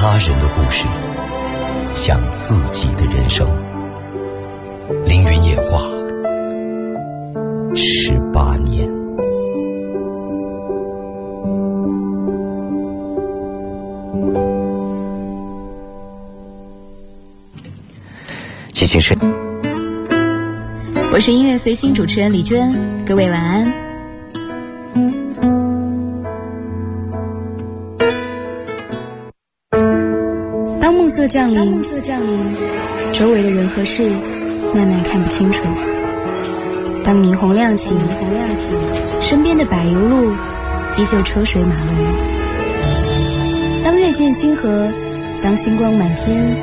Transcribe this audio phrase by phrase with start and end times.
[0.00, 0.86] 他人的故事，
[1.92, 3.44] 像自己的人生。
[5.04, 5.80] 凌云夜话，
[7.74, 8.88] 十八年。
[18.72, 19.18] 激情深，
[21.10, 22.72] 我是音乐随心主持人李娟，
[23.04, 23.87] 各位晚安。
[31.18, 32.38] 色降临，暮色降临，
[33.12, 34.08] 周围的人和事
[34.72, 35.64] 慢慢看不清楚。
[37.02, 38.68] 当霓虹亮起，霓虹亮起，
[39.20, 40.30] 身边的柏油路
[40.96, 41.92] 依旧车水马龙。
[43.82, 44.88] 当月见星河，
[45.42, 46.56] 当星光满天，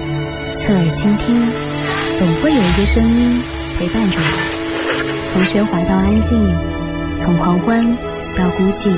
[0.53, 1.35] 侧耳倾听，
[2.17, 3.41] 总会有一个声音
[3.77, 4.23] 陪伴着我，
[5.25, 6.41] 从喧哗到安静，
[7.17, 7.85] 从狂欢
[8.37, 8.89] 到孤寂。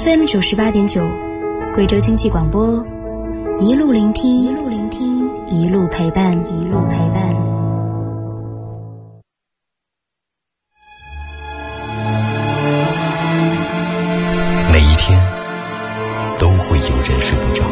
[0.00, 1.08] FM 九十八点九，
[1.72, 2.84] 贵州经济广播。
[3.58, 7.34] 一路聆听，一路聆听，一路陪伴，一路陪伴。
[14.70, 15.18] 每一天
[16.38, 17.64] 都会有人睡不着，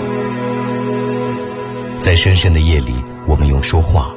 [2.00, 2.94] 在深深的夜里，
[3.28, 4.10] 我们用说话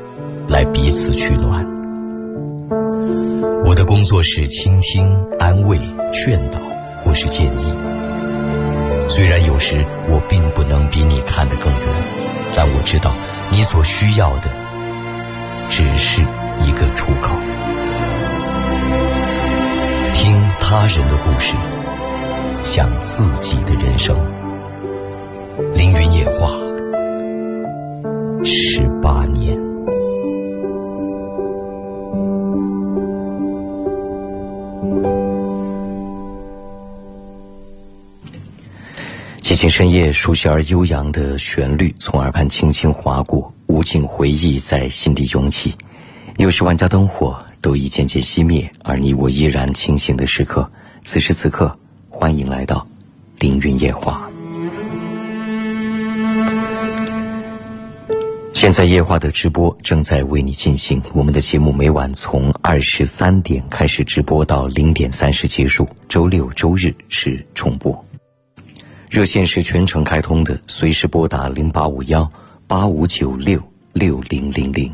[0.47, 1.65] 来彼此取暖。
[3.65, 5.05] 我的工作是倾听、
[5.37, 5.77] 安慰、
[6.13, 6.59] 劝导，
[7.03, 8.06] 或是建议。
[9.09, 11.81] 虽然有时我并不能比你看得更远，
[12.55, 13.13] 但我知道
[13.49, 14.49] 你所需要的
[15.69, 16.21] 只是
[16.65, 17.35] 一个出口。
[20.13, 21.55] 听他人的故事，
[22.63, 24.15] 像自己的人生。
[25.73, 26.49] 凌云夜话，
[28.43, 29.66] 十八年。
[39.57, 45.73] 寂静深夜，熟悉而悠扬的旋律从耳畔轻轻划过，无尽回忆在心底涌起。
[46.37, 50.69] 又是万家灯火都已渐渐熄灭，而你我依然清醒的时刻。
[51.03, 51.75] 此时此刻，
[52.07, 52.87] 欢迎来到
[53.39, 54.29] 凌云夜话。
[58.53, 68.06] 现在夜话的直播正在为你进行，我们的节目每晚从二十三点开始直播到零点三十结束，周六周日是重播。
[69.09, 72.29] 热线是全程开通的，随时拨打零八五幺
[72.67, 73.61] 八五九六
[73.93, 74.93] 六零零零，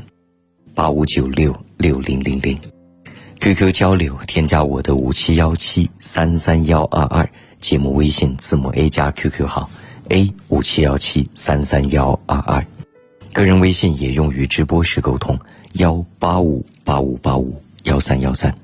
[0.76, 2.58] 八五九六六零零零。
[3.40, 9.70] QQ 交流，添加我的五七幺七三三幺二二，节目微信字母 A 加 QQ 号
[10.10, 12.66] A 五七幺七三三幺二二，
[13.34, 15.38] 个人微信也用于直播时沟通
[15.74, 18.56] 幺八五八五八五幺三幺三。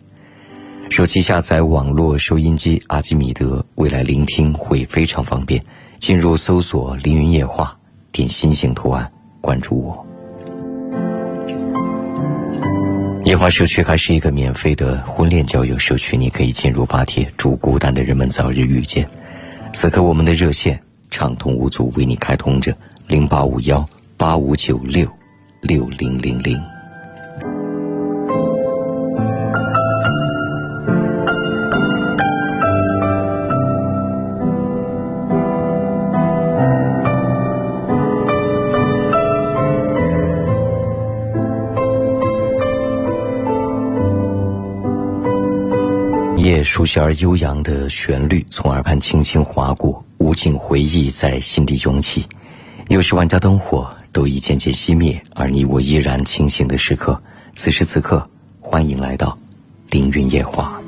[0.90, 5.64] 手机下载网络收音机阿基米德，未来聆听会非常方便。
[5.98, 7.78] 进入搜索“凌云夜话”，
[8.12, 10.06] 点心形图案关注我。
[13.24, 19.08] 夜话社区还是一个免费的婚恋交友社区，你可以进入发帖，祝孤单的人们早日遇见。
[19.74, 20.78] 此刻我们的热线
[21.12, 22.76] 畅通无阻，为你开通着
[23.08, 25.08] 零八五幺八五九六
[25.62, 26.60] 六零零零。
[46.70, 52.24] 熟悉而悠扬的旋律从耳畔轻轻划过，无尽回忆在心底涌起。
[52.90, 57.20] 又是万家灯火都已渐渐熄灭，而你我依然清醒的时刻。
[57.56, 58.30] 此时此刻，
[58.62, 59.36] 欢迎来到
[59.90, 60.80] 凌云夜话。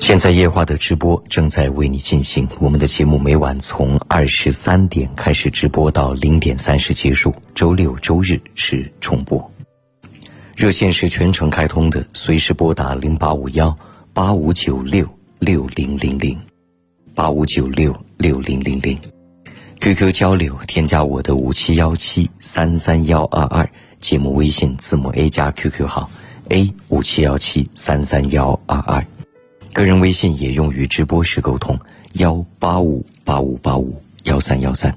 [0.00, 9.53] 现在夜话的直播正在为你进行，我们的节目每晚从二十三点开始直播到零点三十结束，周六周日是重播。
[10.56, 13.76] 热线是全程开通的，随时拨打零八五幺
[14.12, 15.06] 八五九六
[15.40, 16.40] 六零零零，
[17.12, 18.96] 八五九六六零零零。
[19.80, 23.68] QQ 交流，添加我的五七幺七三三幺二二，
[23.98, 26.08] 节目微信字母 A 加 QQ 号
[26.50, 29.04] A 五七幺七三三幺二二，
[29.72, 31.78] 个人微信也用于直播时沟通
[32.14, 34.96] 幺八五八五八五幺三幺三。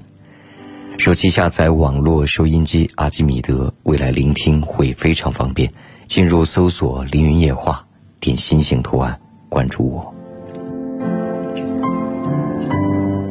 [0.98, 5.72] 手机下载网络收音机阿基米德，未来聆听会非常方便。
[6.08, 7.86] 进入搜索“凌云夜话”，
[8.18, 9.18] 点心形图案
[9.48, 10.14] 关注我。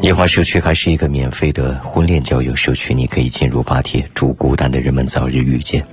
[0.02, 5.86] 夜话社区还是一个免费的婚恋交友社区，你可以进入发帖，祝孤单的人们早日遇见。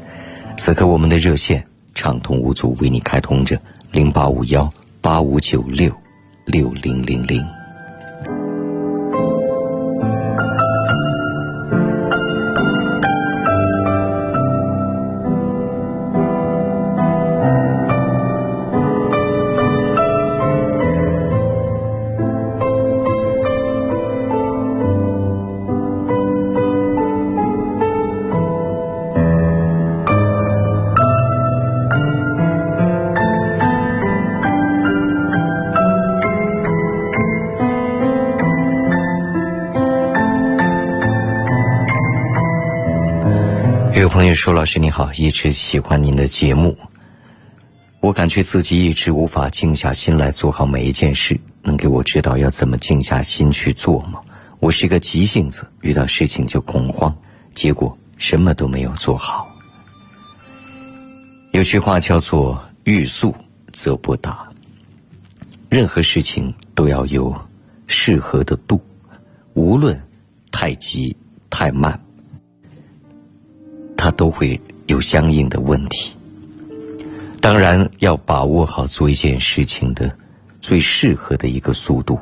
[0.56, 1.62] 此刻我们的热线
[1.92, 3.60] 畅通无阻，为你开通着
[3.90, 5.92] 零八五幺八五九六
[6.46, 7.44] 六零零零。
[44.34, 46.76] 舒：“老师你好，一直喜欢您的节目。
[48.00, 54.20] 我感觉自己一直无法静下心来做好每一件事，能给我指导要怎么静下心去做吗？
[54.60, 57.16] 我是一个急性子，遇到事情就恐慌，
[57.54, 59.48] 结果什么都没有做好。
[61.52, 63.34] 有句话叫做‘欲速
[63.72, 64.48] 则不达’，
[65.70, 67.34] 任何事情都要有
[67.86, 68.80] 适合的度，
[69.54, 69.98] 无论
[70.50, 71.16] 太急
[71.48, 71.98] 太慢。”
[74.04, 76.14] 他都会有相应的问题。
[77.40, 80.14] 当然，要把握好做一件事情的
[80.60, 82.18] 最适合的一个速度，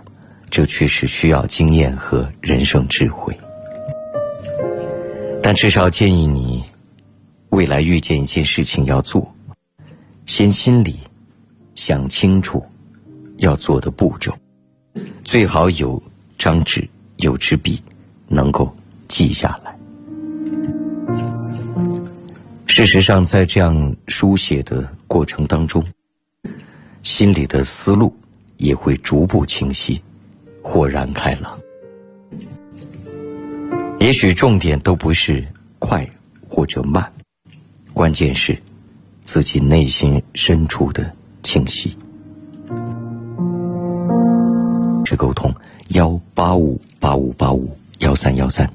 [0.48, 3.36] 这确实需要经验和人生智慧。
[5.42, 6.62] 但至少建议你，
[7.48, 9.28] 未来遇见一件事情要做，
[10.24, 11.00] 先心里
[11.74, 12.64] 想清楚
[13.38, 14.32] 要做的步骤，
[15.24, 16.00] 最好有
[16.38, 17.82] 张纸、有支笔，
[18.28, 18.72] 能够
[19.08, 19.61] 记下来。
[22.74, 25.84] 事实上，在这样书写的过程当中，
[27.02, 28.16] 心里的思路
[28.56, 30.00] 也会逐步清晰、
[30.62, 31.60] 豁然开朗。
[34.00, 35.46] 也许重点都不是
[35.78, 36.08] 快
[36.48, 37.12] 或者慢，
[37.92, 38.58] 关键是
[39.20, 41.94] 自己内心深处的清晰。
[45.04, 45.54] 是沟通
[45.88, 48.66] 幺八五八五八五幺三幺三。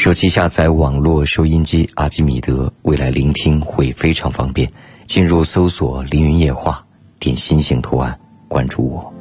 [0.00, 4.66] 手机下载网络收音机阿基米德，未来聆听会非常方便。
[5.04, 6.82] 进入搜索“凌云夜话”，
[7.20, 8.18] 点心形图案，
[8.48, 9.12] 关注我。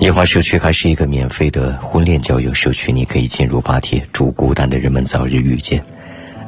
[0.00, 5.84] 夜话社区还是一个免费的婚恋交友社区，你可以进入发帖，祝孤单的人们早日遇见。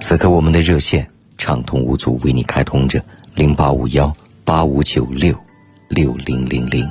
[0.01, 1.07] 此刻我们的热线
[1.37, 2.99] 畅通无阻，为你开通着
[3.35, 4.11] 零八五幺
[4.43, 5.37] 八五九六
[5.91, 6.89] 六零零零。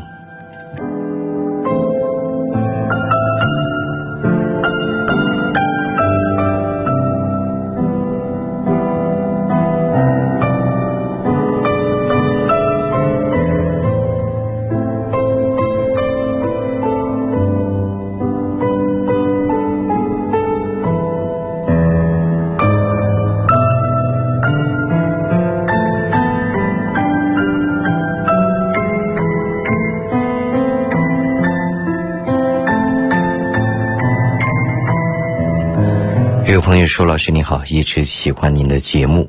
[36.69, 39.27] 朋友说：“老师你好，一直喜欢您的节目。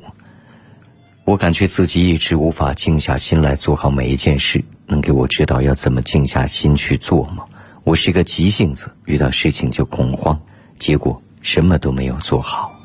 [1.25, 7.43] 我感觉自己一直无法静下心来做好每一件事，能给我指导要怎么静下心去做吗？
[7.83, 10.39] 我是一个急性子，遇到事情就恐慌，
[10.77, 12.79] 结果什么都没有做好。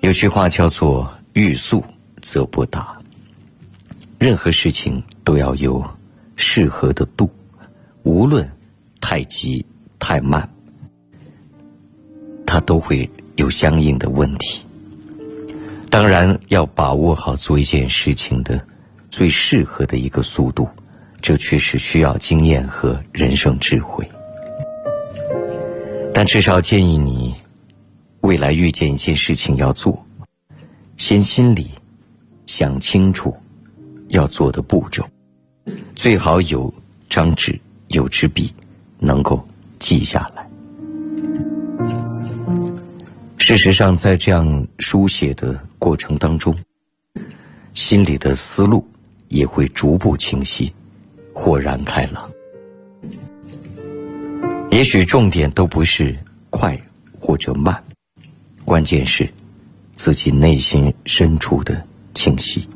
[0.00, 1.84] 有句话叫做‘欲速
[2.20, 2.98] 则不达’，
[4.18, 5.88] 任何事情都要有
[6.34, 7.30] 适合的度，
[8.02, 8.44] 无论
[9.00, 9.64] 太急
[10.00, 10.50] 太慢。”
[12.56, 14.64] 他都会有相应的问题。
[15.90, 18.58] 当然，要把握好做一件事情的
[19.10, 20.66] 最适合的一个速度，
[21.20, 24.08] 这确实需要经验和人生智慧。
[26.14, 27.34] 但至少建议你，
[28.22, 30.02] 未来遇见一件事情要做，
[30.96, 31.68] 先心里
[32.46, 33.36] 想清楚
[34.08, 35.06] 要做的步骤，
[35.94, 36.72] 最好有
[37.10, 38.50] 张纸、有支笔，
[38.98, 39.46] 能够
[39.78, 40.45] 记下来。
[43.46, 46.52] 事实上，在这样书写的过程当中，
[47.74, 48.84] 心里的思路
[49.28, 50.74] 也会逐步清晰、
[51.32, 52.28] 豁然开朗。
[54.72, 56.12] 也许重点都不是
[56.50, 56.76] 快
[57.20, 57.80] 或者慢，
[58.64, 59.32] 关键是
[59.94, 61.80] 自己内心深处的
[62.14, 62.68] 清晰。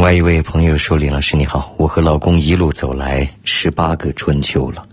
[0.00, 4.88] 另外一位朋友说：“林老师你好，我和老公一路走来十八个春秋了，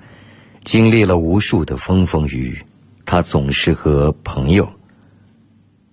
[0.65, 2.61] 经历了无数的风风雨雨，
[3.05, 4.69] 他总是和朋友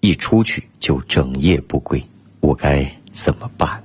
[0.00, 2.04] 一出去就整夜不归，
[2.40, 3.80] 我该怎么办？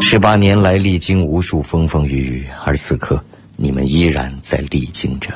[0.00, 3.22] 十八年来历经无数风风雨雨，而此刻
[3.56, 5.34] 你们依然在历经着，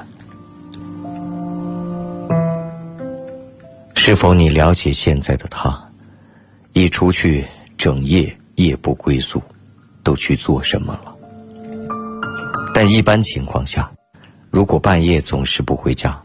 [3.94, 5.78] 是否你了解现在的他？”
[6.74, 7.46] 一出去，
[7.78, 9.40] 整夜夜不归宿，
[10.02, 11.16] 都去做什么了？
[12.74, 13.88] 但一般情况下，
[14.50, 16.20] 如果半夜总是不回家，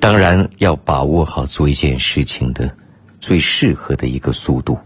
[0.00, 2.74] 当然要把握好做一件事情的
[3.20, 4.78] 最适合的一个速度，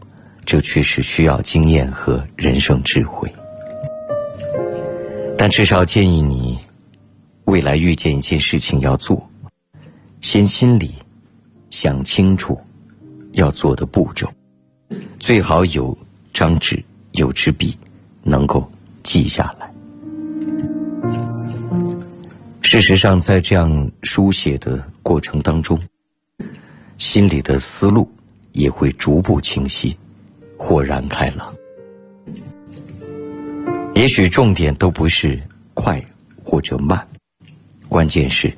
[0.44, 3.32] 这确实需要经验和人生智慧。
[5.38, 6.58] 但至少建议你，
[7.44, 9.24] 未来遇见一件事情要做，
[10.20, 10.92] 先心里。
[11.70, 12.58] 想清楚
[13.32, 14.28] 要做的步骤，
[15.18, 15.96] 最好有
[16.32, 17.76] 张纸、有支笔，
[18.22, 18.68] 能够
[19.02, 19.70] 记下来。
[22.62, 25.80] 事实上，在这样书写的过程当中，
[26.98, 28.08] 心里的思路
[28.52, 29.96] 也会逐步清晰、
[30.56, 31.52] 豁然开朗。
[33.94, 35.40] 也许重点都不是
[35.74, 36.02] 快
[36.42, 37.06] 或者慢，
[37.88, 38.52] 关键是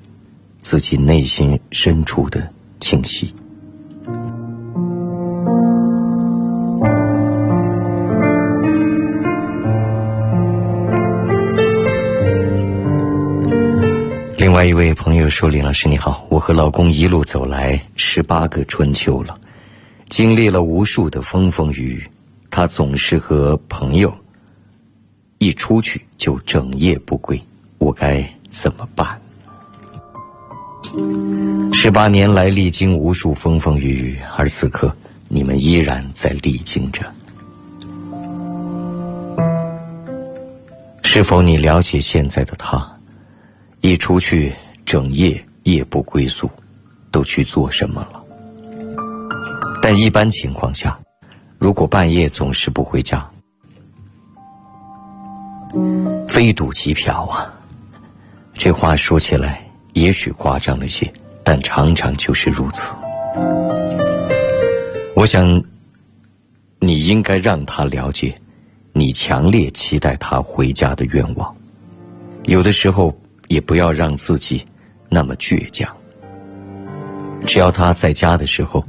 [0.60, 2.52] 自己内心深处的
[2.92, 3.34] 清晰。
[14.36, 19.40] 另外一位朋友说：“林老师你好，我和老公一路走来十八个春秋了，
[20.10, 22.06] 经历了无数的风风雨雨，
[22.50, 24.14] 他总是和朋友
[25.38, 27.42] 一出去就整夜不归，
[27.78, 29.21] 我该怎么办？
[31.72, 34.94] 十八年来历经无数风风雨雨，而此刻
[35.28, 37.02] 你们依然在历经着，
[41.02, 42.86] 是否你了解现在的他？”
[43.80, 44.52] 一出去，
[44.84, 46.48] 整夜夜不归宿，
[47.10, 48.22] 都去做什么了？
[49.82, 50.96] 但一般情况下，
[51.58, 53.28] 如果半夜总是不回家，
[56.28, 57.52] 非赌即嫖啊！
[58.54, 59.60] 这话说起来
[59.94, 62.92] 也许夸张了些，但常常就是如此。
[65.14, 65.62] 我想，
[66.78, 68.34] 你应该让他了解，
[68.92, 71.54] 你强烈期待他回家的愿望。
[72.44, 73.16] 有的时候。
[73.48, 74.64] 也不要让自己
[75.10, 75.94] 那么倔强。
[77.44, 78.82] 只要他在家的时候，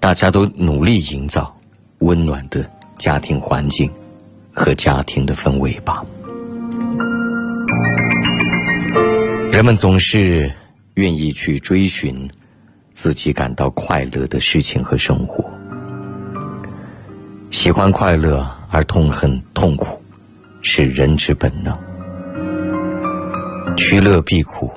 [0.00, 1.56] 大家都努力营造
[1.98, 2.68] 温暖的
[2.98, 3.88] 家庭环境
[4.52, 6.04] 和家庭的氛围吧。
[9.62, 10.52] 人们总是
[10.94, 12.28] 愿意去追寻
[12.94, 15.48] 自己感到快乐的事情和生活，
[17.52, 20.02] 喜欢快乐而痛恨痛苦，
[20.62, 21.78] 是人之本能。
[23.76, 24.68] 趋乐避苦，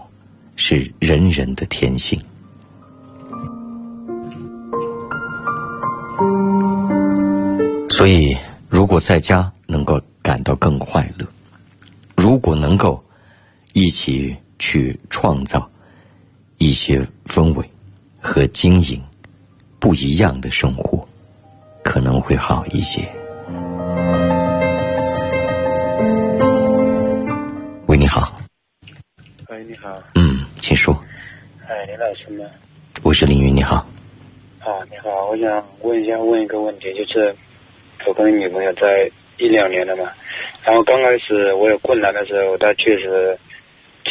[0.55, 2.21] 是人人的天性。
[7.89, 8.37] 所以，
[8.69, 11.25] 如果在家能够感到更快乐，
[12.15, 13.03] 如果能够
[13.73, 15.69] 一起去创造
[16.57, 17.65] 一些氛围
[18.19, 19.01] 和经营
[19.79, 21.07] 不一样的生活，
[21.83, 23.01] 可能会好一些。
[27.87, 28.35] 喂，你好。
[29.49, 30.93] 喂，你好嗯，请说。
[31.67, 32.45] 哎，林老师吗？
[33.03, 33.75] 我是凌云，你好。
[34.59, 37.35] 啊，你好，我想问一下，问一个问题，就是
[38.07, 40.09] 我跟女朋友在一两年了嘛，
[40.63, 43.37] 然后刚开始我有困难的时候，她确实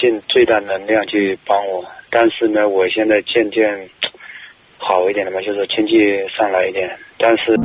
[0.01, 3.89] 尽最大能量去帮我，但是呢，我现在渐渐
[4.77, 7.57] 好一点了嘛，就是经济上来一点，但是。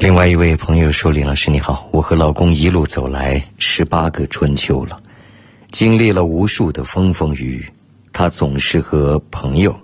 [0.00, 5.00] 另外一位朋友说：“林老师你好，我和老公一路走来十八个春秋了，
[5.70, 7.66] 经历了无数的风风雨雨，
[8.12, 9.74] 他总是和朋友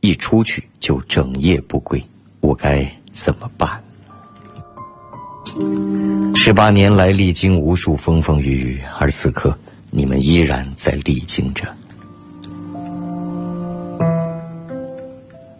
[0.00, 2.02] 一出去就整夜不归，
[2.40, 3.80] 我该怎么办？
[6.34, 9.56] 十八年来历经无数风风雨雨，而此刻
[9.90, 11.68] 你们依然在历经着，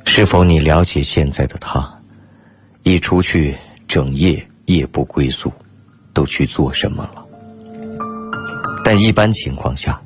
[0.05, 1.87] 是否你了解现在的他？”
[2.85, 3.57] 一出去，
[3.87, 5.53] 整夜夜不归宿，
[6.13, 7.25] 都去做什么了？
[8.85, 10.01] 但一般情况下，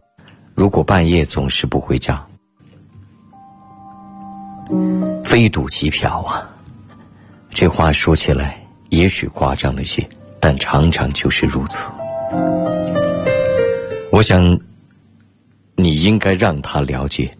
[0.54, 2.26] 如果半夜总是不回家，
[5.24, 6.55] 非赌即嫖啊！
[7.58, 10.06] 这话说起来也许夸张了些，
[10.38, 11.88] 但常常就是如此。
[14.12, 14.60] 我想，
[15.75, 17.30] 你应该让他了解，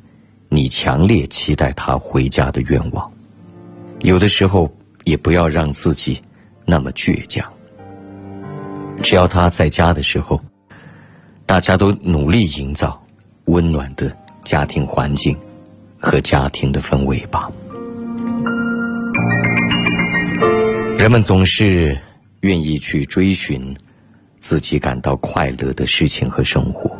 [0.49, 3.12] 你强烈期待他回家的愿望。
[4.00, 4.75] 有的时候。
[5.04, 6.20] 也不要让自己
[6.64, 7.49] 那么倔强。
[9.04, 10.40] 只要他在家的时候，
[11.46, 13.00] 大家都努力营造
[13.44, 15.38] 温暖的家庭环境
[16.00, 17.49] 和家庭的氛围吧。
[21.06, 21.96] 人们总是
[22.40, 23.72] 愿意去追寻
[24.40, 26.90] 自己感到快乐的事情和生活，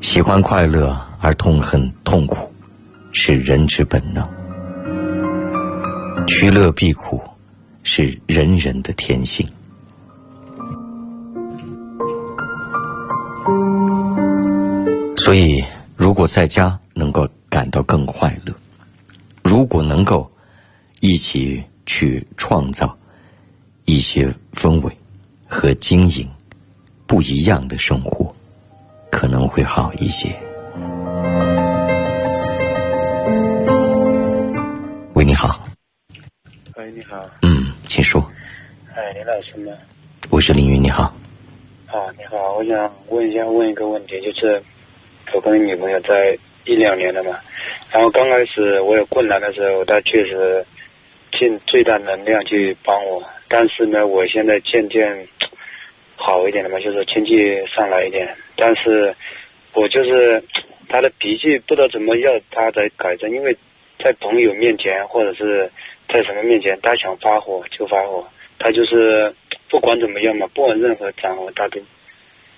[0.00, 2.52] 喜欢快乐而痛恨痛苦，
[3.12, 4.28] 是人之本能。
[6.26, 7.22] 趋乐避苦，
[7.84, 9.46] 是人人的天性。
[15.16, 15.62] 所以，
[15.94, 18.52] 如果在家能够感到更快乐，
[19.44, 20.28] 如果能够
[20.98, 22.96] 一起去创造
[23.84, 24.96] 一些氛围
[25.48, 26.24] 和经营
[27.04, 28.32] 不一样的生活，
[29.10, 30.28] 可能会好一些。
[35.14, 35.60] 喂，你好。
[36.76, 37.28] 喂，你好。
[37.42, 38.24] 嗯，请说。
[38.94, 39.76] 哎，林老师吗？
[40.30, 41.12] 我是凌云，你好。
[41.88, 44.62] 啊，你好，我想问一下，问一个问题，就是
[45.34, 47.36] 我跟女朋友在一两年了嘛，
[47.90, 50.64] 然后刚开始我有困难的时候，她确实
[51.32, 55.26] 尽最大能量去帮我，但是呢，我现在渐渐
[56.16, 59.14] 好一点了嘛，就是经济上来一点，但是
[59.72, 60.42] 我就是
[60.88, 63.56] 他的脾气不知道怎么要她在改正，因为
[64.02, 65.70] 在朋友面前或者是
[66.08, 68.26] 在什么面前，他想发火就发火，
[68.58, 69.34] 他就是。
[69.70, 71.80] 不管怎么样嘛，不管任何场合，他都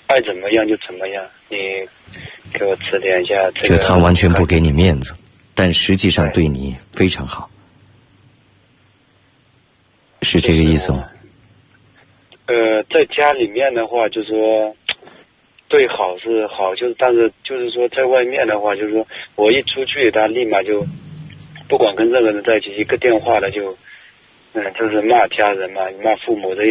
[0.06, 1.22] 爱怎么样就怎么样。
[1.50, 1.58] 你
[2.54, 3.50] 给我指点一下。
[3.50, 5.14] 就他完全不给你面子，
[5.54, 7.50] 但实际上对你非常好，
[10.22, 11.08] 是这个意思吗？
[12.46, 14.74] 呃，在家里面的话，就是说
[15.68, 20.86] 对好是好，就是但是就是说在外面的话，就是说我一出去，他立马就
[21.68, 23.76] 不管跟任何人在一起，一个电话了就。
[24.54, 26.62] 嗯，就是骂家人嘛，骂父母的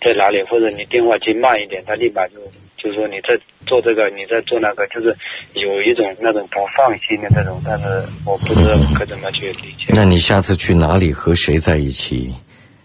[0.00, 2.36] 在哪里，或者你电话接慢一点，他立马就
[2.78, 5.14] 就说你在做这个，你在做那个，就是
[5.52, 7.84] 有一种那种不放心的那种，但是
[8.24, 9.84] 我不知道该怎么去理解。
[9.88, 12.32] 那你下次去哪里和谁在一起，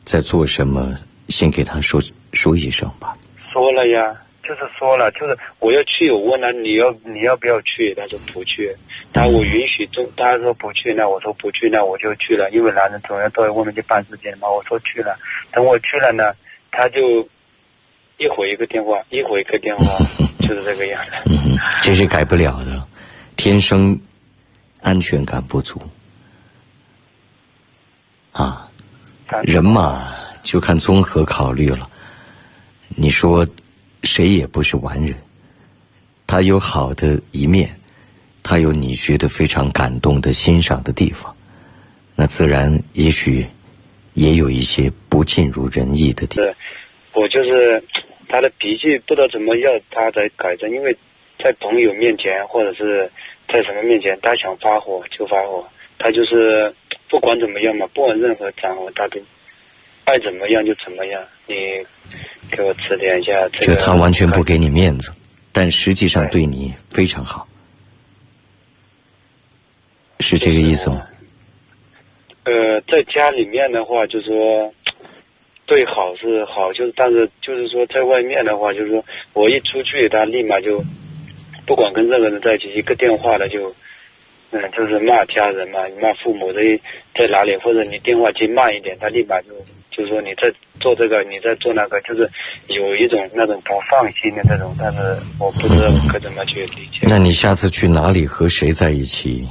[0.04, 0.98] 在做什么，
[1.30, 2.02] 先给他说
[2.34, 3.16] 说一声吧。
[3.52, 4.16] 说了呀。
[4.44, 8.76] 就是说了，就是我要去，我问他你要你要不要去，他说不去。
[9.14, 12.50] 他我允许就，他说不去，那我说不去，那我就去了。
[12.50, 14.50] 因为男人总要到外面去办事情嘛。
[14.50, 15.16] 我说去了，
[15.52, 16.34] 等我去了呢，
[16.72, 17.30] 他就
[18.18, 19.86] 一会一个电话，一会一个电话，
[20.40, 21.32] 就是这个样子。
[21.84, 22.84] 这是改不了的，
[23.38, 23.98] 天生
[24.82, 25.80] 安全感不足
[28.32, 28.68] 啊。
[29.44, 30.14] 人嘛，
[30.44, 31.90] 就看综合考虑了。
[32.90, 33.48] 你说。
[34.04, 35.16] 谁也不是完人，
[36.26, 37.70] 他有好的一面，
[38.42, 41.32] 他有你觉得非常感动的欣赏的地方，
[42.16, 43.46] 那自然也许
[44.16, 46.52] 也有一些不尽如人意的地方。
[47.14, 47.84] 我就是
[48.28, 50.98] 他的脾气不知道怎么要他才改正，因为
[51.38, 53.08] 在朋友面前或者是
[53.48, 55.64] 在什么面前，他想发火就发火，
[56.02, 56.74] 他就是
[57.10, 59.20] 不管怎么样嘛，不管任何场合，他都
[60.06, 61.24] 爱怎么样就怎么样。
[61.46, 61.56] 你。
[62.52, 65.14] 给我指点一下，就他完全不给你面子，
[65.54, 67.48] 但实际上对你非常好，
[70.20, 71.08] 是这个意思吗？
[72.44, 74.74] 呃，在家里面的话，就是说
[75.66, 80.84] 对好是好，就是但是就是说在外面的话，就是说我一出去，他立马就
[81.66, 83.74] 不管跟任何人在一起，一个电话他就
[84.52, 86.62] 嗯，就是骂家人嘛，骂父母的
[87.16, 89.50] 在哪里，或者你电话接慢一点，他立马就。
[89.94, 92.28] 就说你在做这个，你在做那个，就是
[92.68, 95.00] 有一种那种不放心的那种，但是
[95.38, 97.02] 我不知道该怎么去理解。
[97.02, 99.46] 那你下次去哪里和谁在一起，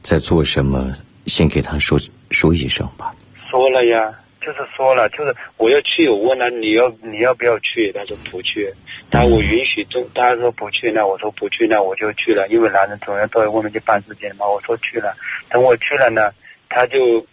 [0.00, 0.94] 在做什么，
[1.26, 1.98] 先给他说
[2.30, 3.12] 说一声吧。
[3.50, 8.72] 说了呀，就是说了，就是我要去，我问他你要你要不要去，他说不去。
[9.10, 14.46] 他我允许中，他说不去，那我说不去，那我就去了，因为男人总要到外面去办事情嘛。
[14.46, 15.14] 我说去了，
[15.48, 16.32] 等我去了呢，
[16.68, 17.26] 他就。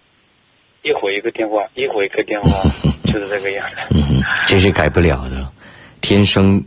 [0.83, 2.49] 一会一个电话，一会一个电话，
[3.03, 4.23] 就是这个样子。
[4.47, 5.51] 这是改不了的，
[5.99, 6.63] 天生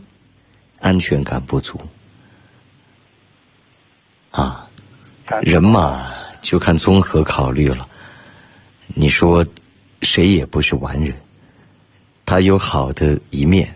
[0.79, 1.79] 安全感不足
[4.29, 4.67] 啊。
[5.41, 7.87] 人嘛，就看综合考虑了。
[8.93, 9.43] 你说，
[10.01, 11.13] 谁也不是完人，
[12.25, 13.73] 他有好的一面，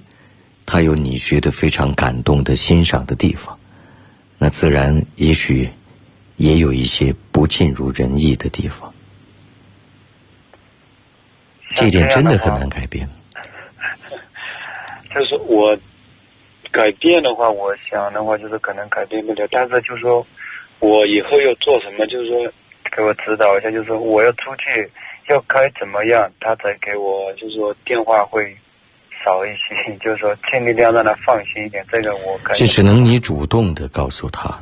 [0.65, 3.57] 他有你觉得非常感动的欣赏的地方，
[4.37, 5.69] 那自然也许
[6.37, 8.91] 也有一些不尽如人意的地方。
[11.75, 13.07] 这点真的很难改变。
[15.13, 15.77] 就是我
[16.71, 19.47] 改变的话，我想的话就是可能改变不了。
[19.51, 20.25] 但是就是说
[20.79, 22.51] 我以后要做什么，就是说
[22.91, 24.89] 给我指导一下，就是说我要出去
[25.27, 28.55] 要该怎么样，他才给我就是说电话会
[29.23, 31.85] 少一些， 就是说尽力量让他放心一点。
[31.91, 34.55] 这个我这只能你主动的告诉他，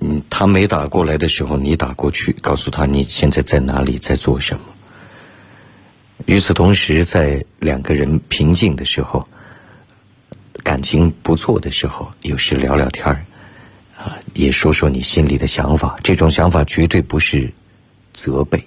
[0.00, 4.64] 嗯，他没打过来的时候，你打过去，告诉他你现在在哪里，在做什么。
[6.26, 9.26] 与此同时，在两个人平静的时候，
[10.62, 13.24] 感情不错的时候，有时聊聊天儿，
[13.96, 15.96] 啊，也说说你心里的想法。
[16.02, 17.50] 这种想法绝对不是
[18.12, 18.62] 责备，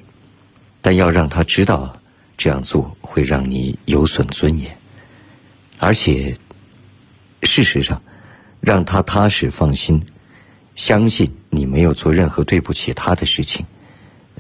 [0.84, 1.98] 但要让他知道
[2.36, 4.78] 这样做会让你有损尊严，
[5.80, 6.36] 而且
[7.44, 8.00] 事实上
[8.60, 10.06] 让他踏实放心，
[10.76, 13.66] 相信你没有做任何对不起他的事情，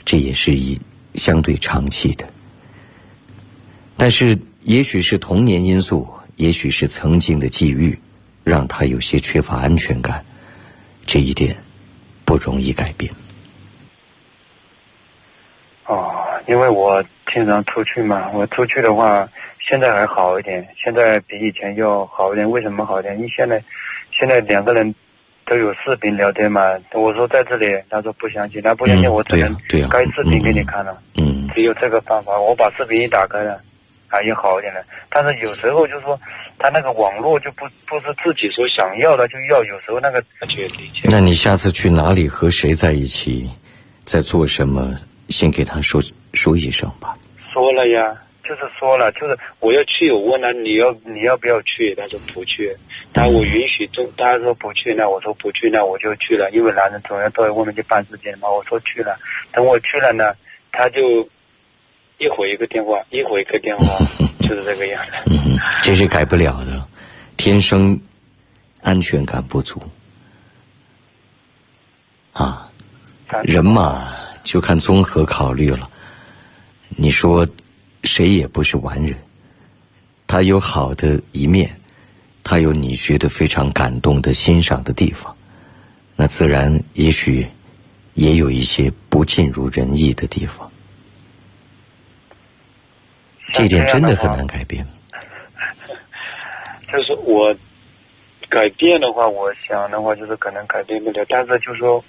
[0.03, 0.77] 这也是一
[1.15, 2.27] 相对长期的。
[3.95, 7.97] 但是，也许是童年因素，也许是曾经的际遇，
[8.43, 10.23] 让他有些缺乏安全感。
[11.05, 11.55] 这一点
[12.25, 13.13] 不容易改变。
[15.85, 19.27] 哦，因为我经常出去嘛，我出去的话，
[19.59, 22.49] 现在还好一点，现在比以前要好一点。
[22.49, 23.15] 为什么好一点？
[23.15, 23.63] 因为现在
[24.11, 24.93] 现在两个人
[25.45, 26.61] 都有视频聊天嘛。
[26.93, 29.55] 我说在这里，他说不相信，他不相信，我只能
[29.89, 30.97] 开视频给你看了。
[31.17, 33.61] 嗯，只有这个办法，我把视频一打开了，
[34.09, 34.81] 啊，也好一点了。
[35.09, 36.19] 但是有时候就说，
[36.59, 41.07] 他那个网络就不不是自己所想要的，就要有时候那个去理解。
[41.09, 43.49] 那你下次去哪里和谁在一起，
[44.03, 44.93] 在做什么？
[45.29, 46.01] 先给他说
[46.33, 47.15] 说一声吧。
[47.51, 52.75] 说了呀，就是说了，就是我要去，我问他你要你要不要去，他说不去。
[53.13, 56.49] 他我允许中，他说不去，那我说不去，那我就去了。
[56.51, 58.49] 因为男人总要到外面去办事情嘛。
[58.49, 59.17] 我说去了，
[59.51, 60.33] 等我去了呢，
[60.71, 61.27] 他就
[62.17, 63.85] 一会一个电话，一会一个电话，
[64.41, 65.31] 就是这个样子。
[65.83, 66.83] 这是改不了的，
[67.37, 67.99] 天生
[68.81, 69.81] 安全感不足
[72.33, 72.67] 啊，
[73.43, 74.09] 人嘛。
[74.43, 75.89] 就看综合考虑了。
[76.97, 77.47] 你说，
[78.03, 79.15] 谁也不是完人，
[80.27, 81.69] 他有好的一面，
[82.43, 85.35] 他有你觉得非常感动的欣赏的地方，
[86.15, 87.47] 那自然也许
[88.13, 90.69] 也有一些不尽如人意的地方。
[93.53, 94.85] 这点真的很难改变。
[96.91, 97.55] 就是我
[98.49, 102.03] 改变的话，我想的话，就是可能改变不了，但是就是说。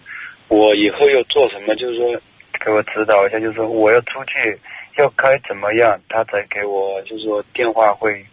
[0.47, 1.75] 我以后要做什么？
[1.75, 2.21] 就是说，
[2.65, 3.39] 给我指导一下。
[3.39, 4.59] 就是说，我要出去，
[4.99, 8.25] 要该怎么样，他才给我，就是说电话会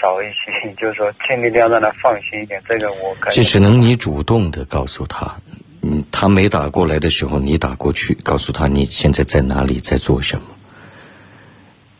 [0.00, 0.72] 少一些。
[0.74, 2.62] 就是说，尽力量让他放心一点。
[2.68, 5.34] 这个我这只能你主动的告诉他，
[5.82, 10.44] 嗯，他没打过来的时候，你打过去，告诉他你现在在哪里，在做什么。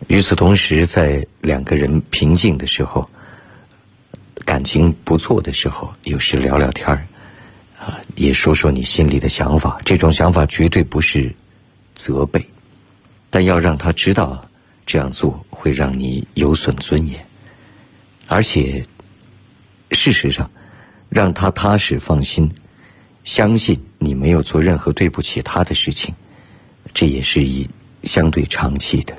[0.08, 3.08] 与此同时，在两个人平静的时候，
[4.44, 7.06] 感情不错的时候，有时聊聊天儿。
[7.78, 9.76] 啊，也说说你心里的想法。
[9.84, 11.34] 这种想法绝对不是
[11.94, 12.44] 责备，
[13.30, 14.44] 但要让他知道
[14.84, 17.24] 这样做会让你有损尊严，
[18.26, 18.84] 而且
[19.92, 20.50] 事实上
[21.08, 22.50] 让他踏实放心，
[23.24, 26.14] 相信你没有做任何对不起他的事情，
[26.92, 27.68] 这也是一
[28.04, 29.16] 相对长期的。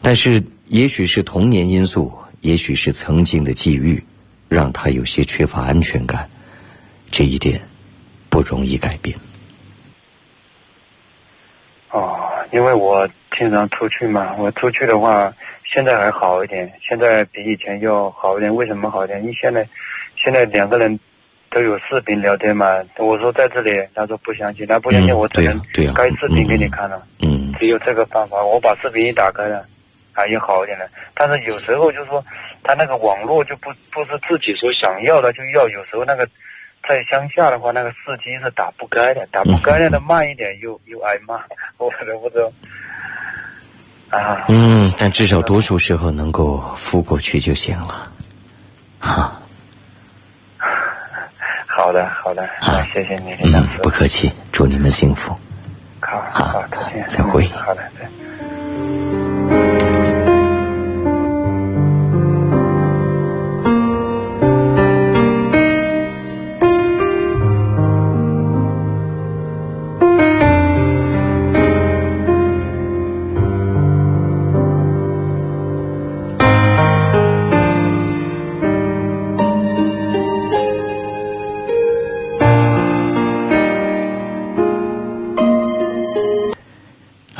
[0.00, 4.02] 但是，也许是童年因素，也许是曾经的际遇，
[4.48, 6.28] 让他有些缺乏安全感。
[7.10, 7.60] 这一点
[8.28, 9.18] 不容易改变。
[11.90, 15.32] 哦，因为我经常出去嘛，我出去的话，
[15.64, 18.54] 现在还好一点，现在比以前要好一点。
[18.54, 19.20] 为什么好一点？
[19.22, 19.66] 因为现在
[20.16, 21.00] 现在两个人
[21.50, 22.66] 都有视频聊天嘛。
[22.98, 25.58] 我说在这里，他说不相信，他不相信，我只能
[25.94, 27.02] 开视频给你看了。
[27.22, 29.64] 嗯，只有这个办法，我把视频一打开了，
[30.12, 30.86] 啊，也好一点了。
[31.14, 32.22] 但是有时候就是说，
[32.62, 36.28] 他那个网络就不不是自己所想要的，就要有时候那个。
[36.88, 41.34] 在乡下的话，那个司机是打不开的，打不开的慢一点又又挨骂，
[41.76, 42.50] 我都不知道。
[44.08, 44.46] 啊。
[44.48, 48.10] 嗯，但至少多数时候能够敷过去就行了。
[48.98, 49.38] 哈。
[51.68, 55.38] 好的，好的，好，谢谢你，嗯，不客气，祝你们幸福。
[56.00, 57.46] 好，好，再见，再会。
[57.48, 59.27] 好的，再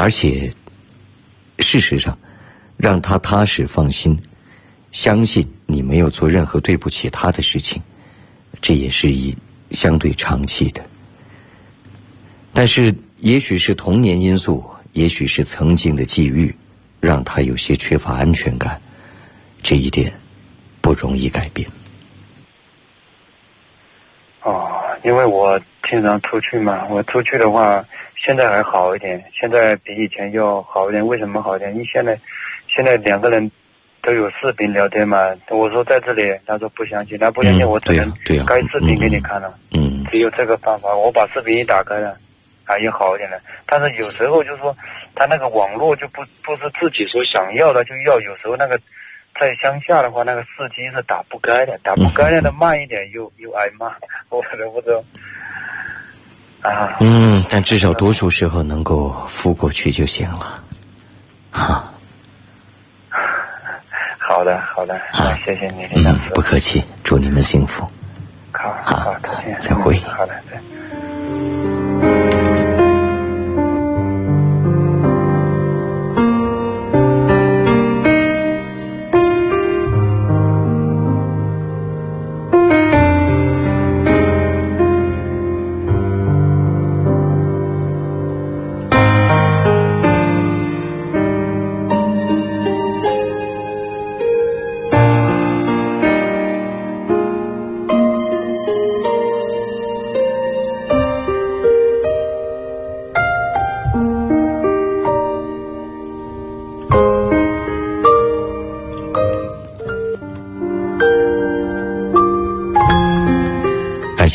[0.00, 0.48] 而且，
[1.58, 2.16] 事实上，
[2.76, 4.16] 让他踏实放心，
[4.92, 7.82] 相信你没有做任何对不起他的事情，
[8.62, 9.36] 这也是一
[9.72, 10.80] 相对长期的。
[12.52, 16.54] 但是，也许是童年因素，也许是曾经的际遇，
[17.00, 18.80] 让他有些缺乏安全感，
[19.64, 20.12] 这一点
[20.80, 21.68] 不容易改变。
[24.44, 27.84] 哦，因为我经常出去嘛，我出去的话。
[28.20, 31.06] 现在还好一点，现在比以前要好一点。
[31.06, 31.72] 为什么好一点？
[31.72, 32.18] 因为现在，
[32.66, 33.50] 现在两个人
[34.02, 35.18] 都有视频聊天嘛。
[35.50, 38.12] 我说在这里，他说不相信，他不相信，我只能
[38.44, 39.54] 开视频给你看了。
[39.72, 42.18] 嗯，只有这个办法，我把视频一打开了，
[42.64, 43.38] 啊，也好一点了。
[43.66, 44.76] 但是有时候就是说，
[45.14, 48.78] 他那个网络就不不是自己所想要的，就要有时候那个
[49.38, 53.94] 在乡下的话，那个司机是打不开的，打不开的慢一点又又挨骂，
[54.28, 55.02] 我都不知道。
[56.62, 60.62] 啊，嗯，但至少多数时候能够敷过去就行了，
[61.50, 61.84] 哈。
[64.18, 64.60] 好的。
[64.74, 67.88] 好的，啊谢谢你，林嗯，，不客气，祝你们幸福。
[68.52, 71.77] 好，好好，再见，好的，再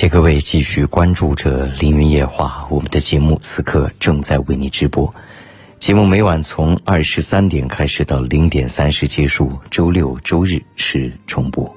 [0.04, 5.16] 谢各位继续关注着《凌云夜话》，我们的节目此刻正在为你直播。
[5.80, 11.74] 节目每晚从二十三点开始到零点三十结束，周六周日是重播。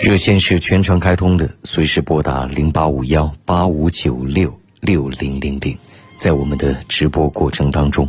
[0.00, 5.76] 热线是全程开通的，随时拨打零八五幺八五九六六零零零。
[6.16, 8.08] 在我们的直播过程当中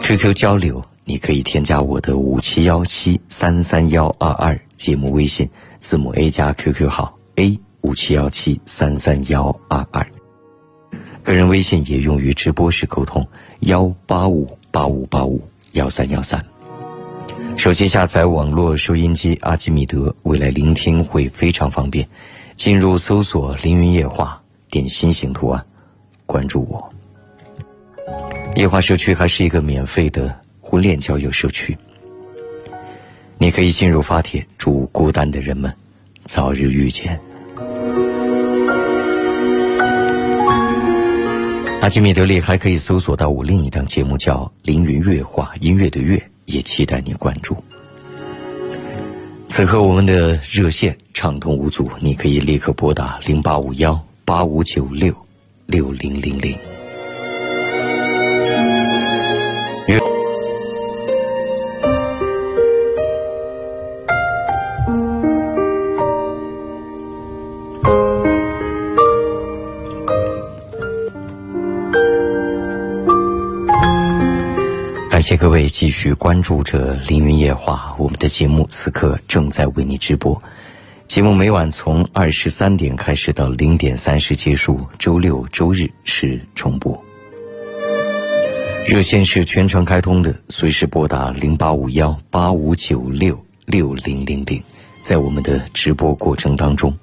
[0.00, 5.48] ，QQ 交流，你可以添加我的五七幺七三三幺二二节目微信，
[5.80, 10.06] 字母 A 加 QQ 号 A 五七幺七三三幺二二。
[11.22, 13.26] 个人微信也用于直播时沟通，
[13.60, 15.40] 幺八五八五八五
[15.72, 16.44] 幺三幺三。
[17.56, 22.06] 手机下载网络收音机阿基米德，未来聆听会非常方便。
[22.54, 25.64] 进入搜索“凌云夜话”，点心形图案，
[26.24, 26.92] 关注我。
[28.54, 31.76] 夜话社区还是一个免费的婚恋交友社区，
[33.38, 35.72] 你可以进入发帖，祝孤单的人们
[36.24, 37.20] 早日遇见。
[41.82, 47.56] 阿基米德里还可以搜索到我另一档节目叫《凌云乐话》，音乐的乐，也期待你关注。
[49.48, 55.14] 此刻我们的热线畅通无阻，你可以立刻拨打零八五幺八五九六
[55.66, 56.56] 六零零零。
[75.26, 80.40] 谢各位继续关注着《凌云夜话》，我们的节目此刻正在为你直播。
[81.08, 86.96] 节目每晚从二十三点开始到零点三十结束，周六周日是重播。
[88.86, 94.62] 热线是全程开通的，随时拨打零八五幺八五九六六零零零。
[95.02, 96.96] 在我们的直播过程当中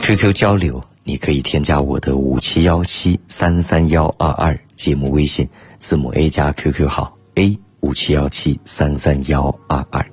[0.00, 10.04] ，QQ 交流，你可以添加我的五七幺七三三幺二二节目微信，字母 A 加 QQ 号 A 五七幺七三三幺二二。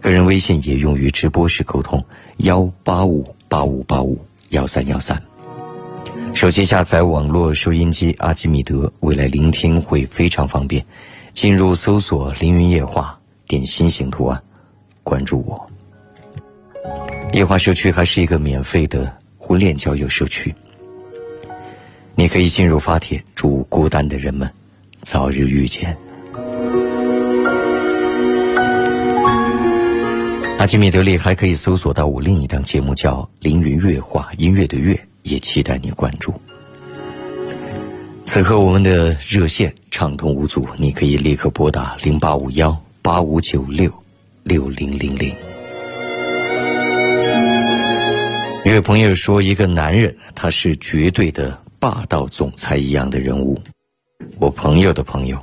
[0.00, 2.04] 个人微信也用于直播时沟通，
[2.38, 4.18] 幺八五八五八五
[4.50, 5.20] 幺三幺三。
[6.34, 10.84] 手机下载网络收音机阿基米德，未来聆听会非常方便。
[11.32, 14.40] 进入搜索“凌云夜话”，点心形图案，
[15.02, 15.70] 关注我。
[17.32, 19.12] 夜话社区还是一个免费的
[19.48, 20.54] 婚恋交友社区，
[22.14, 24.46] 你可以进入发帖，祝孤单的人们
[25.00, 25.96] 早日遇见。
[30.58, 36.34] 阿基米德里还可以搜索到我另一档节目叫《凌云乐话》，音乐的乐，也期待你关注。
[38.26, 43.90] 此刻我们的热线畅通无阻，你可以立刻拨打零八五幺八五九六
[44.42, 45.34] 六零零零。
[48.68, 53.58] 一位朋友说，一个男人他是绝对的霸道总裁一样的人物。
[54.36, 55.42] 我朋友的朋友，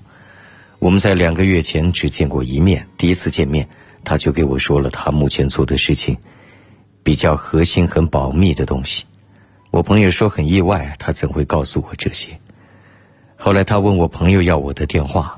[0.78, 3.68] 我们在两个月前只见过一面，第一次见面。
[4.04, 6.16] 他就给我说了他目前做的事情，
[7.02, 9.04] 比较核心、很保密的东西。
[9.72, 12.40] 我朋友说很意外，他怎会告诉我这些？
[13.36, 15.36] 后来他问我朋友要我的电话，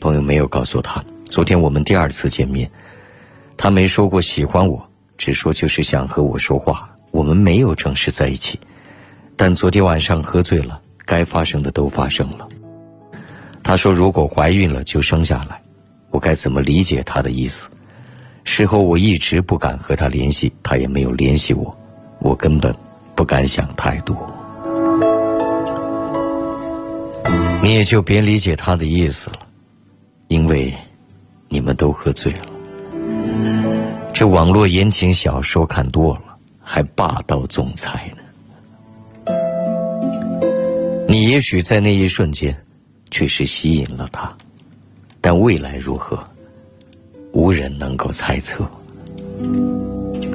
[0.00, 1.04] 朋友没有告诉他。
[1.24, 2.70] 昨天我们第二次见面，
[3.56, 6.88] 他没说过喜欢我，只说就是想和我说话。
[7.10, 8.58] 我们没有正式在一起，
[9.36, 12.48] 但昨天晚上喝醉了，该发生的都发生了。
[13.62, 15.60] 他说如果怀孕了就生下来，
[16.10, 17.68] 我该怎么理解他的意思？
[18.44, 21.76] 事后我一直不敢和他联系，他也没有联系我，
[22.20, 22.74] 我根本
[23.14, 24.16] 不敢想太多。
[27.62, 29.40] 你也就别理解他的意思了，
[30.28, 30.72] 因为
[31.48, 32.46] 你们都喝醉了。
[34.14, 36.27] 这网络言情小说看多了，
[36.70, 39.32] 还霸道总裁呢。
[41.08, 42.54] 你也许在那一瞬间，
[43.10, 44.30] 确实吸引了他，
[45.18, 46.22] 但未来如何，
[47.32, 48.68] 无人能够猜测。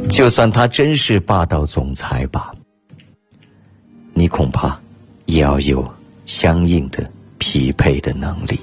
[0.10, 2.52] 就算他真是霸道总裁吧，
[4.15, 4.76] 你恐怕
[5.28, 5.88] 也要有
[6.26, 8.60] 相应的匹配的能力。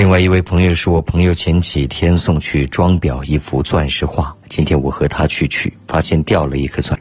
[0.00, 6.98] 另外一位朋友说，朋友前几天送去装裱一幅钻石画，今天我和他去取，发现掉了一颗钻。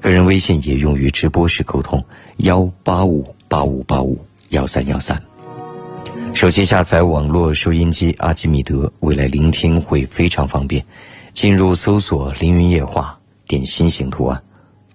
[0.00, 2.04] 个人微信也用于直播时沟通，
[2.38, 4.18] 幺八五八五八五
[4.48, 5.16] 幺三幺三。
[6.34, 10.84] 手机下载网络收音机阿基米德，未来聆听会非常方便。
[11.32, 14.42] 进入搜索“凌云夜话”，点心形图案，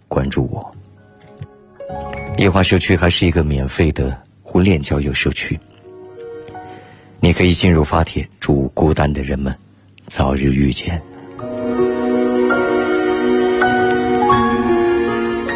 [0.10, 0.75] 关注我。
[2.38, 5.58] 夜话社区还是一个免费的婚恋交友社区。
[7.23, 9.55] 你可以进入发帖，祝孤单的人们
[10.07, 10.99] 早日遇见。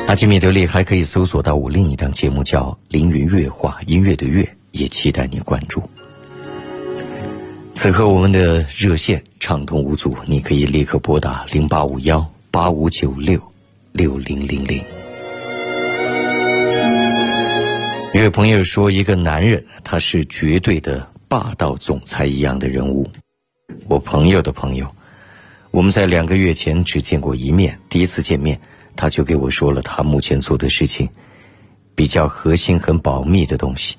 [0.08, 5.82] 阿基米德里还可以搜索到我另一档节目，叫《凌云乐话》，音乐的乐，也期待你关注。
[7.74, 13.42] 此刻我们的热线畅通无阻，你可以立刻拨打零八五幺八五九六
[13.92, 14.80] 六零零零。
[18.14, 21.15] 一位朋友说，一个男人他是绝对的。
[21.38, 23.06] 霸道总裁一样的人物，
[23.90, 24.90] 我朋友的朋友，
[25.70, 27.78] 我们在两个月前只见过一面。
[27.90, 28.58] 第一次见面，
[28.96, 31.10] 他就给我说了他目前做的事情，
[31.94, 33.98] 比较核心、很保密的东西。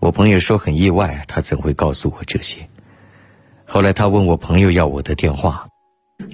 [0.00, 2.66] 我朋友说很意外，他怎会告诉我这些？
[3.66, 5.68] 后来他问我朋友要我的电话，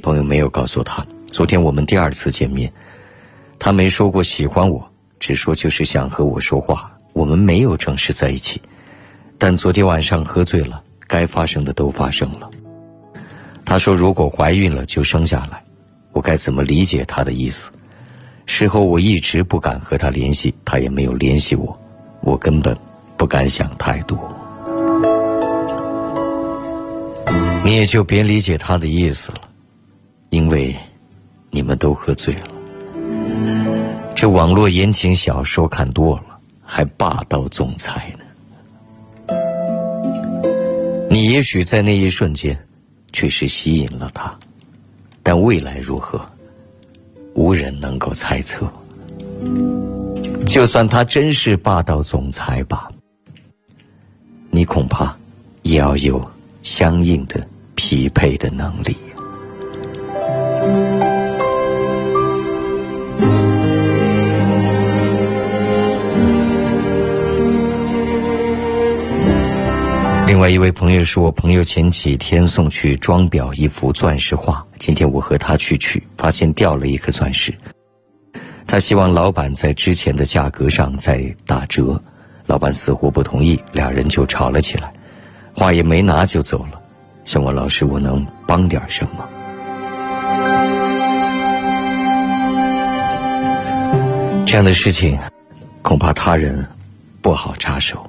[0.05, 1.05] 朋友没有告诉他。
[1.27, 2.73] 昨天我们第二次见面，
[3.59, 6.97] 他没说过喜欢我，只说就是想和我说话。
[7.13, 8.63] 我们没有正式在一起。
[9.39, 12.51] 但昨天晚上喝醉了，该发生的都发生了。
[13.65, 15.63] 他说：“如果怀孕了就生下来。”
[16.13, 17.71] 我该怎么理解他的意思？
[18.47, 21.79] 事后我一直不敢和他联系，他也没有联系我，
[22.23, 22.77] 我根本
[23.17, 24.19] 不敢想太多。
[27.65, 29.43] 你也就别理解他的意思了，
[30.31, 30.75] 因为
[31.51, 32.49] 你们都喝醉了。
[34.17, 38.25] 这网络言情小说看多了，还霸道总裁呢。
[41.19, 42.57] 你也许在那一瞬间，
[43.13, 44.39] 确实吸引了他，
[45.21, 46.25] 但未来如何，
[47.35, 48.73] 无人能够猜测。
[50.47, 52.89] 就算他真是霸道总裁吧，
[54.53, 55.13] 你恐怕
[55.63, 56.25] 也要有
[56.63, 58.97] 相应的匹配的能力。
[70.39, 77.53] 另外一位朋友说，朋友前几天送去装裱一幅钻石画，今天我和他去取，发现掉了一颗钻石。
[78.65, 82.01] 他希望老板在之前的价格上再打折，
[82.47, 84.93] 老板死活不同意，俩人就吵了起来，
[85.57, 86.81] 画也没拿就走了。
[87.25, 89.29] 想问老师，我能帮点什么？
[94.47, 95.19] 这样的事情，
[95.83, 96.65] 恐怕他人
[97.21, 98.08] 不好插手。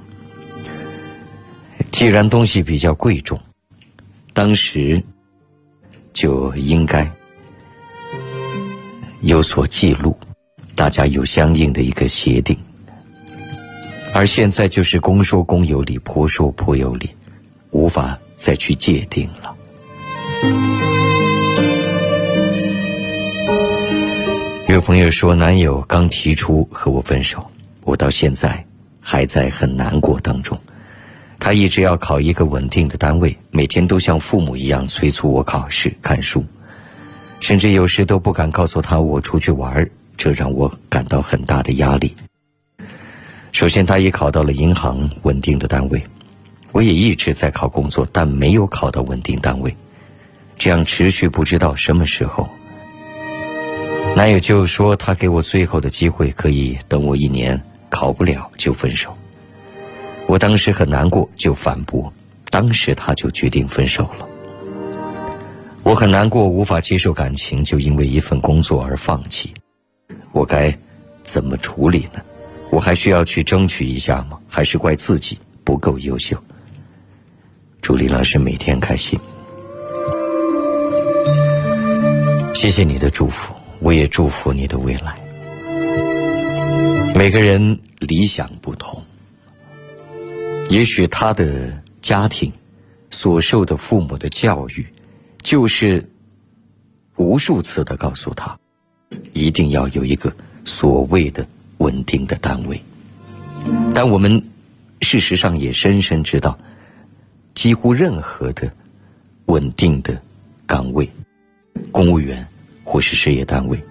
[1.92, 3.38] 既然东西比较贵重，
[4.32, 5.02] 当时
[6.14, 7.10] 就应该
[9.20, 10.18] 有所记录，
[10.74, 12.56] 大家有相应的一个协定。
[14.14, 17.10] 而现在就是公说公有理，婆说婆有理，
[17.70, 19.54] 无法再去界定了。
[24.68, 27.44] 有朋友说，男友刚提出和我分手，
[27.82, 28.64] 我到现在
[29.00, 30.58] 还在很难过当中。
[31.40, 36.44] 他一直要考一个稳定的单位，每天都像父母一样催促我考试、看书，
[37.40, 42.14] 甚至有时都不敢告诉他我出去玩这让我感到很大的压力。
[43.52, 46.00] 首先，他也考到了银行稳定的单位，
[46.72, 49.74] 我也一直在考工作，但没有考到稳定单位，
[50.58, 52.48] 这样持续不知道什么时候。
[54.14, 59.16] 男友就说他给我最后的机会，可以等我一年，考不了就分手。
[60.30, 62.12] 我当时很难过，就反驳。
[62.50, 64.28] 当时他就决定分手了。
[65.82, 69.52] 我很难过，无法接受感情就因为一份工作而放弃。
[70.30, 70.72] 我该
[71.24, 72.22] 怎么处理呢？
[72.70, 74.38] 我还需要去争取一下吗？
[74.48, 76.40] 还是怪自己不够优秀？
[77.82, 79.18] 祝李老师每天开心。
[82.54, 85.12] 谢谢你的祝福，我也祝福你的未来。
[87.16, 89.02] 每个人理想不同。
[90.70, 92.50] 也许他的家庭
[93.10, 94.86] 所受的父母的教育
[95.42, 96.08] 就是
[97.16, 98.56] 无数次的告诉他，
[99.32, 100.32] 一定要有一个
[100.64, 101.44] 所谓的
[101.78, 102.80] 稳定的单位。
[103.92, 104.40] 但我们
[105.00, 106.56] 事实上也深深知道，
[107.52, 108.72] 几乎任何的
[109.46, 110.22] 稳定的
[110.66, 111.10] 岗位，
[111.90, 112.46] 公务员
[112.84, 113.82] 或是事业单位，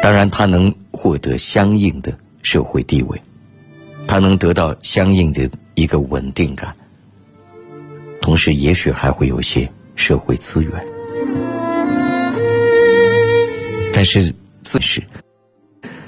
[0.00, 3.20] 当然他能获得相应的社会地位，
[4.06, 6.74] 他能得到相应的一个稳定感，
[8.20, 10.72] 同时也许还会有些社会资源，
[13.92, 15.02] 但是自是。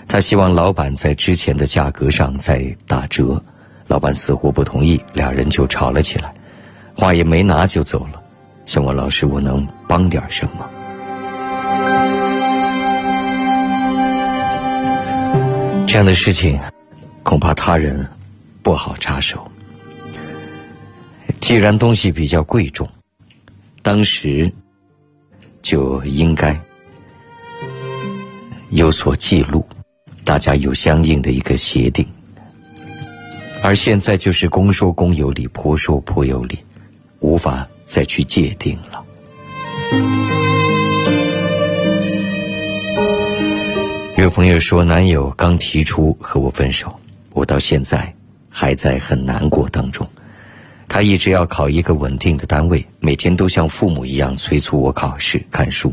[0.06, 3.42] 他希望老板在之前的价格上再打折，
[3.88, 6.32] 老板死活不同意，俩人就吵了起来，
[6.94, 8.22] 话也没拿就走了。
[8.64, 10.70] 想问老师，我能帮点什么？
[15.86, 16.60] 这样的事情，
[17.22, 18.06] 恐怕他人
[18.62, 19.50] 不好插手。
[21.44, 22.88] 既然东西比较贵重，
[23.82, 24.50] 当时
[25.60, 26.58] 就应该
[28.70, 29.62] 有所记录。
[30.24, 32.08] 大家有相应的一个协定，
[33.62, 36.58] 而现在就是公说公有理，婆说婆有理，
[37.20, 39.04] 无法再去界定了。
[44.16, 46.98] 有朋友说，男友刚提出和我分手，
[47.34, 48.10] 我到现在
[48.48, 50.08] 还在很难过当中。
[50.94, 55.92] 他一直要考一个稳定的单位，每天都像父母一样催促我考试、看书，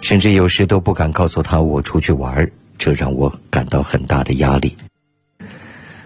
[0.00, 2.48] 甚至有时都不敢告诉他我出去玩。
[2.78, 4.76] 这让我感到很大的压力。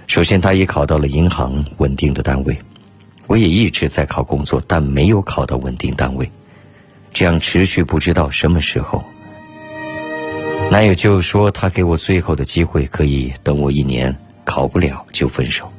[0.07, 2.57] 首先，他已考到了银行稳定的单位，
[3.27, 6.27] 我也一直在考工作，但没有考到稳定单位，
[7.13, 9.05] 这样持续不知道什么时候。
[10.71, 15.71] 男友就说他给我最后的机会，可以等我一年，考不了就分手。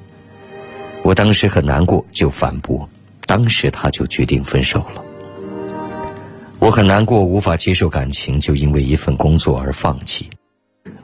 [1.04, 2.88] 我当时很难过，就反驳，
[3.26, 5.04] 当时他就决定分手了。
[6.60, 10.30] 我很难过，无法接受感情就因为一份工作而放弃。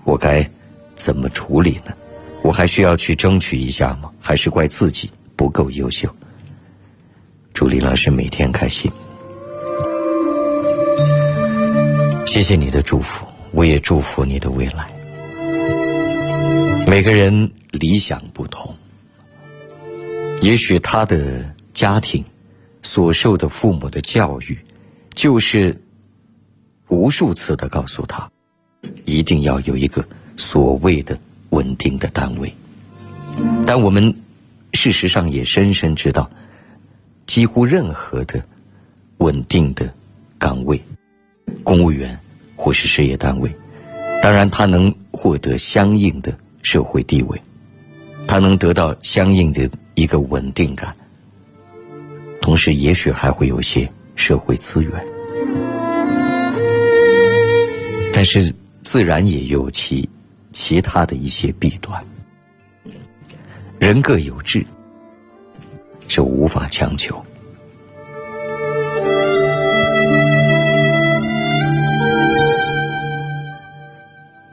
[0.04, 0.48] 我该
[0.96, 1.94] 怎么处理呢？
[2.44, 4.12] 我还需要去争取一下吗？
[4.20, 6.08] 还是怪自己不够优秀？
[7.54, 8.90] 祝李老师每天开心。
[12.26, 14.88] 谢谢你的祝福，我也祝福你的未来。
[16.86, 18.74] 每个人理想不同，
[20.42, 22.24] 也许他的家庭
[22.82, 24.58] 所受的父母的教育，
[25.14, 25.76] 就是
[26.90, 28.30] 无数次的告诉他。
[29.06, 30.06] 一定要有一个
[30.38, 31.20] 所谓的
[31.50, 32.54] 稳定的单位，
[33.66, 34.14] 但我们
[34.74, 36.30] 事实上也深深知道，
[37.26, 38.42] 几乎任何的
[39.18, 39.92] 稳定的
[40.38, 40.80] 岗位，
[41.64, 42.18] 公务员
[42.56, 43.54] 或是事业单位，
[44.22, 47.42] 当然他能获得相应的社会地位，
[48.28, 50.96] 他能得到相应的一个稳定感，
[52.40, 54.92] 同时也许还会有些社会资源，
[58.14, 58.54] 但是。
[58.84, 60.10] 自然也有其
[60.54, 62.02] 其他的一些弊端，
[63.80, 64.66] 人各有志，
[66.08, 67.22] 这无法强求。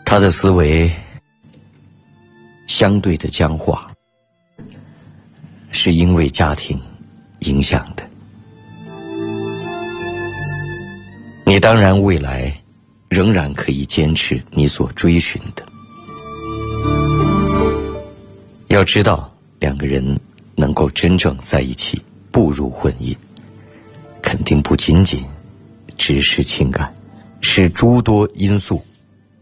[0.04, 0.90] 他的思维
[2.66, 3.93] 相对的僵化，
[5.74, 6.80] 是因为家庭
[7.40, 8.08] 影响的。
[11.44, 12.54] 你当然未来。
[13.10, 15.64] 仍然可以坚持你所追寻的。
[18.66, 20.18] 要知道，两个人
[20.56, 22.02] 能够真正在一起
[22.32, 23.16] 步入婚姻，
[24.20, 25.24] 肯定不仅仅
[25.96, 26.92] 只是情感，
[27.40, 28.84] 是诸多因素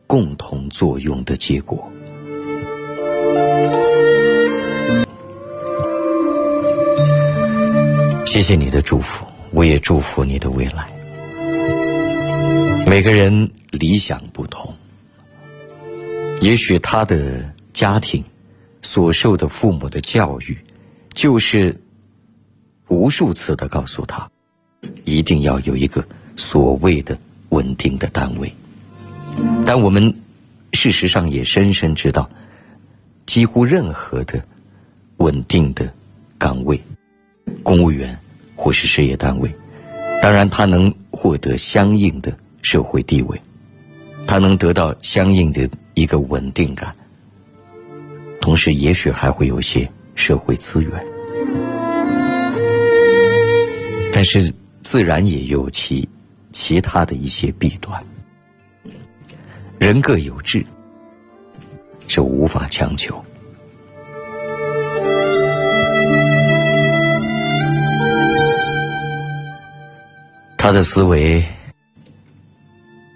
[0.06, 1.90] 共同作用的结果。
[8.32, 10.86] 谢谢你的祝福，我也祝福你的未来。
[12.86, 13.50] 每个人。
[13.72, 14.74] 理想不同，
[16.40, 17.42] 也许他的
[17.74, 18.22] 家庭
[18.80, 20.56] 所受的父母的教育，
[21.12, 21.78] 就是
[22.88, 24.30] 无数次的告诉他，
[25.04, 26.02] 一定要有一个
[26.36, 27.18] 所谓的
[27.48, 28.50] 稳定的单位。
[29.66, 30.14] 但我们
[30.72, 32.28] 事实上也深深知道，
[33.26, 34.42] 几乎任何的
[35.16, 35.92] 稳定的
[36.38, 36.80] 岗位，
[37.62, 38.16] 公务员
[38.62, 39.52] 或是事业单位，
[40.22, 42.32] 当然他能获得相应的
[42.62, 43.36] 社会地位。
[44.24, 46.94] 他能得到相应的一个稳定感，
[48.40, 50.92] 同时也许还会有些社会资源，
[54.12, 56.08] 但是自然也有其
[56.52, 58.00] 其他的一些弊端。
[59.80, 60.64] 人各有志，
[62.06, 63.22] 这无法强求。
[70.62, 71.44] 他的思维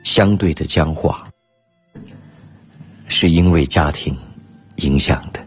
[0.03, 1.29] 相对的僵化，
[3.07, 4.19] 是因为家庭
[4.79, 5.47] 影响的。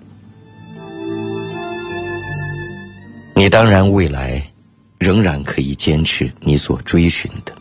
[3.35, 4.41] 你当然未来
[4.97, 7.53] 仍然可以坚持你所追寻的。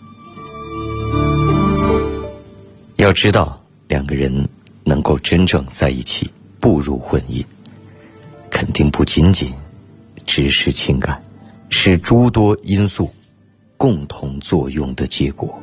[2.95, 4.49] 要知道，两个人
[4.85, 6.31] 能够真正在一起
[6.61, 7.45] 步入婚姻，
[8.49, 9.53] 肯定不仅仅
[10.25, 11.21] 只是情感，
[11.71, 13.13] 是诸多因素。
[13.79, 15.59] 共同作用的结果。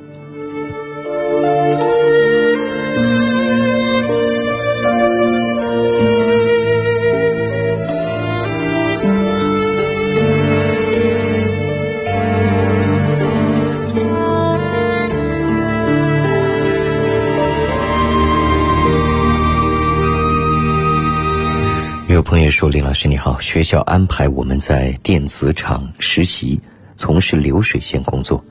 [22.08, 26.58] 有朋友说：“林老师你好，学校安排我们在电子厂实习。”
[26.96, 28.44] 从事流水线工作，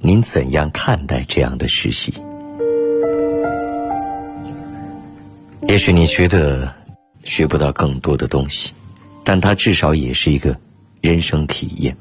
[0.00, 2.12] 您怎样看待这样的实习？
[5.68, 6.72] 也许你觉得
[7.24, 8.72] 学不到更多的东西，
[9.22, 10.56] 但它至少也是一个
[11.00, 11.96] 人生体验，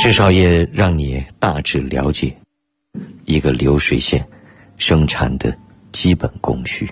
[0.00, 2.34] 至少也让你大致了解
[3.24, 4.26] 一个流水线
[4.76, 5.56] 生产的
[5.92, 6.90] 基本工序，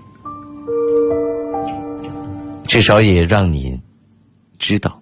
[2.66, 3.78] 至少也让你
[4.59, 4.99] 知道。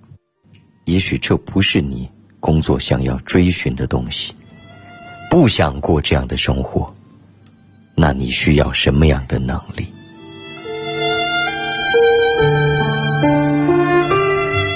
[0.89, 2.09] 也许这不是你
[2.41, 4.32] 工作想要追寻的东西，
[5.30, 6.91] 不想过这样的生活，
[7.95, 9.86] 那你需要什么样的能力？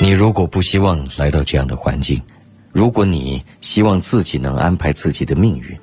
[0.03, 2.21] 你如果不希望来到这样的环境，
[2.73, 5.75] 如果你希望自己能安排自己的命运，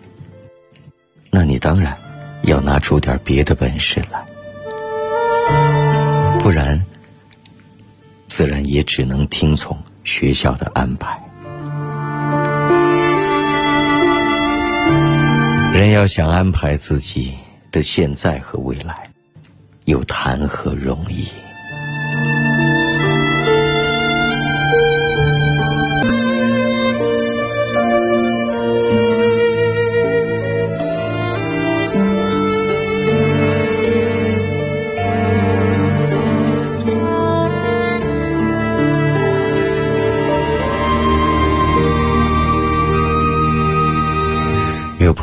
[1.32, 1.98] 那你当然
[2.44, 4.24] 要拿出点别的本事来，
[6.40, 6.80] 不然，
[8.28, 9.76] 自然也只能听从。
[10.10, 11.22] 学校的安排，
[15.72, 17.38] 人要想安排自己
[17.72, 19.08] 的现在和未来，
[19.86, 21.28] 又谈何容易？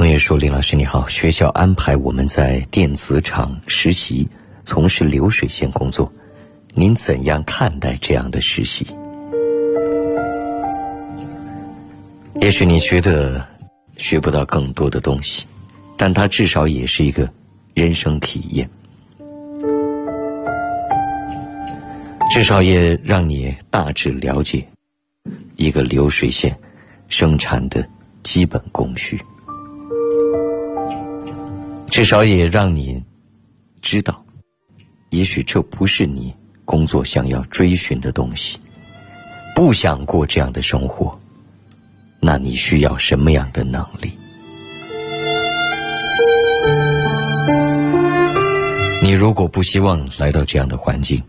[0.07, 4.25] 朋友说：“林老师你好，学校安排我们在电子厂实习，
[4.63, 6.09] 从事流水线工作，
[6.75, 8.87] 您怎样看待这样的实习？
[12.41, 13.45] 也许你觉得
[13.97, 15.45] 学不到更多的东西，
[15.97, 17.29] 但它至少也是一个
[17.75, 18.71] 人生体验，
[22.31, 24.65] 至少也让你大致了解
[25.57, 26.57] 一个流水线
[27.09, 27.85] 生产的
[28.23, 29.21] 基本工序。”
[31.97, 33.03] 至少也让你
[33.81, 34.23] 知道，
[35.09, 36.31] 也许这不是你
[36.67, 38.59] 工作想要追寻的东西，
[39.55, 41.19] 不想过这样的生活，
[42.21, 44.13] 那你需要什么样的能力？
[49.03, 51.23] 你如果不希望来到这样的环境，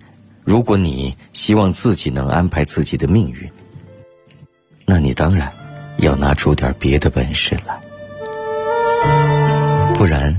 [0.43, 3.49] 如果你希望自己能安排自己的命运，
[4.85, 5.49] 那你当然
[5.99, 7.79] 要拿出点别的本事来，
[9.95, 10.37] 不然。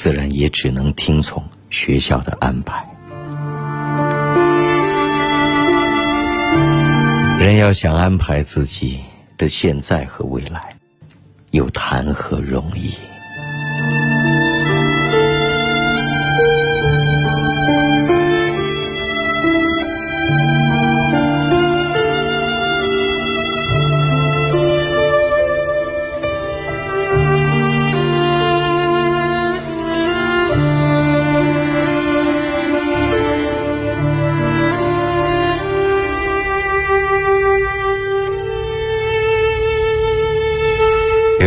[0.00, 2.88] 自然也只能听从学校的安排。
[7.40, 9.00] 人要想安排自己
[9.36, 10.76] 的现在和未来，
[11.50, 12.94] 又谈何容易？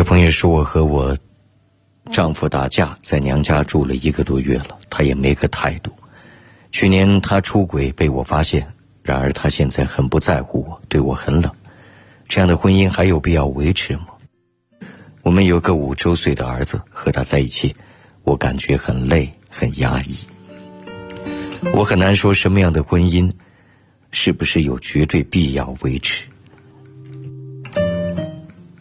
[0.04, 1.18] 朋友说：“我和我
[2.12, 5.94] 丈夫打架，在娘家住了一个多月了，他也没个态度。
[6.72, 8.66] 去年他出轨被我发现，
[9.04, 11.52] 然而他现在很不在乎我，对我很冷。
[12.28, 14.08] 这样的婚姻还有必要维持吗？
[15.22, 17.76] 我们有个五周岁的儿子，和他在一起，
[18.24, 20.18] 我感觉很累，很压抑。
[21.74, 23.30] 我很难说什么样的婚姻
[24.12, 26.24] 是不是有绝对必要维持。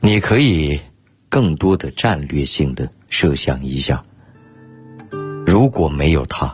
[0.01, 0.81] 你可以。”
[1.31, 4.05] 更多的战略性的设想一下，
[5.47, 6.53] 如果没有他，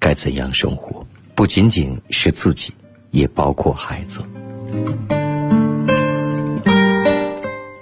[0.00, 1.06] 该怎样生活？
[1.36, 2.74] 不仅仅是自己，
[3.12, 4.20] 也包括孩子。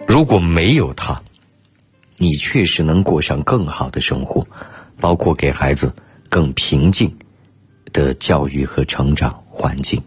[0.06, 1.18] 如果没有他，
[2.18, 4.46] 你确实能过上更好的生活，
[5.00, 5.90] 包括给孩子
[6.28, 7.10] 更平静
[7.90, 9.98] 的教育和成长环境。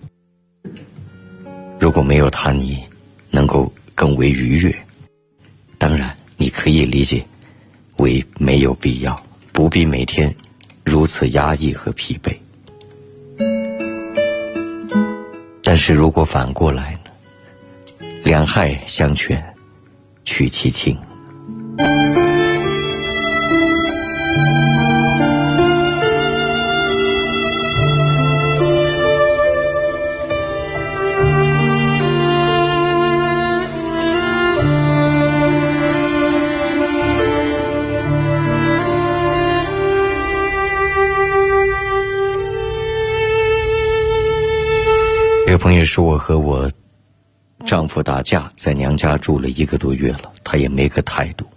[1.80, 2.84] 如果没有他，你
[3.32, 4.76] 能够更为愉悦。
[5.84, 7.21] 当然，你可以理解
[7.97, 9.21] 为没有必要，
[9.51, 10.34] 不必每天
[10.86, 12.34] 如此压抑和疲惫。
[15.61, 18.07] 但是如果反过来呢？
[18.23, 19.43] 两害相权
[20.23, 20.97] 取其轻。
[45.84, 46.69] 是我和我
[47.65, 51.47] 丈夫打架，在娘家住了一个多月了，他也没个态度。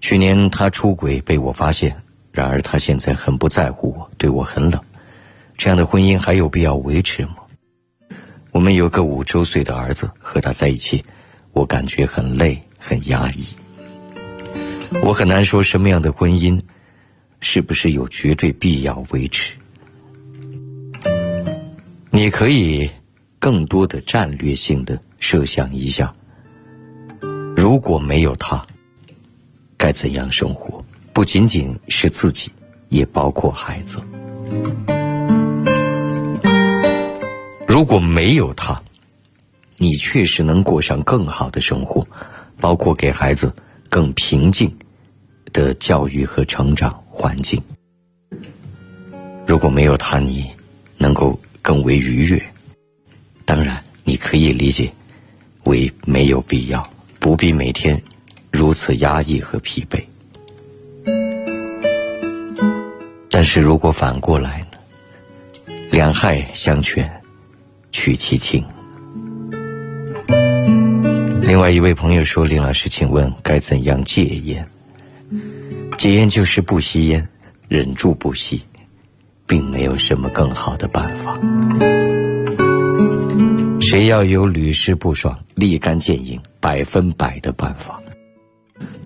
[0.00, 1.96] 去年他出轨被我发现，
[2.32, 4.80] 然而他现在很不在乎我，对我很冷。
[5.56, 7.36] 这样的婚姻还有必要维持吗？
[8.50, 11.04] 我们有个五周岁的儿子，和他在一起，
[11.52, 13.46] 我感觉很累，很压抑。
[15.02, 16.60] 我很难说什么样的婚姻，
[17.40, 19.52] 是不是有绝对必要维持？
[22.10, 22.90] 你可以。
[23.38, 26.12] 更多的战略性的设想一下，
[27.56, 28.64] 如果没有他，
[29.76, 30.84] 该怎样生活？
[31.12, 32.50] 不仅仅是自己，
[32.88, 34.00] 也包括孩子。
[37.66, 38.80] 如果没有他，
[39.76, 42.06] 你确实能过上更好的生活，
[42.60, 43.54] 包括给孩子
[43.88, 44.72] 更平静
[45.52, 47.62] 的教育和成长环境。
[49.46, 50.50] 如果没有他，你
[50.96, 52.42] 能够更为愉悦。
[53.48, 54.92] 当然，你可以理解
[55.64, 56.86] 为没有必要，
[57.18, 57.98] 不必每天
[58.50, 60.04] 如此压抑和疲惫。
[63.30, 65.74] 但是如果反过来呢？
[65.90, 67.10] 两害相权
[67.90, 68.62] 取其轻。
[71.40, 74.68] 另外一位朋友说：“林老师，请问该怎样戒烟？
[75.96, 77.26] 戒烟就是不吸烟，
[77.66, 78.60] 忍住不吸，
[79.46, 81.40] 并没有什么更好的办法。”
[83.88, 87.98] 谁要有屡试不爽、立竿见影、百分百的办法，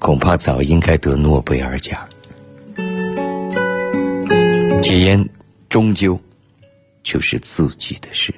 [0.01, 2.05] 恐怕早应该得诺贝尔奖。
[4.83, 5.25] 戒烟
[5.69, 6.21] 终究
[7.05, 8.35] 就是自己的事。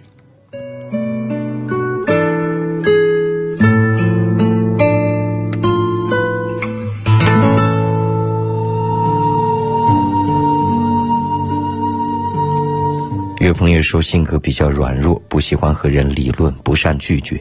[13.46, 17.38] 有朋友说性格比较软弱，不喜欢和人理论，不善拒绝，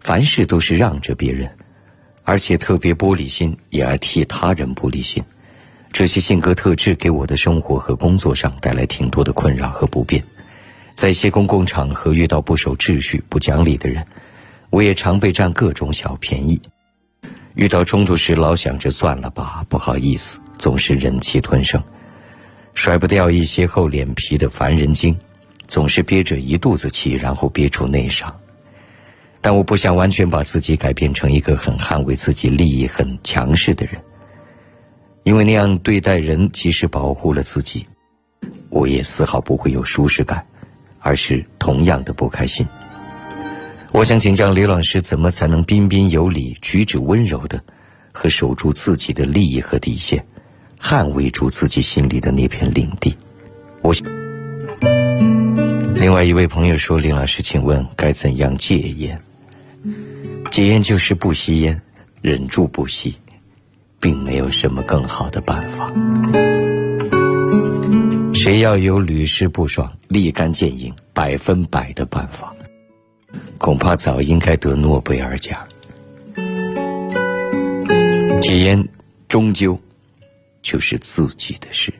[0.00, 1.48] 凡事都是让着别人，
[2.24, 5.22] 而且特别玻璃心，也爱替他人玻璃心。
[5.92, 10.20] 这些性格特质给我的生活和工作上带来挺多的困扰和不便。
[10.96, 14.04] 在一些公共场合遇到不守秩序、不讲理的人，
[14.70, 16.60] 我也常被占各种小便宜。
[17.54, 21.80] 遇到冲突时，老想着算了吧，不好意思，总是忍气吞声，
[22.74, 25.16] 甩不掉一些厚脸皮的烦人精。
[25.66, 28.34] 总是憋着一肚子气，然后憋出内伤。
[29.40, 33.94] 但我不想完全把自己改变成一个很捍卫自己利益、很强势的人，
[35.22, 37.86] 因为那样对待人，即使保护了自己，
[38.70, 40.44] 我也丝毫不会有舒适感，
[40.98, 42.66] 而是同样的不开心。
[43.92, 47.62] 我想请教李老师，怎么才能彬彬有礼、举止温柔的，
[48.12, 50.26] 和守住自己的利益和底线，
[50.80, 53.16] 捍卫住自己心里的那片领地？
[53.82, 54.25] 我想。
[55.94, 59.20] 另外一位朋友说：“林老师，请问该怎样戒烟？
[60.50, 61.80] 戒烟就是不吸烟，
[62.22, 63.14] 忍住不吸，
[63.98, 65.92] 并没有什么更好的办法。
[68.32, 72.54] 谁要有屡试不爽、立竿见影、百分百的办法，
[73.58, 75.58] 恐怕早应该得诺贝尔奖。
[78.40, 78.88] 戒烟
[79.26, 79.78] 终究
[80.62, 81.92] 就是自己的事。”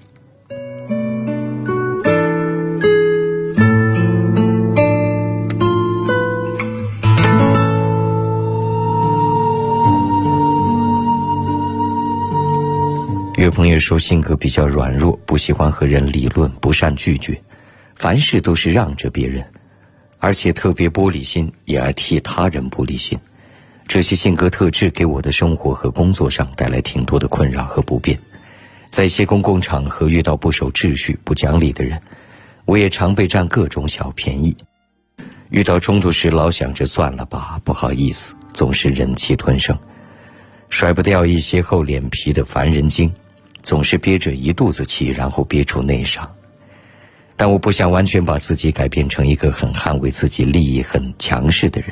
[13.47, 17.41] 有朋友说性格比较软弱，不喜欢和人理论，不善拒绝，
[17.95, 19.47] 凡事都是让着别人，
[20.19, 23.17] 而且特别玻璃心，也爱替他人玻璃心。
[23.87, 28.19] 这些性格特质给我的生活和工作上带来挺多的困扰和不便。
[28.91, 32.03] 在一些公共场合遇到不守秩序、不讲理的人，
[32.65, 34.57] 我也常被占各种小便宜。
[35.51, 39.79] 遇到冲突时老想着算了吧，不好意思，总是忍气吞声，
[40.69, 43.09] 甩不掉一些厚脸皮的烦人精，
[43.67, 46.25] 总是憋着一肚子气，然后憋出内伤。
[47.35, 51.91] 但我不想完全把自己改变成一个很捍卫自己利益、很强势的人，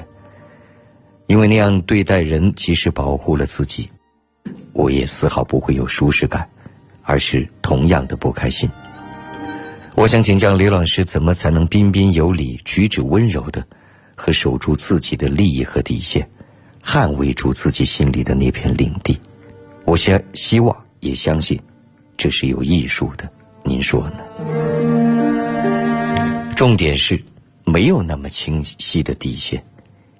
[1.26, 3.90] 因为那样对待人，即使保护了自己，
[4.72, 6.48] 我也丝毫不会有舒适感，
[7.02, 8.70] 而是同样的不开心。
[9.96, 13.66] 我想请教李老师，怎么才能彬彬有礼、举止温柔的，
[14.14, 16.24] 和守住自己的利益和底线，
[16.84, 19.18] 捍卫住自己心里的那片领地？
[19.84, 21.60] 我先希望也相信，
[22.16, 23.30] 这是有艺术的。
[23.62, 24.24] 您说呢？
[26.56, 27.22] 重点是，
[27.64, 29.62] 没有那么清晰的底线，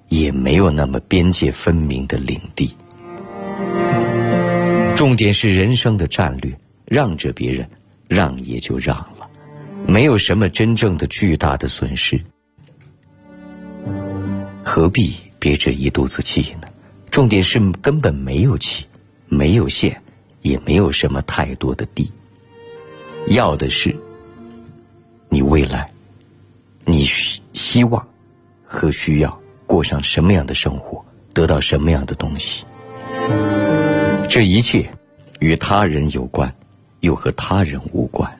[0.09, 2.71] 也没有那么边界分明的领地。
[4.95, 6.55] 重点是人生的战略，
[6.85, 7.67] 让着别人，
[8.07, 9.27] 让也就让了，
[9.87, 12.21] 没有什么真正的巨大的损失，
[14.63, 16.67] 何必憋着一肚子气呢？
[17.09, 18.85] 重点是根本没有气，
[19.27, 20.01] 没有线，
[20.45, 22.07] 也没有什么太多的地，
[23.29, 23.93] 要的是
[25.27, 25.89] 你未来。
[26.85, 28.07] 你希希望
[28.63, 32.63] 和需要过上什么样的生活，得到什么样的东西？
[34.29, 34.87] 这一切
[35.39, 36.53] 与他人有关，
[36.99, 38.31] 又和他人无关。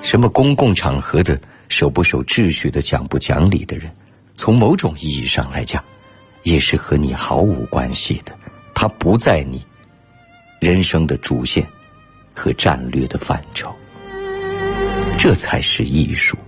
[0.00, 1.36] 什么公共场合的
[1.68, 3.90] 守不守秩序的讲不讲理的人，
[4.36, 5.82] 从某种意义上来讲，
[6.44, 8.32] 也是和你毫无关系的。
[8.72, 9.60] 他不在你
[10.64, 11.68] 人生的主线
[12.34, 13.70] 和战略的范畴。
[15.18, 16.38] 这才是艺术。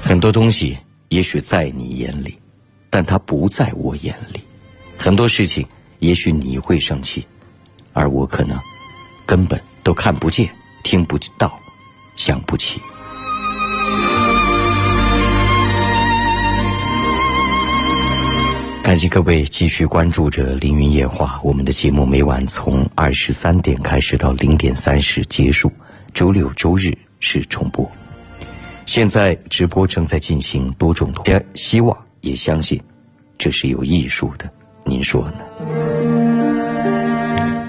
[0.00, 0.78] 很多东西
[1.08, 2.38] 也许在你眼里，
[2.88, 4.38] 但它不在我眼里；
[4.96, 5.66] 很多事情
[5.98, 7.26] 也许你会生气，
[7.92, 8.56] 而我可能
[9.26, 10.48] 根本都看不见、
[10.84, 11.58] 听不到、
[12.14, 12.80] 想不起。
[18.82, 25.70] 感谢各位继续关注着《凌云夜话》，我们的节目每晚从二十三点开始到零点三十结束，
[26.12, 27.88] 周六周日是重播。
[28.86, 31.22] 现在直播正在进行多种图，
[31.54, 32.80] 希望也相信，
[33.38, 34.50] 这是有艺术的。
[34.84, 35.44] 您说呢？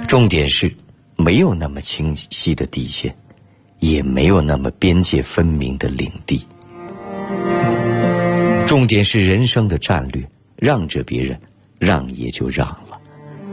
[0.07, 0.74] 重点是，
[1.18, 3.16] 没有那么清晰的底线，
[3.80, 6.43] 也没有那么边界分明的领地。
[8.66, 10.28] 重点是人生的战略，
[10.62, 11.41] 让着别人，
[11.80, 13.01] 让也就让了，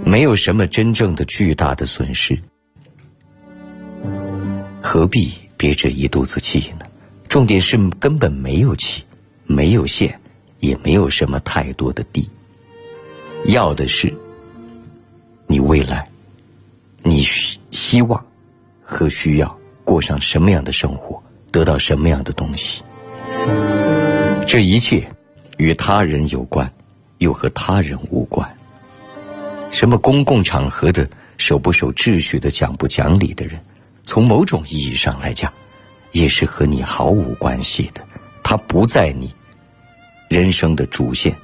[0.05, 2.39] 没有什么真正的巨大的损失，
[4.83, 6.85] 何必憋着一肚子气呢？
[7.27, 9.03] 重点是根本没有气，
[9.47, 10.21] 没有线，
[10.61, 12.29] 也没有什么太多的地。
[13.47, 14.15] 要的是
[15.47, 16.07] 你未来，
[17.03, 18.23] 你希希望
[18.83, 22.83] 和需要过上什么样的生活，得到什么样的东西。
[24.47, 25.11] 这一切
[25.57, 26.71] 与他人有关，
[27.19, 28.49] 又和他人无关。
[29.71, 33.61] 什么公共场合的守不守秩序的讲不讲理的人，
[34.05, 35.53] 从某种意义上来讲。
[36.13, 38.03] 也是和你毫无关系的，
[38.43, 39.31] 他不在你
[40.31, 41.37] 人生的主线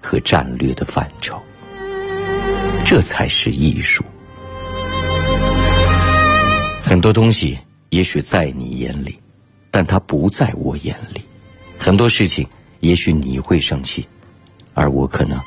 [0.00, 1.42] 和战略的范畴。
[2.84, 4.04] 这才是艺术。
[6.80, 7.58] 很多东西
[7.88, 9.18] 也许在你眼里，
[9.72, 11.20] 但它不在我眼里。
[11.76, 12.46] 很多事情
[12.78, 14.08] 也许你会生气，
[14.76, 15.40] 而我可能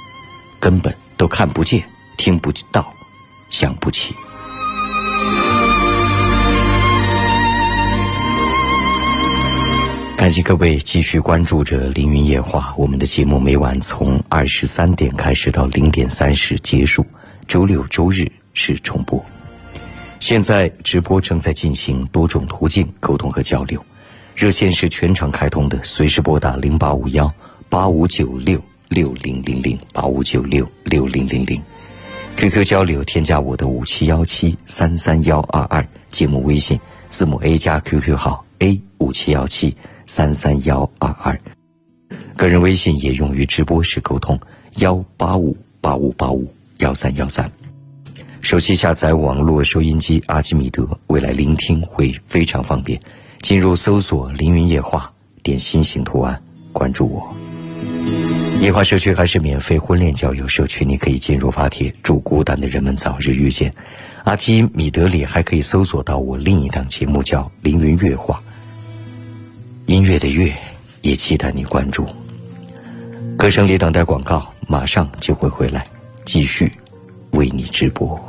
[0.60, 1.82] 根本都看不见、
[2.18, 2.92] 听不到、
[3.50, 4.14] 想不起。
[10.18, 17.06] 感谢各位继续关注着《凌云夜话》，我们的节目每晚从二十三点开始到零点三十结束，
[17.48, 19.24] 周六周日是重播。
[20.20, 23.82] 现在直播正在进行多种途径沟通和交流，
[24.36, 27.32] 热线是全程开通的，随时拨打零八五幺
[27.70, 31.62] 八五九六六零零零八五九六六零零零
[32.36, 36.78] ，QQ 交流添加我的五七幺七三三幺二二，节目微信
[37.08, 39.74] 字母 A 加 QQ 号 A 五七幺七。
[40.12, 41.40] 三三幺二二，
[42.36, 44.40] 个人微信也用于直播时沟通，
[44.78, 47.48] 幺八五八五八五幺三幺三。
[48.42, 53.00] 手机下载网络收音机阿基米德，未来聆听会非常方便。
[53.44, 55.14] 进入搜索“凌云夜话”，
[55.44, 56.42] 点心形图案，
[56.74, 57.32] 关注我。
[58.60, 63.74] 夜话社区还是免费婚恋交友社区，你可以进入发帖，祝孤单的人们早日遇见。
[64.26, 68.36] 阿基米德里还可以搜索到我另一档节目，叫《凌云月话》。
[69.92, 70.54] 音乐的乐，
[71.02, 72.06] 也期待你关注。
[73.38, 75.88] 歌声里等待广告，马上就会回来，
[76.26, 76.70] 继续
[77.32, 78.20] 为你直播。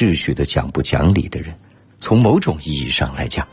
[0.00, 1.54] 秩序的、讲不讲理的人，
[1.98, 3.46] 从某种意义上来讲，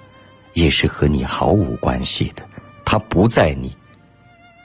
[0.53, 2.49] 也是和你毫无关系的。
[2.85, 3.75] 他不在你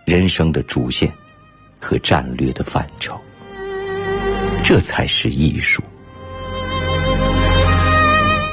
[0.04, 1.12] 人生的主线
[1.80, 3.20] 和战略的范畴，
[4.62, 5.82] 这才是艺术。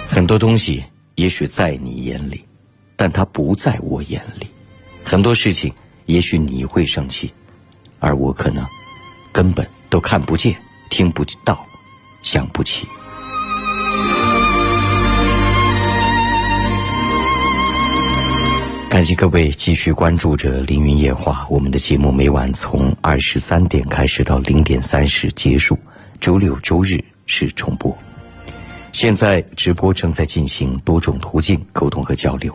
[0.07, 2.43] 很多东西也许在你眼里，
[2.95, 4.47] 但它不在我眼里。
[5.03, 5.71] 很多事情
[6.07, 7.31] 也许你会生气，
[7.99, 8.65] 而我可能
[9.31, 10.59] 根本都看不见、
[10.89, 11.63] 听不到、
[12.23, 12.87] 想不起。
[18.99, 25.79] 感谢各位继续关注着《凌云夜话》，我们的节目每晚从二十三点开始到零点三十结束，
[26.19, 27.97] 周六周日是重播。
[28.91, 32.53] 现在直播正在进行，多种途径沟通和交流，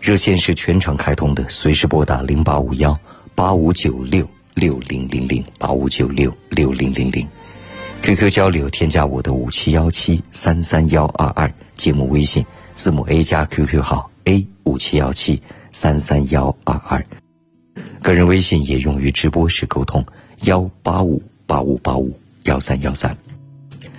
[0.00, 2.98] 热线是全程开通的，随时拨打零八五幺
[3.34, 7.28] 八五九六六零零零八五九六六零零零
[8.00, 12.42] ，QQ 交流添加我的五七幺七三三幺二二节目微信
[12.74, 15.38] 字母 A 加 QQ 号 A 五七幺七。
[15.72, 17.04] 三三幺二二，
[18.02, 20.04] 个人微信也用于直播时沟通，
[20.44, 23.16] 幺八五八五八五幺三幺三。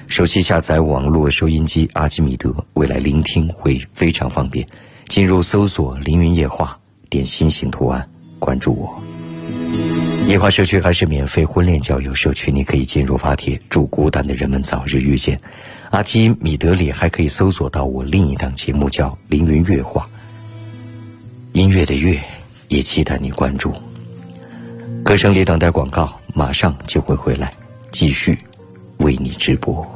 [0.07, 4.65] 手机下载网络收音机阿基米德，未来聆听会非常方便。
[5.07, 6.77] 进入搜索“凌云夜话”，
[7.09, 8.07] 点心形图案，
[8.39, 9.01] 关注我。
[10.27, 15.39] 夜话社区还是免费婚恋交友社区，你可以进入发帖，祝孤单的人们早日遇见。
[15.89, 20.07] 阿基米德里还可以搜索到我另一档节目，叫《凌云月话》。
[21.53, 22.19] 音乐的乐，
[22.69, 23.71] 也期待你关注。
[25.03, 27.53] 歌声里等待广告，马上就会回来，
[27.91, 28.35] 继续
[28.97, 29.87] 为你直播。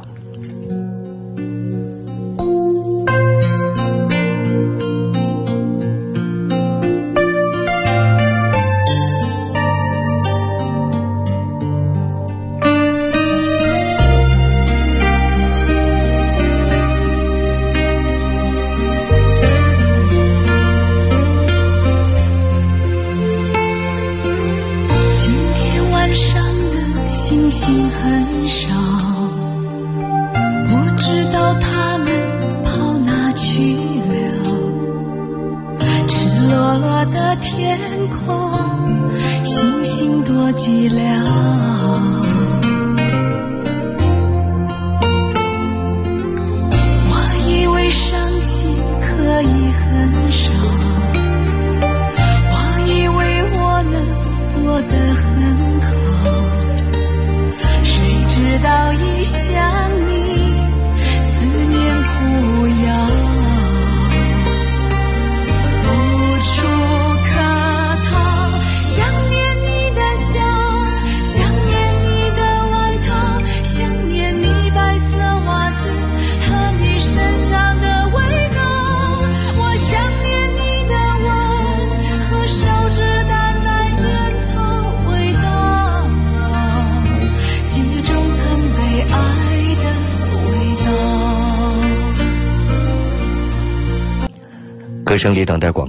[95.18, 95.87] 声里等待广，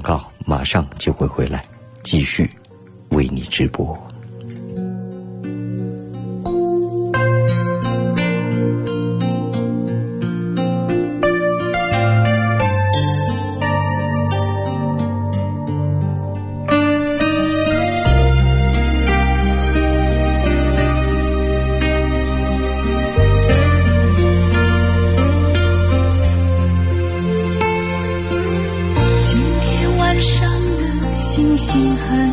[31.72, 32.29] 心寒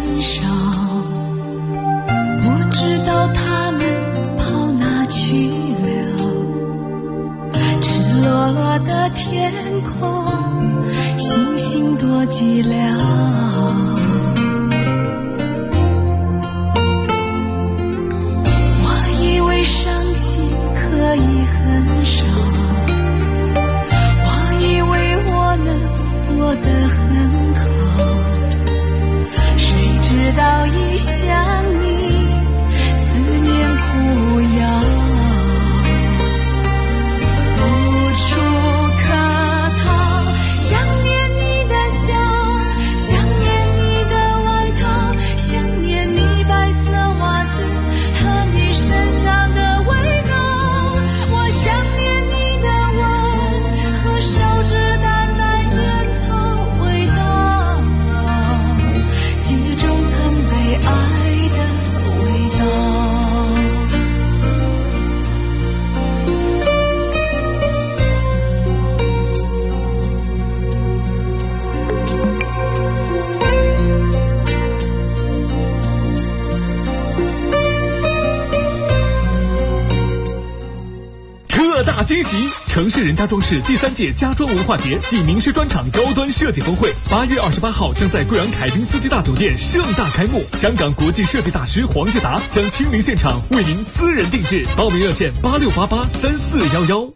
[83.48, 90.42] 市第三届家装文化节暨名师专场高端设计峰会，八月二十八号将在贵阳凯宾斯基大酒店盛大开幕。
[90.54, 97.08] 香港国际设计大师黄志达将亲临现场为您私人定制，报名热线八六八八三四幺幺。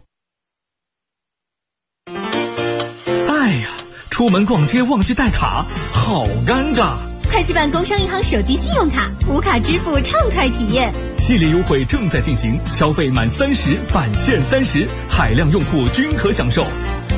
[3.27, 3.67] 哎呀，
[4.09, 6.93] 出门逛街忘记带卡，好尴尬！
[7.29, 10.93] 快去办工商银行手机信用卡，无卡支付畅快体验。
[11.21, 16.65] 系列优惠正在进行，消费满三十返现三十，海量用户均可享受。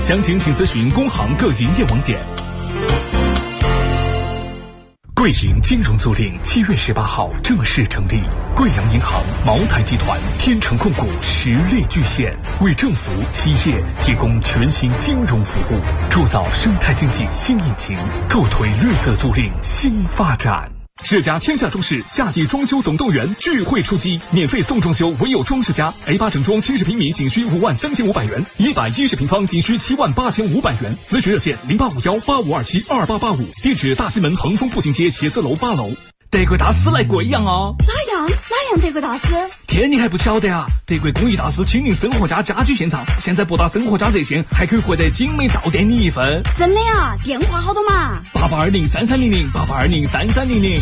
[0.01, 2.19] 详情请咨询工行各营业网点。
[5.15, 8.19] 贵银金融租赁七月十八号正式成立，
[8.53, 15.79] 贵阳银行、茅台集团、天成控股实力巨献，为政府、企业提供全新金融服务，
[16.09, 17.97] 铸造生态经济新引擎，
[18.27, 20.72] 助推绿色租赁新发展。
[21.01, 25.91] 世家天下装饰夏季装修总动员聚会出击，免费送装修，唯有装饰家。
[26.05, 30.95] A 八整装七十平米仅需五万三千五百元，一百一十平方仅需七万八千五百元。
[31.07, 35.91] 咨询热线零八五幺八五二七二八八五，地址大西门恒丰步行街写字楼八楼。
[36.29, 37.75] 德国大师来贵阳哦！
[38.78, 39.28] 德国大师？
[39.67, 40.65] 天你还不晓得啊？
[40.86, 46.41] 德国工艺大师亲临生活家家居现场，现在拨打生活家热线还可以获得精美到店礼一份。
[46.57, 47.15] 真的呀？
[47.24, 48.21] 电话好多嘛？
[48.34, 50.80] 八八二零三三零零八八二零三三零零。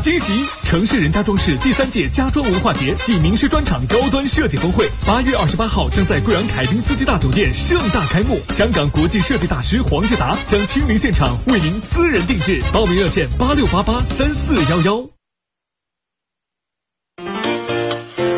[0.00, 0.44] 惊喜！
[0.64, 8.38] 城市人家装饰第三届家装文化节暨名师专场高端设计峰会，八月二十八号将在贵阳凯宾斯基大酒店盛大开幕。
[8.50, 15.04] 香港国际设计大师黄日达将亲临现场为您私人定制，报名热线八六八八三四幺幺。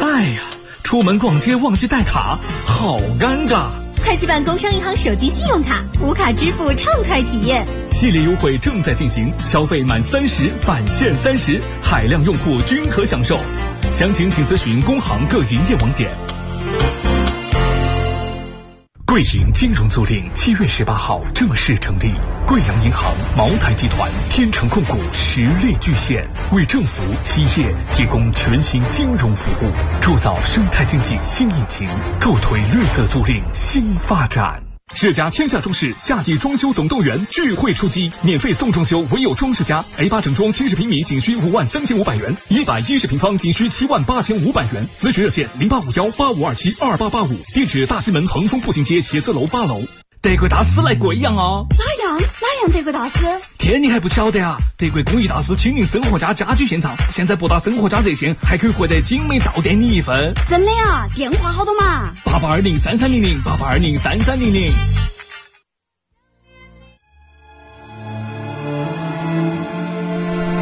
[0.03, 0.43] 哎呀，
[0.83, 3.69] 出门逛街忘记带卡，好尴尬！
[4.11, 7.65] 快去办工商银行手机信用卡，无卡支付畅快体验。
[7.93, 13.39] 系列优惠正在进行，消费满三十返现三十，海量用户均可享受。
[13.95, 16.11] 详情请咨询工行各营业网点。
[19.11, 22.13] 贵银金融租赁七月十八号正式成立，
[22.47, 31.89] 贵阳银行、茅台集团、天成控股实力巨献，为政府、企业提供全新金融服务，铸造生态经济新引擎，
[32.21, 34.70] 助推绿色租赁新发展。
[34.95, 39.83] 世家天下装饰夏季装修总动员聚会出击，免费送装修，唯有装饰家。
[39.97, 44.87] A 八整装七十平米仅需五万三千五百元，一百一十平方仅需七万八千五百元。
[44.99, 49.81] 咨询热线零八五幺八五二七二八八五，地址大西门恒丰步行街写字楼八楼。
[50.21, 51.67] 德国大师来贵阳哦！
[51.71, 52.19] 哪样
[52.61, 53.25] 样德国大师？
[53.59, 54.59] 天你还不晓得啊？
[54.77, 60.33] 德国工艺大师亲临生活家家居现场，现在拨打生活家热线还可以获得精美到店礼一份。
[60.49, 61.07] 真的呀？
[61.15, 62.13] 电话好多嘛？
[62.25, 64.71] 八八二零三三零零八八二零三三零零。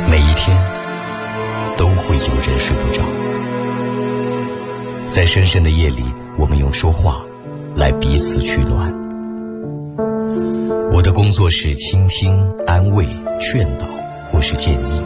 [0.08, 0.56] 每一天
[1.76, 3.02] 都会有人睡不着，
[5.10, 6.02] 在深深的夜里，
[6.38, 7.22] 我们用说话
[7.74, 8.97] 来彼此取暖。
[10.98, 12.34] 我的工作是倾听、
[12.66, 13.06] 安慰、
[13.38, 13.86] 劝导
[14.26, 15.00] 或是建议。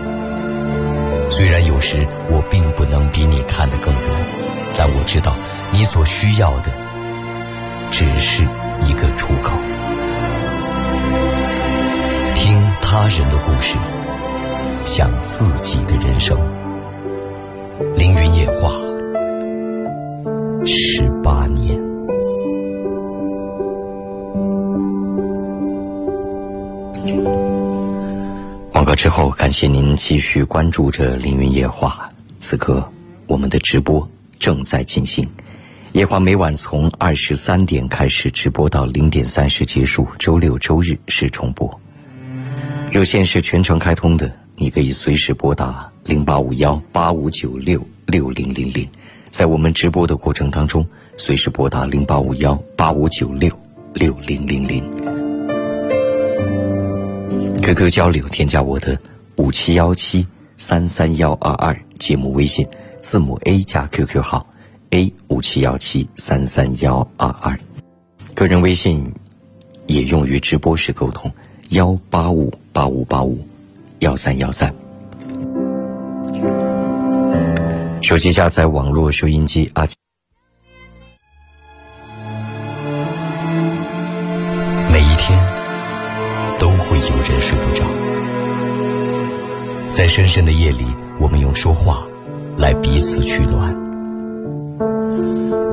[1.28, 4.02] 虽然有时我并不能比你看得更远，
[4.74, 5.36] 但我知道
[5.70, 6.72] 你所需要的
[7.90, 8.42] 只是
[8.88, 9.58] 一个出口。
[12.36, 13.76] 听他人的故事，
[14.86, 16.38] 像自己的人生。
[17.98, 18.70] 凌云夜话，
[20.64, 21.91] 十八年。
[28.70, 32.08] 广告之后，感谢您继续关注着凌云夜话。
[32.38, 32.88] 此刻，
[33.26, 35.28] 我们的直播正在进行。
[35.92, 41.80] 夜话每晚从二十三点开始直播到零点三十结束，周六周日是重播。
[42.90, 48.88] 热线是全程开通的，你可以随时拨打零八五幺八五九六六零零零，
[49.28, 50.86] 在我们直播的过程当中，
[51.16, 53.50] 随时拨打零八五幺八五九六
[53.92, 55.21] 六零零零。
[57.62, 58.98] QQ 交流，添加我的
[59.36, 62.66] 五七幺七三三幺二二节目微信，
[63.00, 64.44] 字母 A 加 QQ 号
[64.90, 67.56] A 五七幺七三三幺二二，
[68.34, 69.08] 个人微信
[69.86, 71.32] 也用于直播时沟通，
[71.70, 73.38] 幺八五八五八五
[74.00, 74.74] 幺三幺三。
[78.02, 79.86] 手机下载网络收音机啊。
[89.92, 90.86] 在深深的夜里，
[91.20, 92.02] 我们用说话
[92.56, 93.76] 来彼此取暖。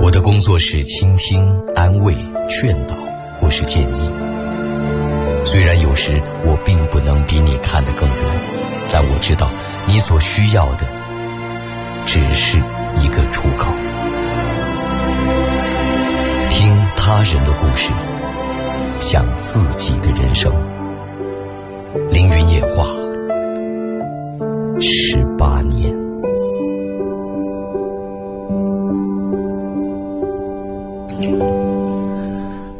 [0.01, 1.41] 我的工作是倾听、
[1.73, 2.13] 安慰、
[2.49, 2.95] 劝导，
[3.39, 4.11] 或是建议。
[5.45, 8.17] 虽然有时我并不能比你看得更远，
[8.91, 9.49] 但我知道
[9.87, 10.85] 你所需要的
[12.05, 12.57] 只是
[12.97, 13.71] 一个出口。
[16.49, 17.93] 听他人的故事，
[18.99, 20.51] 讲自己的人生。
[22.11, 22.85] 凌云夜话，
[24.81, 25.93] 十八年。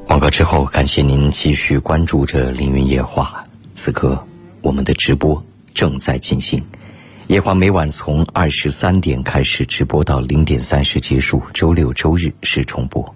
[0.08, 3.44] 广告之后，感谢您继续关注着凌云夜话。
[3.76, 4.22] 此刻，
[4.62, 5.44] 我们的直播
[5.74, 6.64] 正在进行。
[7.28, 13.14] 夜话每晚从二十三点开始直播到零点三十结束，周六周日是重播。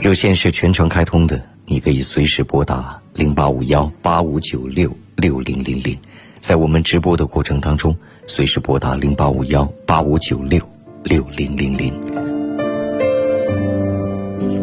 [0.00, 5.98] 热线是全程开通的，你可以随时拨打零八五幺八五九六六零零零，
[6.46, 10.60] 在我们直播的过程当中，随时拨打零八五幺八五九六
[11.02, 11.90] 六零零零。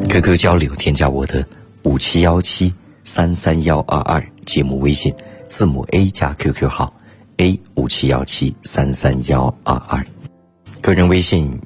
[0.08, 1.44] QQ 交流，添加我的
[1.82, 2.72] 五七幺七
[3.04, 5.12] 三三幺二二节目微信，
[5.48, 6.94] 字母 A 加 QQ 号
[7.38, 10.06] A 五七幺七三三幺二二，
[10.82, 11.60] 个人微信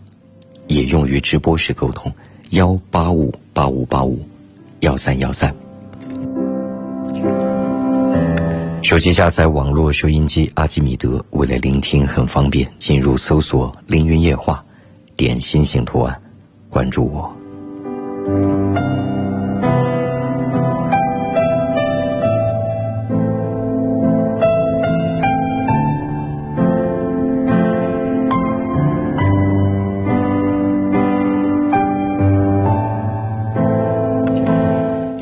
[0.67, 2.09] 也用于直播时沟通，
[2.51, 4.25] 幺八五八五八五
[4.79, 5.53] 幺三幺三。
[8.85, 14.63] 手机下载网络收音机阿基米德，为了聆听很方便，进入搜索“凌云夜话”，
[15.17, 16.21] 点心形图案，
[16.69, 17.35] 关注我。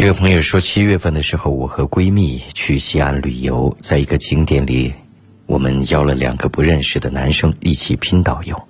[0.04, 4.94] 这位朋友说，七月份的时候，我和闺蜜去西安旅游，在一个景点里，
[5.46, 8.68] 我们邀了两个不认识的男生一起拼导游。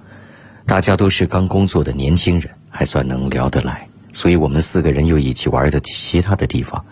[0.67, 6.85] 大家都是刚工作的年轻人，还算能聊得来，所以我们四个人又一起玩的其他的地方，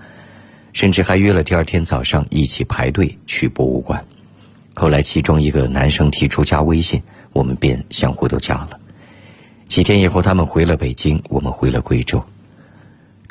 [0.73, 4.03] 甚至还约了第二天早上一起排队去博物馆。
[4.73, 6.99] 后来，其中一个男生提出加微信，
[7.31, 8.71] 我们便相互都加了。
[9.67, 12.19] 几天以后，他们回了北京，我们回了贵州。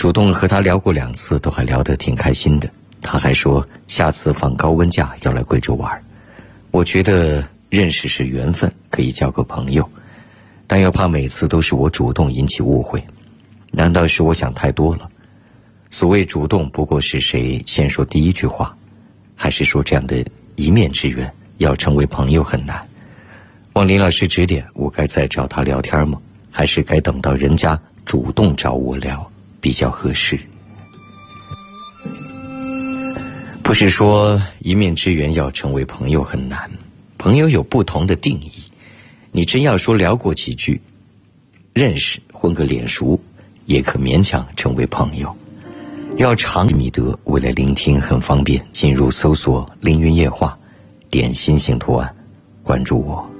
[0.01, 2.66] 主动和他聊过两次，都还聊得挺开心的。
[3.02, 6.05] 他还说下次放高温假要来贵州玩。
[6.70, 9.86] 我觉得认识是缘分，可以交个朋友，
[10.66, 13.05] 但又怕每次都是我主动引起误会。
[13.72, 15.06] 难道是我想太多了？
[15.90, 18.74] 所谓主动，不过是谁先说第一句话，
[19.36, 20.24] 还是说这样的
[20.56, 22.81] 一面之缘要成为朋友很难？
[23.74, 26.18] 望林老师指点，我该再找他聊天吗？
[26.51, 29.30] 还是该等到人家主动找我聊？
[29.60, 30.38] 比较合适，
[33.62, 36.70] 不是说一面之缘要成为朋友很难，
[37.18, 38.50] 朋友有不同的定义。
[39.32, 40.80] 你真要说聊过几句，
[41.72, 43.20] 认识混个脸熟，
[43.66, 45.34] 也可勉强成为朋友。
[46.16, 50.58] 要长米德，为了聆听很方便，进入搜索“凌云夜话”，
[51.08, 52.12] 点心形图案，
[52.64, 53.30] 关注我。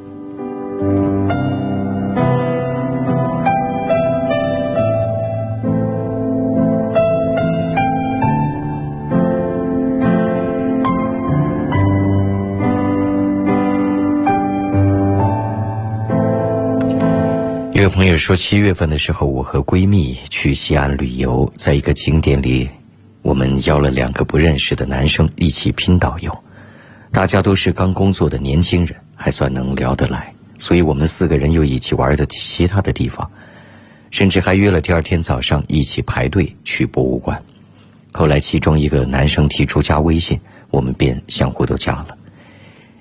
[17.83, 22.69] 有朋友说，七月份的时候，我和闺蜜去西安旅游，在一个景点里，
[23.23, 26.37] 我们邀了两个不认识的男生一起拼导游。
[27.11, 33.31] 大家都是刚工作的年轻人，还算能聊得来，所以我们四个人又一起玩的其他的地方，
[34.11, 37.43] 甚至还约了第二天早上一起排队去博物馆。
[38.13, 40.39] 后来，其中一个男生提出加微信，
[40.71, 42.09] 我们便相互都加了。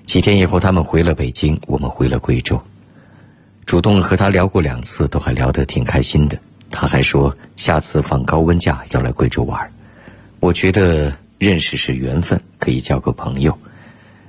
[0.06, 2.58] 几天以后，他们回了北京，我们回了贵州。
[3.70, 6.36] 主动和他聊过两次，都还聊得挺开心的。
[6.72, 9.72] 他还说下次放高温假要来贵州玩。
[10.40, 13.56] 我觉得认识是缘分，可以交个朋友，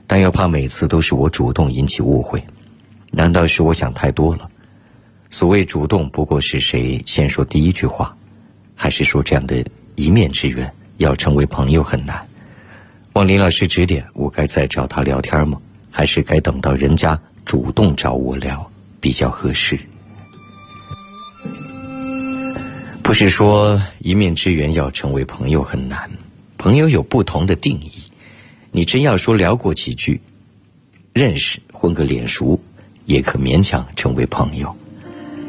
[0.05, 2.39] 但要怕每次都是我主动引起误会。
[3.09, 4.47] 难道是我想太多了？
[5.31, 8.15] 所谓主动，不过是谁先说第一句话，
[8.76, 9.65] 还是说这样的
[9.95, 12.23] 一面之缘要成为朋友很难？
[13.13, 15.59] 望林老师指点，我该再找他聊天吗？
[15.89, 18.70] 还是该等到人家主动找我聊？
[19.02, 19.78] 比较合适，
[23.02, 26.10] 不是说一面之缘要成为朋友很难，
[26.57, 27.91] 朋友有不同的定义。
[28.72, 30.22] 你真要说聊过几句，
[31.14, 32.57] 认识混个脸熟，
[33.06, 34.73] 也可勉强成为朋友。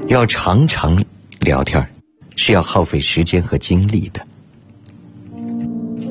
[0.09, 1.01] 要常常
[1.39, 1.87] 聊天
[2.35, 4.27] 是要耗费时间和精力的。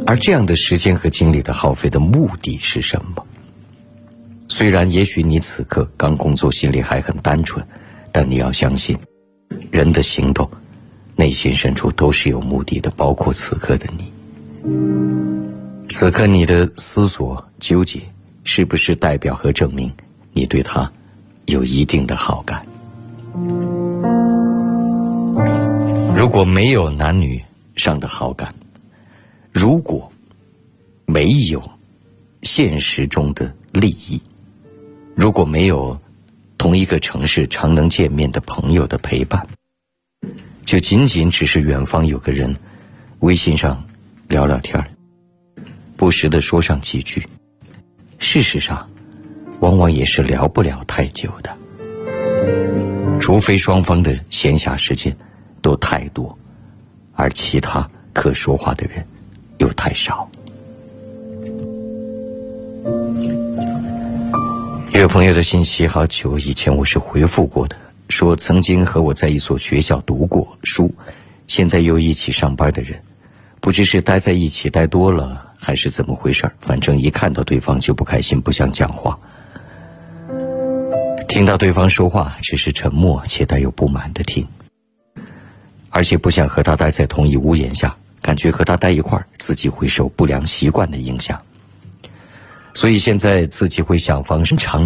[0.06, 3.26] 而这样的时间和精力的耗费的目的是什么？
[4.62, 7.66] 虽然也许你此刻刚工作，心里还很单纯，
[8.12, 8.96] 但你要相信，
[9.72, 10.48] 人的行动，
[11.16, 14.14] 内心深处都是有目的的，包括此刻的你。
[15.90, 18.02] 此刻你的思索、纠结，
[18.44, 19.92] 是不是代表和证明
[20.32, 20.88] 你对他
[21.48, 22.64] 有一定的好感？
[26.16, 27.44] 如果没有男女
[27.76, 28.54] 上的好感，
[29.52, 30.08] 如果
[31.08, 31.60] 没有
[32.44, 34.22] 现实中的利益，
[35.16, 36.00] 如果没有
[36.58, 39.46] 同一个城市常能见面的朋友的陪伴，
[40.66, 42.56] 就仅仅只是远方有个人
[43.20, 43.84] 微信上
[44.28, 44.84] 聊聊天
[45.98, 47.28] 不时的说上几句，
[48.20, 48.90] 事实上，
[49.60, 51.58] 往往也是聊不了太久的，
[53.20, 55.16] 除非双方的闲暇时间。
[55.64, 56.36] 都太多，
[57.14, 59.06] 而其他可说话的人
[59.60, 60.28] 又太少。
[65.00, 67.76] 有朋友的信息好久以前我是回复过的，
[68.10, 70.94] 说曾经和我在一所学校读过书，
[71.48, 73.02] 现在又一起上班的人，
[73.60, 79.18] 不知是待在一起待多了，还是怎么回事反正一看到对方就不开心，不想讲话。
[81.28, 84.48] 听到对方说话，只是沉默且带有不满的听。
[85.90, 91.42] 而且不想和他待在同一屋檐下，感觉和他待一块儿，自己会受不良习惯的影响。
[92.74, 94.80] 所以现在自己会想方设法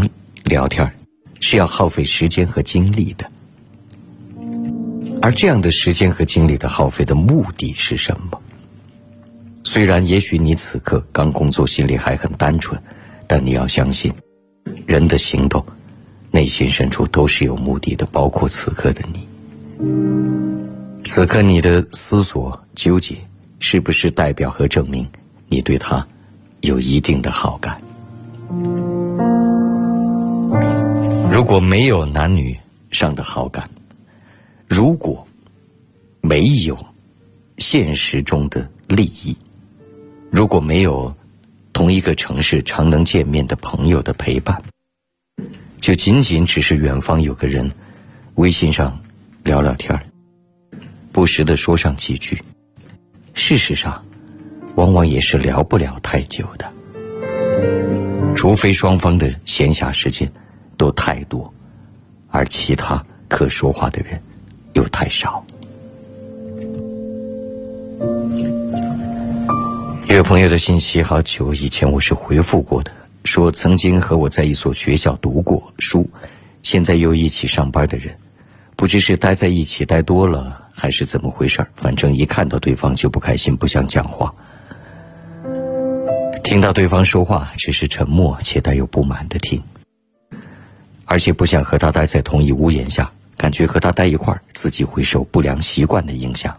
[0.43, 0.89] 聊天，
[1.39, 3.29] 是要耗费时间和精力的。
[5.21, 8.39] 而这样的时间和精力的耗费的目的是什么？
[9.63, 12.79] 虽然也许你此刻刚工作，心里还很单纯，
[13.25, 14.13] 但你要相信，
[14.85, 15.65] 人的行动，
[16.29, 19.27] 内心深处都是有目的的，包括此刻的你。
[21.03, 23.15] 此刻你的思索、纠结，
[23.59, 25.07] 是不是代表和证明
[25.47, 26.05] 你对他
[26.65, 27.79] 有一定的好感？
[31.31, 32.57] 如果没有男女
[32.89, 33.69] 上的好感，
[34.67, 35.25] 如果
[36.21, 36.75] 没有
[37.59, 39.37] 现实中的利益，
[40.31, 41.13] 如果没有
[41.71, 44.59] 同一个城市常能见面的朋友的陪伴，
[45.79, 47.71] 就仅仅只是远方有个人
[48.35, 48.99] 微信上
[49.43, 49.97] 聊聊天。
[51.11, 52.41] 不时的说上几句，
[53.35, 54.03] 事实上，
[54.75, 56.71] 往往也是聊不了太久的，
[58.35, 60.29] 除非双方的闲暇时间
[60.77, 61.51] 都太多，
[62.29, 64.21] 而其他可说话的人
[64.73, 65.43] 又太少。
[70.09, 72.91] 有朋友的信息好久以前我是回复过的，
[73.23, 76.07] 说曾经和我在一所学校读过书，
[76.63, 78.15] 现在又一起上班的人。
[78.77, 84.33] 不知是待在一起待多了，还是怎么回事反正一看到对方就不开心，不想讲话。
[86.45, 89.59] 听到对方说话，只是沉默且带有不满的听，
[91.05, 96.55] 而且不想和他待在同一屋檐下，感觉和他待一块儿，自己会受不良习惯的影响。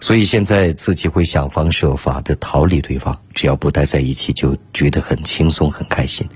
[0.00, 6.26] 所以现在自己会想方设法的逃离对方，只要不待在一起，就觉得很轻松很开心。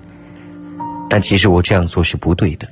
[1.09, 2.69] 但其实我这样做是不对的。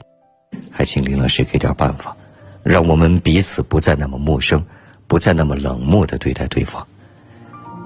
[0.71, 2.15] 还请林老师给点办法，
[2.63, 4.63] 让我们彼此不再那么陌生，
[5.07, 6.87] 不再那么冷漠的对待对方。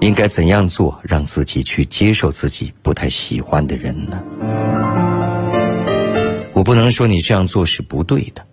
[0.03, 4.21] 应该怎样做，让自己去接受自己不太喜欢的人呢？
[6.51, 8.45] 我不能说你这样做是不对的。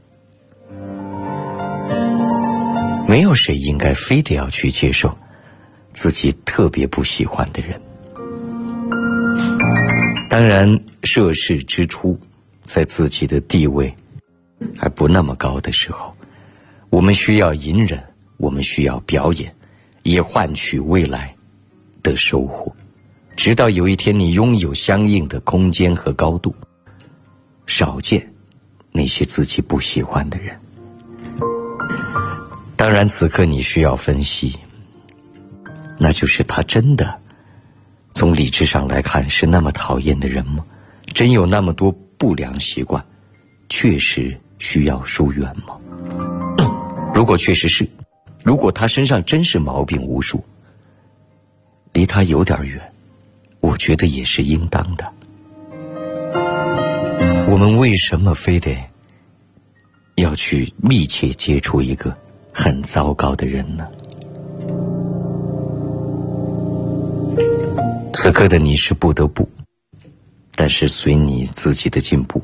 [3.09, 5.12] 没有谁应该非得要去接受
[5.93, 7.81] 自己特别不喜欢的人。
[10.31, 12.16] 当然，涉世之初，
[12.62, 13.93] 在自己的地位。
[14.77, 16.14] 还不那么高的时候，
[16.90, 18.01] 我们需要隐忍，
[18.36, 19.52] 我们需要表演，
[20.05, 21.35] 以换取未来
[22.02, 22.74] 的收获。
[23.36, 26.55] 直到有一天，你拥有相应的空间和高度，
[27.66, 28.27] 少见
[28.93, 30.59] 那些自己不喜欢的人。
[32.77, 34.59] 当然，此刻你需要分析，
[35.98, 37.18] 那就是他真的
[38.14, 40.64] 从理智上来看是那么讨厌的人吗？
[41.14, 43.05] 真有那么多不良习惯？
[43.68, 44.39] 确实。
[44.62, 45.78] 需要疏远吗？
[47.16, 47.89] 如果确实是，
[48.44, 50.44] 如果他身上真是毛病无数，
[51.92, 52.80] 离他有点远，
[53.60, 55.12] 我觉得也是应当的。
[57.48, 58.76] 我们为什么非得
[60.14, 62.16] 要去密切接触一个
[62.52, 63.88] 很糟糕的人呢？
[68.12, 69.48] 此刻的你是不得不，
[70.54, 72.40] 但是随你自己的进步。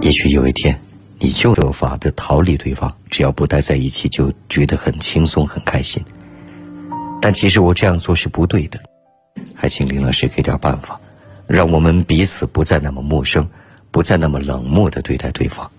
[0.00, 0.78] 也许有一天，
[1.18, 6.00] 你就设法的逃离对方，只要不待在一起，就觉得很轻松、很开心。
[7.20, 8.78] 但其实我这样做是不对的，
[9.54, 11.00] 还请林老师给点办法，
[11.46, 13.48] 让我们彼此不再那么陌生，
[13.90, 15.70] 不再那么冷漠的对待对方。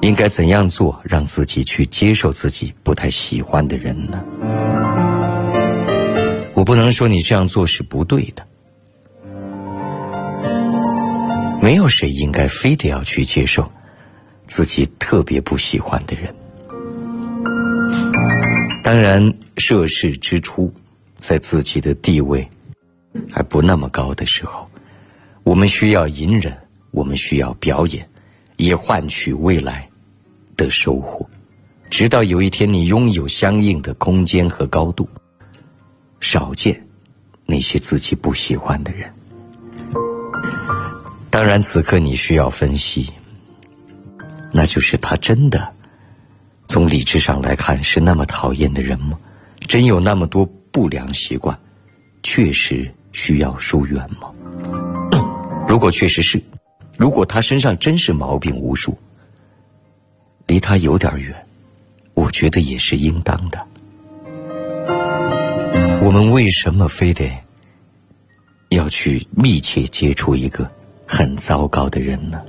[0.00, 4.24] 应该怎样做，让自己去接受自己不太喜欢的人呢？
[6.54, 8.46] 我不能说你这样做是不对的。
[11.62, 13.70] 没有谁应该非得要去接受
[14.46, 16.34] 自己特别不喜欢的人。
[18.82, 20.72] 当然，涉世之初，
[21.16, 22.48] 在自己的地位
[23.30, 24.68] 还不那么高的时候，
[25.42, 26.56] 我们需要隐忍，
[26.90, 28.08] 我们需要表演，
[28.56, 29.88] 以换取未来
[30.56, 31.28] 的收获。
[31.90, 35.08] 直到有一天，你拥有相应的空间和高度，
[36.20, 36.82] 少见
[37.44, 39.12] 那些自己不喜欢的人。
[41.28, 43.08] 当然，此刻你需要分析，
[44.52, 45.72] 那就是他真的
[46.70, 49.18] 从理智上来看是那么讨厌的人吗？
[49.66, 51.58] 真有那么多不良习惯，
[52.22, 54.30] 确实需要疏远吗？
[55.66, 56.40] 如果确实是，
[56.96, 58.96] 如果他身上真是毛病无数，
[60.46, 61.34] 离他有点远，
[62.14, 63.66] 我觉得也是应当的。
[66.00, 67.28] 我们为什么非得
[68.68, 70.70] 要去密切接触一个？
[71.04, 72.40] 很糟糕的人呢。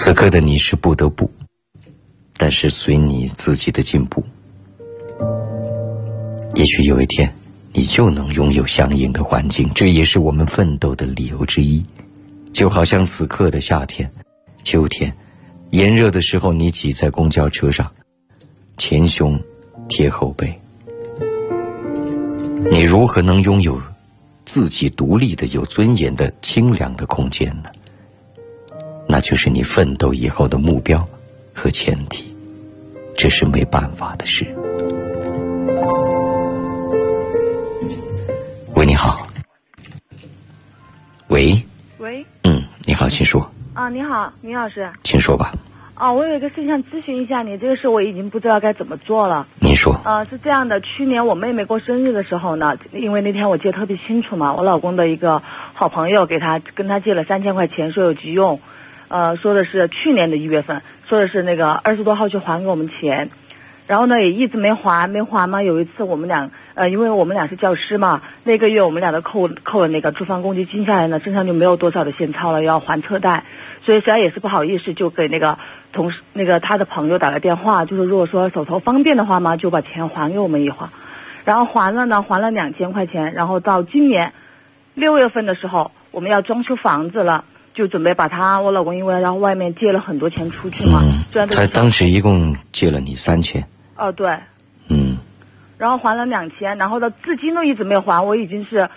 [0.00, 1.28] 此刻的你是不得不，
[2.36, 4.24] 但是随你自己的进步，
[6.54, 7.30] 也许有一天
[7.72, 9.68] 你就能拥有相应的环境。
[9.74, 11.84] 这也是我们奋斗的理由之一。
[12.52, 14.08] 就好像此刻的夏天、
[14.62, 15.12] 秋天，
[15.70, 17.90] 炎热的时候，你挤在公交车上，
[18.76, 19.38] 前胸
[19.88, 20.56] 贴后背，
[22.70, 23.82] 你如何能拥有？
[24.44, 27.70] 自己独立的、有尊严的、清凉的空间呢？
[29.18, 31.04] 那就是你奋斗以后的目标
[31.52, 32.32] 和前提，
[33.16, 34.46] 这是没办法的事。
[38.76, 39.26] 喂，你好。
[41.26, 41.60] 喂。
[41.98, 42.24] 喂。
[42.44, 43.50] 嗯，你好，请说。
[43.74, 44.88] 啊，你好，倪老师。
[45.02, 45.50] 请说吧。
[45.94, 49.48] 啊，我有一个事想咨询一下你，这个事我已经不知道该怎么做了。
[49.58, 49.94] 您说。
[50.04, 55.42] 啊，是这样的，去年我妹妹过生日的时候呢，因为那天我记得特别清楚嘛，我老公的一个
[55.74, 58.60] 好朋友给她跟他借了三千块钱，说有急用，
[59.08, 63.30] 呃，说的是去年的一月份，说的是那个二十多号去还给我们钱，
[63.86, 65.62] 然后呢也一直没还，没还嘛。
[65.62, 73.44] 有一次我们俩，呃，因为我们俩是教师嘛，那个月我们俩都扣扣了那个住房公积金下来呢，身上就没有多少的现钞了，要还车贷。
[73.84, 75.58] 所以实在也是不好意思，就给那个
[75.92, 80.90] 同事、那个他的朋友打了电话，就是如果说手头方便的话嘛，就把钱还给我们一还。
[81.46, 83.32] 然后还了呢，还了两千块钱。
[83.32, 84.34] 然后到今年
[84.92, 87.44] 六月份的时候，我们要装修房子了，
[87.78, 91.00] 就准备把他我老公因为然后外面借了很多钱出去嘛。
[91.02, 91.48] 嗯。
[91.48, 93.64] 他当时一共借了你三千。
[93.96, 94.36] 哦，对。
[94.88, 95.16] 嗯。
[95.78, 98.90] 然后还了两千，然后到至今都一直没有还，我已经是。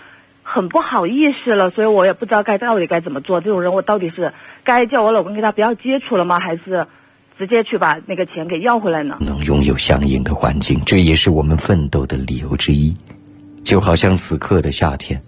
[0.44, 3.40] 很不好意思了，所以我也不知道该到底该怎么做。
[3.40, 4.34] 这种人，我到底是
[4.64, 6.40] 该叫我老公跟他不要接触了吗？
[6.40, 6.84] 还是
[7.38, 9.18] 直接去把那个钱给要回来呢？
[9.20, 12.94] 能拥有相应的环境，这也是我们奋斗的理由之一。
[13.62, 15.22] 就好像此刻的夏天、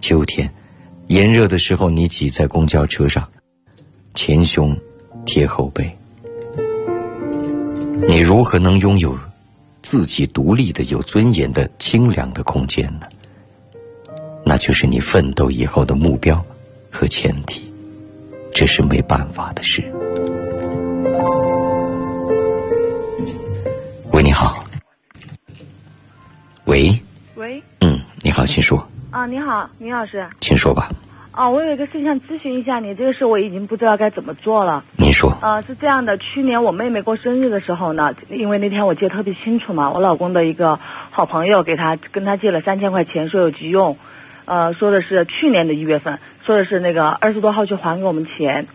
[0.00, 0.48] 秋天，
[1.08, 3.26] 炎热的时候，你挤在公交车上，
[4.14, 4.76] 前胸
[5.24, 5.90] 贴后背，
[8.06, 9.18] 你如何能拥有
[9.80, 13.08] 自己独立的、有尊严的、清凉的空间呢？
[14.44, 16.44] 那就是你奋斗以后的目标
[16.90, 17.62] 和前提，
[18.52, 19.82] 这是没办法的事。
[24.12, 24.62] 喂，你好。
[26.66, 27.00] 喂。
[27.36, 27.62] 喂。
[27.80, 28.86] 嗯，你好，请说。
[29.10, 30.26] 啊，你好，倪老师。
[30.38, 30.90] 请说吧。
[31.30, 34.84] 啊，我有一个事情想咨询一下你，这个事我已经不知道该怎么做了。
[34.98, 35.30] 您说。
[35.40, 40.78] 啊，是这样的，去年我妹妹过生日的时候呢，因为那天我记得特别清楚嘛，我老公的一个
[41.10, 43.96] 好朋友给他跟他借了三千块钱，说有急用。
[44.44, 48.66] 呃，说的是去年的一月份，说的是那个二十多号去还给我们钱，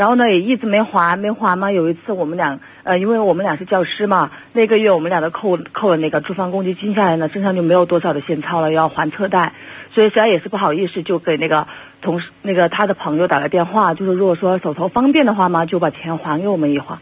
[0.00, 1.70] 然后呢也一直没还，没还嘛。
[1.70, 9.52] 有一次我们俩，呃，因为我们俩是教师嘛，那个月我们俩都扣扣了那个住房公积金下来呢，身上就没有多少的现钞了，要还车贷，
[9.94, 11.66] 所以实在也是不好意思，就给那个
[12.00, 16.98] 同事、那个他的朋友打了电话，就是如果说手头方便的话嘛，就把钱还给我们一会儿。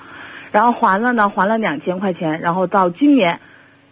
[0.50, 2.40] 然后还了呢，还了两千块钱。
[2.40, 3.38] 然后到今年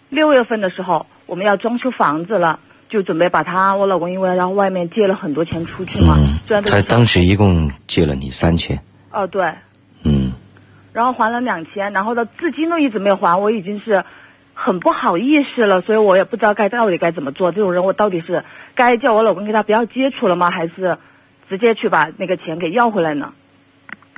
[0.09, 2.59] 六月份的时候，我们要装修房子了。
[2.89, 6.15] 就准备把他我老公因为然后外面借了很多钱出去嘛，
[6.49, 8.79] 嗯，他当时一共借了你三千。
[9.23, 9.53] 哦，对。
[10.05, 10.33] 嗯。
[10.93, 14.05] 然后还了两千，然后到至今都一直没还，我已经是
[14.55, 17.53] 很不好意思了，所以我也不知道该到底该怎么做。
[17.53, 18.45] 这种人，我到底是
[18.75, 20.51] 该叫我老公跟他不要接触了吗？
[20.51, 20.99] 还是
[21.49, 23.33] 直接去把那个钱给要回来呢？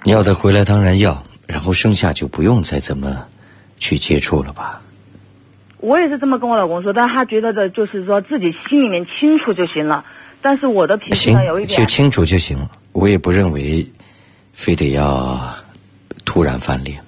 [0.04, 3.26] 要的回来当然要，然后剩下就不用再怎么
[3.78, 4.80] 去接触了吧。
[5.78, 10.04] 我也是这么跟我老公说，但他觉得的就是说自己心里面清楚就行了。
[10.40, 12.70] 但是我的脾气呢有一点，就清楚就行了。
[12.92, 13.84] 我也不认为
[14.58, 15.54] 非得要
[16.24, 17.00] 突然翻脸。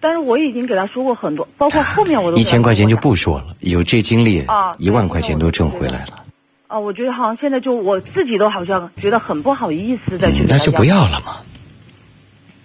[0.00, 6.24] 但是我已经给他说过很多，包括后面我都一千块钱就不说了，有这经历啊，一万块钱都挣回来了。
[6.66, 10.44] 啊，我觉得好像现在就我自己都好像觉得很不好意思再去。
[10.46, 11.38] 那就不要了嘛。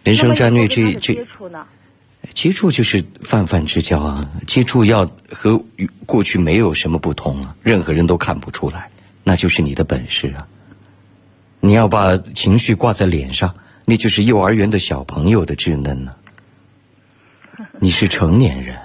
[0.03, 1.65] 人生战略这这接触呢？
[2.33, 5.63] 接触就是泛泛之交啊，接触要和
[6.05, 8.89] 过去没有什么不同啊，任何人都看不出来，
[9.23, 10.45] 那就是你的本事啊。
[11.65, 13.55] 你要把情绪挂在脸上，
[13.85, 16.13] 那就是幼儿园的小朋友的稚嫩呢。
[17.79, 18.77] 你是成年人。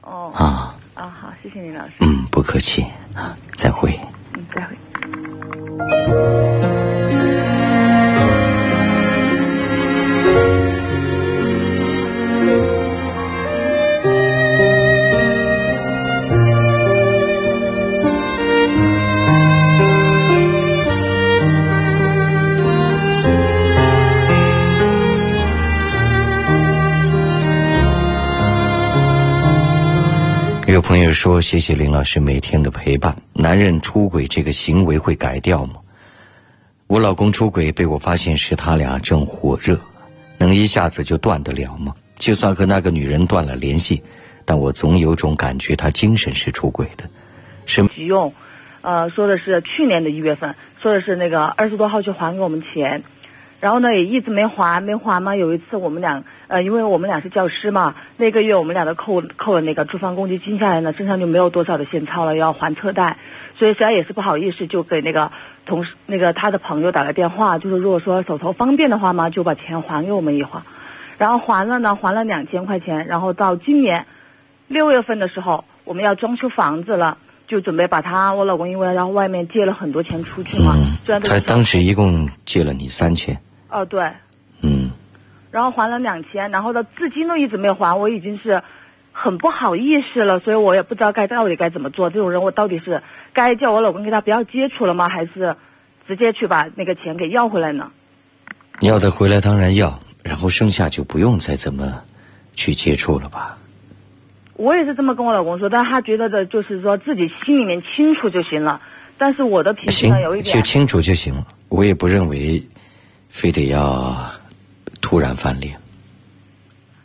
[0.00, 0.32] 哦。
[0.34, 0.74] 啊。
[0.94, 1.92] 啊，好，谢谢你老师。
[2.00, 4.00] 嗯，不客气啊，再会。
[4.32, 4.74] 嗯，再会。
[30.72, 33.14] 有朋友说：“谢谢林老师每天的陪伴。
[33.34, 35.74] 男人出轨这个行为会改掉吗？
[36.86, 39.78] 我老公出轨被我发现时，他俩正火热，
[40.38, 41.92] 能一下子就断得了吗？
[42.16, 44.02] 就算和那个女人断了联系，
[44.46, 47.04] 但我总有种感觉他精神是出轨的。
[47.66, 48.32] 是急用，
[48.80, 53.04] 呃，说的是去年的一月份，说的是那个二十多号去还给我们钱。”
[53.62, 55.36] 然后呢，也一直没还，没还嘛。
[55.36, 63.18] 有一次我们俩，呃，因为我们俩是教师嘛，那个月我们俩都扣扣了那个住房公积金下来呢，身上就没有多少的现钞了，要还车贷，
[63.56, 65.30] 所以实在也是不好意思，就给那个
[65.64, 70.64] 同事，那个他的朋友打了电话，就是如果说手头方便的话嘛，就把钱还给我们一会儿。
[71.16, 73.06] 然后还了呢，还了两千块钱。
[73.06, 74.06] 然后到今年
[74.66, 77.16] 六月份的时候，我们要装修房子了，
[77.46, 80.74] 就准备把他我老公因为然后外面借了很多钱出去嘛，
[81.22, 83.38] 他当时一共借了你三千。
[83.72, 84.12] 哦，对，
[84.60, 84.90] 嗯，
[85.50, 88.62] 然后还了两千，然后呢，至今都一直没有还，我已经是
[89.12, 92.10] 很不好意思了，所以我也不知道该到底该怎么做。
[92.10, 95.56] 这种人，我到底是该叫我老公跟他不要接触了吗，还是
[96.06, 97.90] 直接去把那个钱给要回来呢？
[98.80, 102.02] 要得回来当然要，然后剩下就不用再怎么
[102.54, 103.56] 去接触了吧。
[104.54, 108.82] 我也是这么跟我老公说，但他觉得的就是说自己心里面清楚就行了，
[109.16, 112.62] 但是我的脾气呢有一点，就清楚就行了，我也不认为。
[113.32, 114.30] 非得要
[115.00, 115.78] 突然翻脸，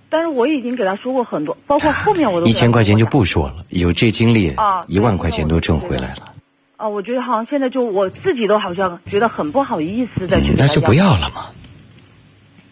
[0.09, 6.33] 但是我已经给他说过很多，包括后面我都一千块钱就不说了，有这经历啊，一万块钱都挣回来了。
[6.75, 10.53] 啊，我觉得好像现在就我自己都好像觉得很不好意思再去。
[10.55, 11.47] 那就不要了嘛。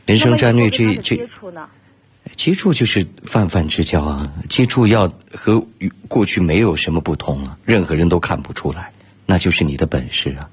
[0.05, 1.67] 人生战略这这接触呢？
[2.35, 5.65] 接触就是泛泛之交啊，接触要和
[6.09, 8.91] 过去没有什么不同啊，任何人都看不出来，
[9.25, 10.49] 那就是你的本事啊。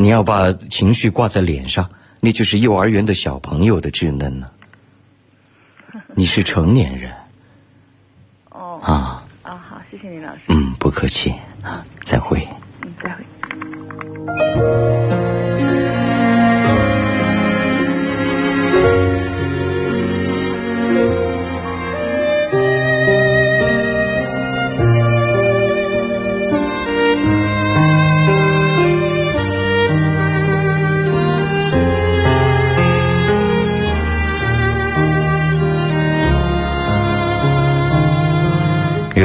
[0.00, 4.48] 你要把情绪挂在脸上，那就是幼儿园的小朋友的稚嫩呢。
[6.14, 7.12] 你是成年人。
[8.50, 8.78] 哦。
[8.80, 9.24] 啊。
[9.42, 10.42] 啊，好，谢谢你老师。
[10.50, 12.46] 嗯，不客气啊，再会。
[12.82, 13.24] 嗯，再会。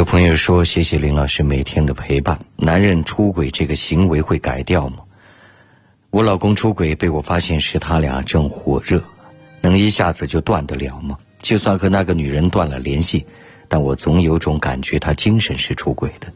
[0.04, 2.38] 有朋友说：“谢谢林老师每天的陪伴。
[2.58, 4.98] 男人出轨这个行为会改掉吗？
[6.10, 9.02] 我老公出轨被我发现时，他俩正火热，
[9.62, 11.18] 能一下子就断得了吗？
[11.42, 13.26] 就算和那个女人断了联系，
[13.70, 16.28] 但我总有种感觉，他精神是出轨的。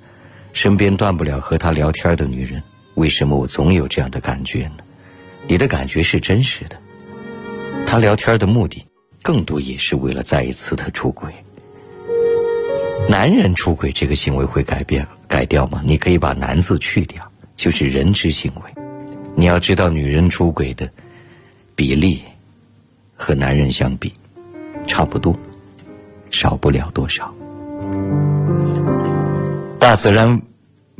[0.54, 2.64] 身边断不了和他聊天的女人，
[2.96, 4.78] 为什么我总有这样的感觉呢？
[5.46, 6.78] 你的感觉是真实的。
[7.86, 8.82] 他聊天的目的，
[9.22, 11.30] 更多也是为了再一次的出轨。”
[13.10, 15.82] 男人出轨这个行为会改变改掉吗？
[15.84, 17.26] 你可以把“男”字去掉，
[17.56, 18.84] 就是人之行为。
[19.34, 20.90] 你要知道，女人出轨的
[21.74, 22.22] 比例
[23.16, 24.12] 和男人相比
[24.88, 25.38] 差不多，
[26.32, 27.34] 少不了多少。
[29.80, 30.40] 大自然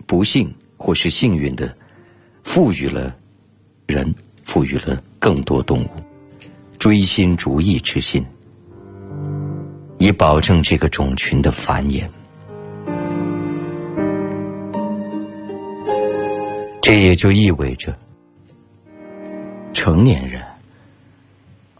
[0.06, 1.76] 不幸或是幸运的
[2.42, 3.14] 赋予了
[3.86, 4.16] 人，
[4.46, 5.90] 赋予了更多动物
[6.80, 8.26] 追心逐意之心。
[9.98, 12.08] 以保证这个种群的繁衍，
[16.82, 17.98] 这也就意味着
[19.74, 20.42] 成年人。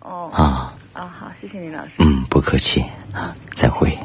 [0.02, 0.30] 哦。
[0.34, 0.74] 啊。
[0.94, 1.92] 啊，好，谢谢你老师。
[2.00, 2.84] 嗯，不客气
[3.14, 3.96] 啊，再会。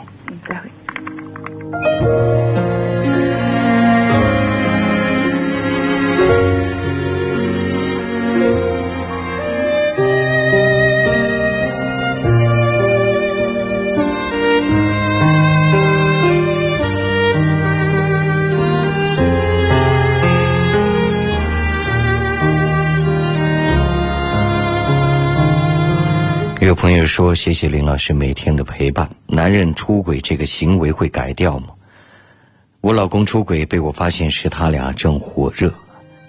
[27.02, 29.10] 友说：“谢谢林老师每天的陪伴。
[29.26, 31.70] 男人出轨这个行为会改掉吗？”
[32.80, 35.74] 我老公出轨被我发现时，他俩正火热，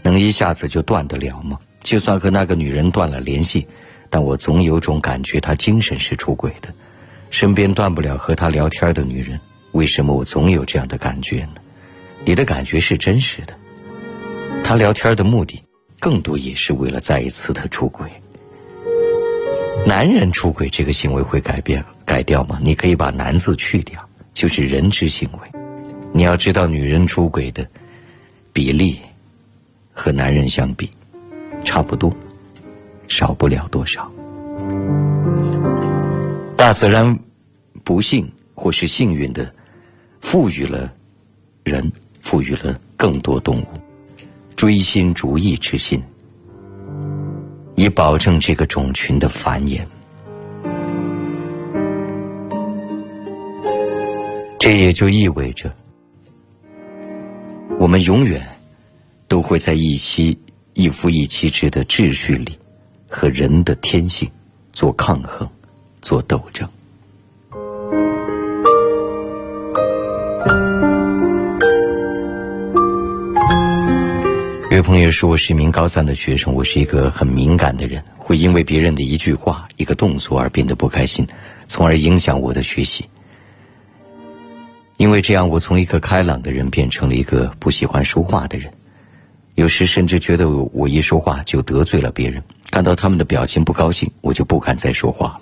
[0.02, 1.60] 能一下子就断得了吗？
[1.84, 3.68] 就算和那个女人断了联系，
[4.10, 6.74] 但我总有种感觉，他精神是出轨的。
[7.30, 9.40] 身边断不了和他聊天的女人，
[9.74, 11.62] 为什么我总有这样的感觉呢？
[12.26, 13.54] 你的感觉是真实的。
[14.64, 15.64] 他聊天的目的，
[16.00, 18.10] 更多也是为了再一次的出轨。
[19.86, 22.58] 男人出轨这个行为会改变改掉吗？
[22.62, 24.02] 你可以把“男”字去掉，
[24.34, 25.60] 就是人之行为。
[26.12, 27.68] 你要知道，女人出轨的
[28.52, 29.00] 比例
[29.92, 30.90] 和男人相比
[31.66, 32.16] 差不多，
[33.08, 34.10] 少不了多少。
[36.56, 37.18] 大自然
[37.84, 39.54] 不幸或是幸运的
[40.22, 40.92] 赋予了
[41.64, 41.92] 人，
[42.22, 43.68] 赋予了更多动物
[44.56, 46.02] 追心逐义之心，
[47.76, 49.86] 以保证这个种群的繁衍。
[54.60, 55.74] 这也就意味着。
[57.80, 58.48] 我们永远
[59.28, 60.38] 都会在一妻
[60.74, 62.58] 一夫一妻制的秩序里，
[63.10, 64.30] 和人的天性
[64.72, 65.50] 做抗衡、
[66.02, 66.70] 做斗争。
[74.76, 81.28] 有朋友说我是一名高三的学生，我是一个很敏感的人，会因为别人的一句话、一个动作而变得不开心，
[81.68, 83.08] 从而影响我的学习。
[84.98, 88.74] 因为这样，我从一个开朗的人变成了一个不喜欢说话的人。
[89.54, 92.42] 有时甚至觉得我一说话就得罪了别人，
[92.72, 95.42] 看到他们的表情不高兴，我就不敢再说话了。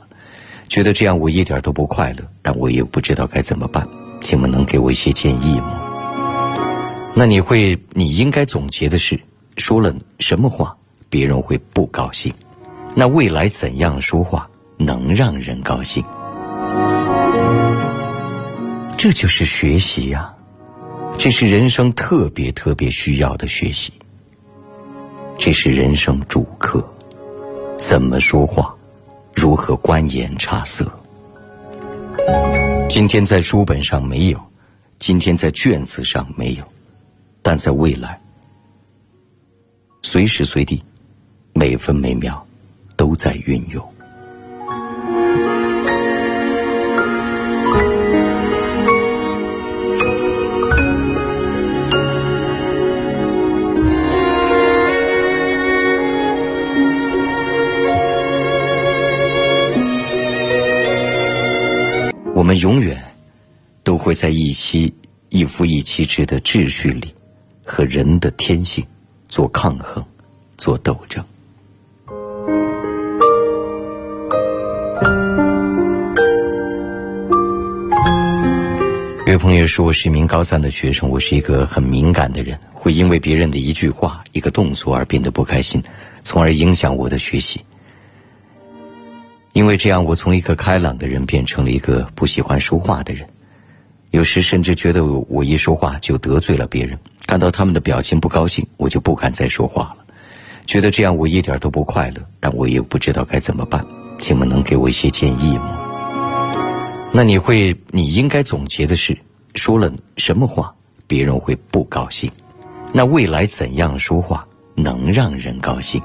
[0.67, 3.87] 觉得这样我一点都不快乐，但我又不知道该怎么办。
[4.19, 5.87] 请问能给我一些建议吗？
[7.13, 9.19] 那你会，你应该总结的是，
[9.57, 10.75] 说了什么话
[11.09, 12.33] 别人会不高兴？
[12.95, 16.03] 那未来怎样说话能让人高兴？
[18.97, 20.33] 这就是学习呀，
[21.17, 23.91] 这是人生特别特别需要的学习。
[25.37, 26.87] 这是人生主课，
[27.77, 28.73] 怎么说话，
[29.33, 30.91] 如何观言察色。
[32.89, 34.39] 今天在书本上没有，
[34.99, 36.63] 今天在卷子上没有，
[37.41, 38.21] 但在未来，
[40.03, 40.81] 随时随地，
[41.53, 42.45] 每分每秒，
[42.95, 43.85] 都在运用。
[62.33, 63.01] 我们永远
[63.83, 64.91] 都会在一妻
[65.29, 67.13] 一夫一妻制的秩序里，
[67.73, 68.85] 和人的天性
[69.29, 70.03] 做抗衡、
[70.57, 71.23] 做斗争。
[79.25, 85.81] 有朋友说我是一名高三的学生，我是一个很敏感的人，会因为别人的一句话、一个动作而变得不开心，
[86.23, 87.61] 从而影响我的学习。
[89.53, 93.25] 因为这样，我从一个开朗的人变成了一个不喜欢说话的人。
[94.11, 100.05] 有时甚至觉得我一说话就得罪了别人，看到他们的表情不高兴，我就不敢再说话了。
[100.65, 103.85] 觉得这样我一点都不快乐，但我又不知道该怎么办。
[104.19, 105.79] 请问能给我一些建议吗？
[107.13, 109.17] 那你会，你应该总结的是，
[109.55, 110.73] 说了什么话
[111.07, 112.29] 别人会不高兴？
[112.93, 116.01] 那未来怎样说话能让人高兴？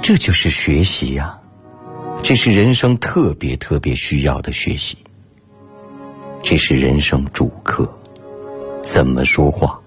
[0.00, 1.36] 这就是学习呀，
[2.22, 4.96] 这是人生特别特别需要的学习。
[6.42, 7.86] 这是人生主课，
[8.82, 9.78] 怎么说话，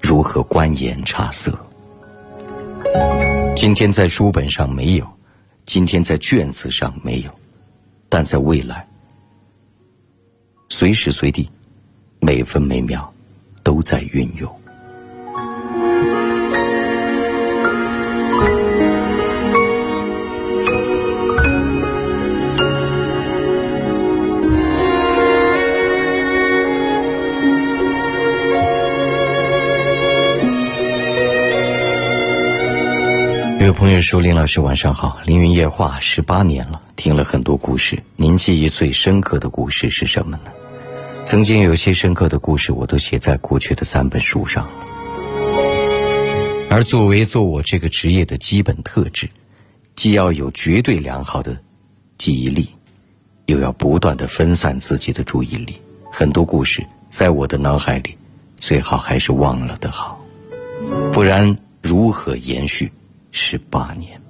[0.00, 1.56] 如何观言察色。
[3.54, 5.06] 今天在书本上没有，
[5.66, 7.30] 今天在卷子上没有，
[8.08, 8.86] 但在未来，
[10.68, 11.48] 随时随地，
[12.20, 13.12] 每分每秒，
[13.62, 14.59] 都在运用。
[33.66, 38.02] 有朋友说：“林老师晚上好，《凌云夜话》十八年了，听了很多故事。
[38.16, 40.50] 您记忆最深刻的故事是什么呢？
[41.26, 44.70] 曾经有些深刻的故事，我都写在过去的三本书上了。
[46.70, 49.28] 而作为做我这个职业的基本特质，
[49.94, 51.54] 既要有绝对良好的
[52.16, 52.66] 记忆力，
[53.44, 55.78] 又要不断的分散自己的注意力。
[56.10, 58.16] 很多故事在我的脑海里，
[58.56, 60.18] 最好还是忘了的好，
[61.12, 62.90] 不然如何延续？”
[63.30, 64.20] 十八年。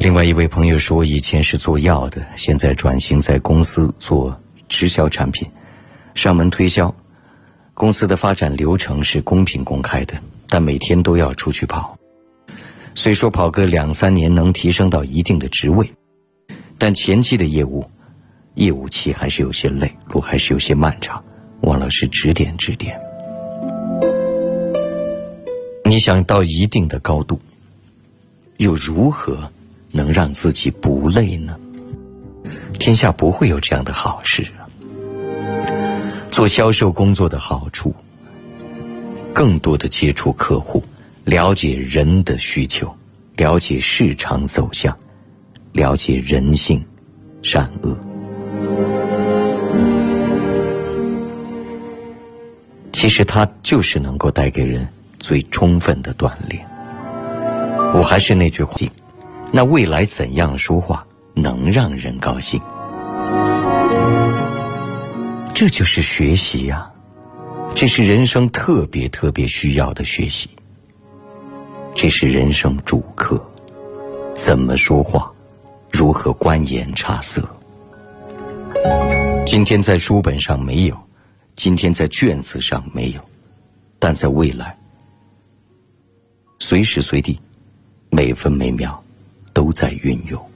[0.00, 4.36] 另外一位朋友说以前是做药的现在转型在公司做
[4.68, 5.48] 直销产品
[6.14, 6.92] 上门推销
[7.74, 10.14] 公司的发展流程是公平公开的
[10.48, 11.96] 但每天都要出去跑。
[12.94, 15.88] 虽说跑个两三年能提升到一定的职位
[16.76, 17.88] 但前期的业务
[18.54, 21.22] 业务期还是有些累，路还是有些漫长。
[21.62, 23.00] 王老师指点指点。
[25.84, 27.38] 你想到一定的高度，
[28.58, 29.50] 又如何
[29.90, 31.58] 能让自己不累呢？
[32.78, 34.64] 天下不会有这样的好事啊！
[36.30, 37.94] 做销售工作的好处，
[39.34, 40.82] 更多的接触客户，
[41.24, 42.90] 了解人的需求，
[43.36, 44.96] 了解市场走向，
[45.72, 46.82] 了解人性
[47.42, 47.98] 善恶。
[53.00, 54.86] 其实它就是能够带给人
[55.18, 56.62] 最充分的锻炼。
[57.94, 58.76] 我还是那句话，
[59.50, 61.02] 那未来怎样说话
[61.32, 62.60] 能让人高兴？
[65.54, 66.90] 这就是学习呀，
[67.74, 70.50] 这是人生特别特别需要的学习。
[71.94, 73.42] 这是人生主课，
[74.34, 75.32] 怎么说话，
[75.90, 77.48] 如何观言察色。
[79.46, 80.94] 今天在书本上没有，
[81.56, 83.30] 今天在卷子上没有，
[83.98, 84.76] 但在未来，
[86.58, 87.38] 随时随地，
[88.10, 89.02] 每分每秒，
[89.52, 90.49] 都在运用。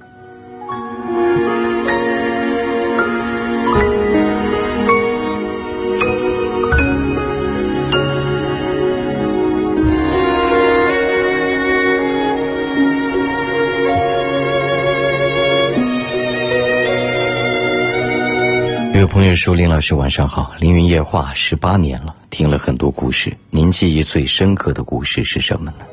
[19.00, 23.36] 有朋友说：“林老师晚上好，凌云夜话十八年了，听了很多故事。
[23.50, 25.84] 您记忆最深刻的故事是什么呢？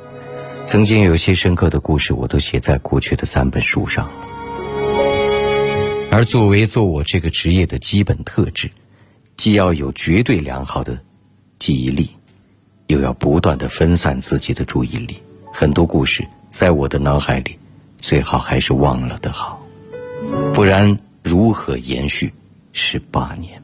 [0.68, 4.08] 曾经有些深刻的故事，我都写在过去的三本书上。
[6.12, 8.70] 而作为做我这个职业的基本特质，
[9.36, 10.96] 既要有绝对良好的
[11.58, 12.08] 记忆力，
[12.86, 15.20] 又要不断的分散自己的注意力。
[15.52, 17.58] 很多故事在我的脑海里，
[17.98, 19.60] 最好还是忘了的好，
[20.54, 22.32] 不然如何延续？”
[22.74, 23.62] 十八年。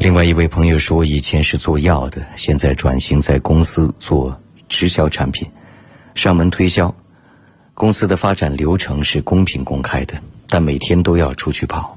[0.00, 4.36] 另外一位朋友说，以前是做药的，现在转型在公司做
[4.68, 5.48] 直销产品，
[6.14, 6.94] 上门推销。
[7.74, 10.14] 公司的发展流程是公平公开的，
[10.48, 11.96] 但每天都要出去跑。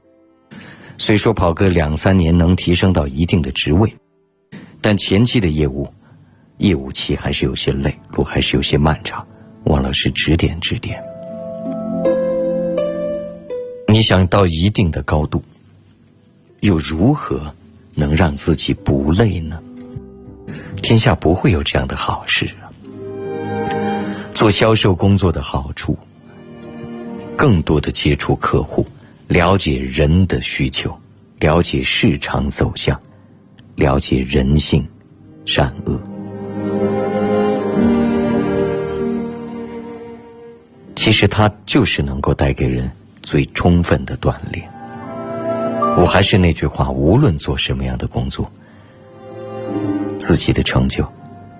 [0.97, 3.93] 虽说跑个两三年能提升到一定的职位，
[4.79, 5.92] 但前期的业务。
[6.63, 9.25] 业务期还是有些累，路还是有些漫长。
[9.65, 11.03] 王老师指点指点。
[13.85, 15.43] 你想到一定的高度，
[16.61, 17.53] 又如何
[17.95, 19.61] 能让自己不累呢？
[20.81, 22.71] 天下不会有这样的好事啊！
[24.33, 25.97] 做销售工作的好处，
[27.35, 28.87] 更多的接触客户，
[29.27, 30.97] 了解人的需求，
[31.39, 32.97] 了解市场走向，
[33.75, 34.87] 了解人性
[35.45, 36.01] 善恶。
[41.03, 42.89] 其实它就是能够带给人
[43.21, 44.65] 最充分的锻炼。
[45.97, 48.49] 我还是那句话，无论做什么样的工作，
[50.17, 51.05] 自己的成就，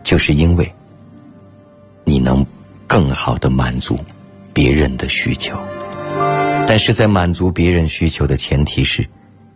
[0.02, 0.74] 就是因为
[2.06, 2.46] 你能
[2.88, 4.00] 更好的满足
[4.54, 5.60] 别人的需求。
[6.66, 9.06] 但是在满足别人需求的前提是，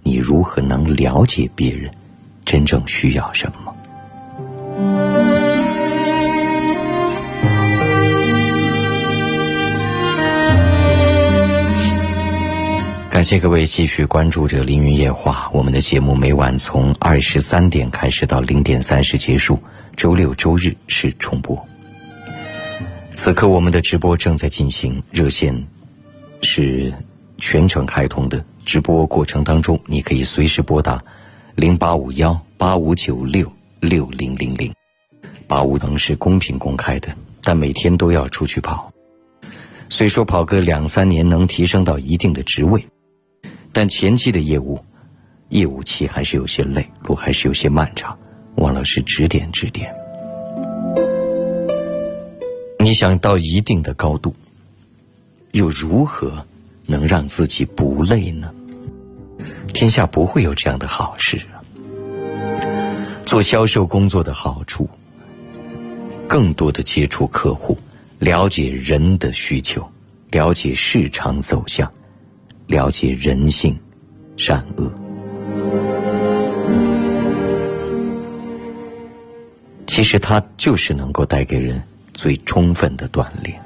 [0.04, 1.90] 你如何能了解别人
[2.44, 5.07] 真正需要什么。
[13.18, 19.58] 感谢各位继续关注着《凌云夜话》，我们的节目每晚从二十三点开始到零点三十结束，
[19.96, 21.68] 周六周日是重播。
[23.16, 25.66] 此刻我们的直播正在进行，热线
[26.44, 26.94] 是
[27.40, 28.46] 全程开通的。
[28.64, 31.04] 直播过程当中，你可以随时拨打
[31.56, 34.72] 零八五幺八五九六六零零零。
[35.48, 37.10] 八五能是公平公开的，
[37.42, 38.94] 但每天都要出去跑。
[39.90, 42.80] 虽说跑个两三年能提升到一定的职位。
[43.80, 44.84] 但前期的业务，
[45.50, 48.18] 业务期还是有些累，路还是有些漫长。
[48.56, 49.94] 王老师指点指点。
[52.80, 54.36] 你想到一定的高度，
[55.52, 56.44] 又如何
[56.88, 58.52] 能让自己不累呢？
[59.76, 61.62] 天下不会有这样的好事啊！
[63.28, 64.90] 做销售工作的好处，
[66.28, 67.78] 更多的接触客户，
[68.18, 69.88] 了解人的需求，
[70.32, 71.88] 了解市场走向。
[72.68, 73.78] 了解人性
[74.36, 74.92] 善恶。
[79.88, 81.82] 其实它就是能够带给人
[82.14, 83.60] 最充分的锻炼。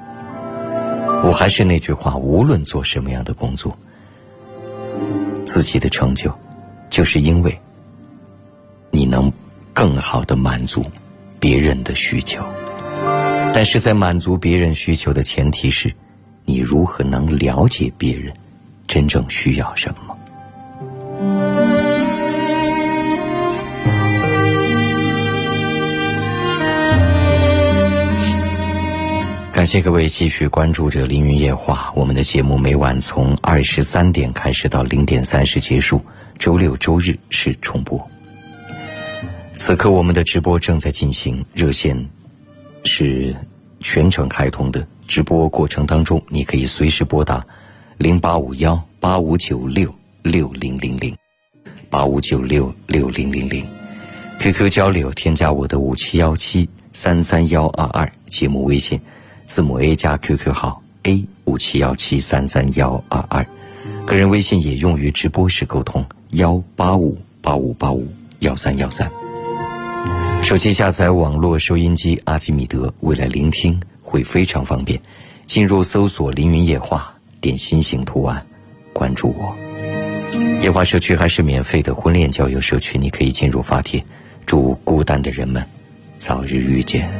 [1.24, 3.76] 我还是那句话，无论做什么样的工作，
[5.44, 6.32] 自己的成就，
[6.88, 7.60] 就是因为
[8.90, 9.30] 你能
[9.74, 10.82] 更好的满足
[11.38, 12.42] 别人的需求。
[13.54, 15.92] 但是在满足别人需求的前提是，
[16.46, 18.32] 你如何能了解别人
[18.86, 20.16] 真正需要什么。
[29.52, 36.00] 感谢各位继续关注着《凌云夜话》，我们的节目每晚从二十三点开始到零点三十结束，
[36.36, 38.04] 周六周日是重播。
[39.56, 41.96] 此刻我们的直播正在进行，热线
[42.84, 43.32] 是
[43.78, 44.84] 全程开通的。
[45.06, 47.46] 直播过程当中，你可以随时拨打
[48.02, 49.88] 零八五幺八五九六
[50.24, 51.16] 六零零零
[51.88, 53.64] 八五九六六零零零
[54.40, 59.00] QQ 交流，添加我的五七幺七三三幺二二节目微信。
[59.46, 63.46] 字母 A 加 QQ 号 A 五七幺七三三幺二二，
[64.04, 68.04] 个人微信也用于直播时沟通幺八五八五八五
[68.40, 69.08] 幺三幺三。
[70.42, 75.00] 手机下载网络收音机阿基米德，未来聆听会非常方便。
[75.46, 77.11] 进入搜索“凌云夜话”，
[77.42, 78.42] 点心形图案，
[78.94, 79.54] 关注我。
[80.62, 84.02] 夜华社区还是免费的婚恋交友社区，你可以进入发帖。
[84.46, 85.64] 祝孤单的人们
[86.18, 87.10] 早日遇见。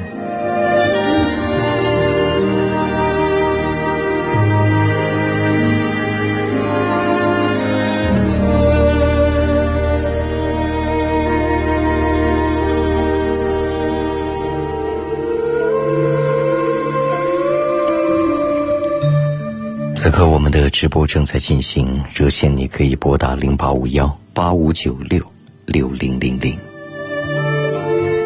[20.12, 25.24] 刻我们的直播正在进行，热线你可以拨打零八五幺八五九六
[25.64, 26.54] 六零零零。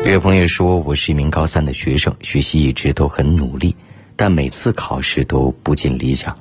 [0.05, 3.75] 有位朋友说：“我是一名高三的学生，学习一直都很努力，
[4.17, 6.37] 但每次考试都不尽理想。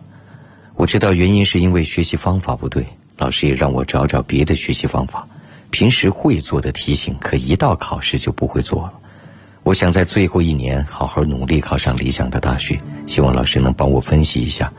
[0.73, 2.83] 我知道原因是因为学习方法不对，
[3.15, 5.27] 老师也让我找找别的学习方法。
[5.69, 8.93] 平时会做的题型，可一到考试就不会做了。
[9.61, 12.79] 我想在最后一年好好努力，考上理想的大学。
[13.05, 14.73] 希望老师能帮我分析一下。”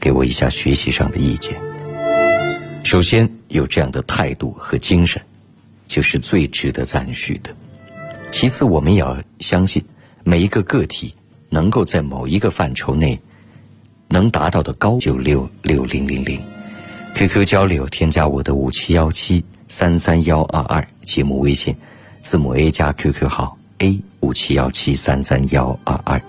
[0.00, 1.54] 给我一下学习上的意见。
[2.82, 5.20] 首先有这样的态度和精神，
[5.86, 7.54] 就是最值得赞许的。
[8.30, 9.84] 其次，我们也要相信
[10.24, 11.14] 每一个个体
[11.48, 13.20] 能够在某一个范畴内
[14.08, 16.42] 能达到的高九六六零零零。
[17.14, 21.76] QQ 交流，添加我的五七幺七三三幺二二节目微信，
[22.22, 26.22] 字母 A 加 QQ 号 A 五七幺七三三幺二二，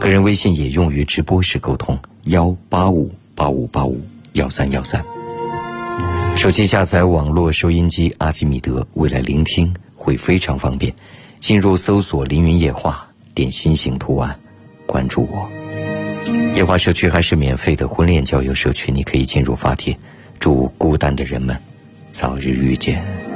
[0.00, 1.98] 个人微信也用于直播时沟通。
[2.24, 4.00] 幺八五八五八五
[4.34, 5.02] 幺三幺三，
[6.36, 10.92] 手机下载网络收音机阿基米德，未来聆听会非常方便。
[11.40, 14.38] 进入搜索“凌云夜话”，点心形图案，
[14.86, 15.48] 关注我。
[16.54, 19.96] 夜话社区还是免费的婚恋交友社区，你可以进入发帖。
[20.38, 21.56] 祝孤单的人们
[22.12, 23.27] 早日遇见。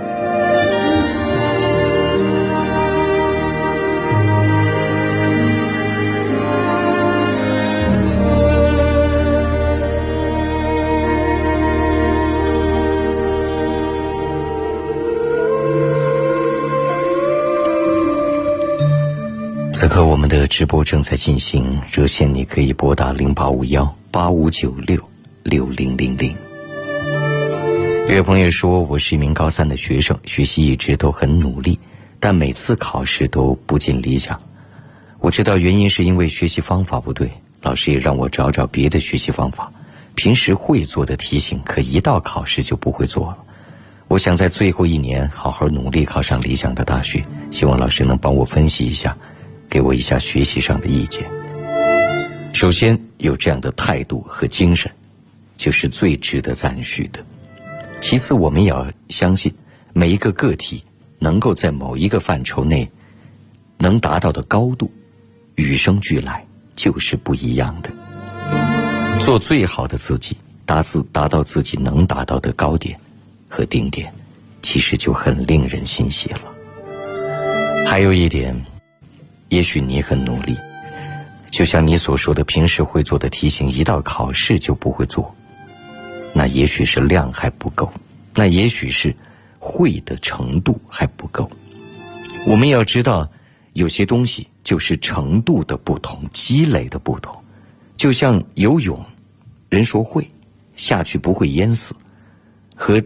[19.83, 24.97] 此刻我们的直播正在进行，热线你可以拨打零八五幺八五九六
[25.43, 26.33] 六零零零。
[28.09, 31.77] 有位朋友说：“我是一名高三的学生，学习一直都很努力，
[32.21, 34.41] 但每次考试都不尽理想。
[35.19, 37.29] 我知道原因是因为学习方法不对，
[37.61, 39.69] 老师也让我找找别的学习方法。
[40.15, 43.39] 平时会做的题型，可一到考试就不会做了。
[44.07, 47.21] 我想在最后一年好好努力，考上理想的大学。
[47.51, 49.17] 希望老师能帮我分析一下。”
[49.73, 51.27] 给我一下学习上的意见。
[52.53, 54.93] 首先有这样的态度和精神，
[55.57, 57.25] 就是最值得赞许的。
[57.99, 59.51] 其次，我们也要相信
[59.95, 60.85] 每一个个体
[61.19, 62.87] 能够在某一个范畴内
[63.79, 64.93] 能达到的高度，
[65.55, 66.47] 与生俱来
[66.77, 67.91] 就是不一样的。
[69.21, 70.37] 做最好的自己，
[70.67, 73.01] 达自达到自己能达到的高点
[73.49, 74.13] 和顶点，
[74.61, 76.43] 其实就很令人欣喜了。
[77.87, 78.55] 还有一点。
[79.53, 80.57] 也许你很努力，
[81.51, 85.31] 就像你所说的，平时会做的题型，一到考试就不会做。
[86.33, 87.93] 那也许是量还不够，
[88.35, 89.15] 那也许是
[89.59, 91.51] 会的程度还不够。
[92.47, 93.31] 我们要知道，
[93.75, 97.39] 有些东西就是程度的不同，积累的不同。
[97.99, 98.99] 就像游泳，
[99.69, 100.27] 人说会，
[100.77, 101.95] 下去不会淹死，
[102.75, 103.03] 和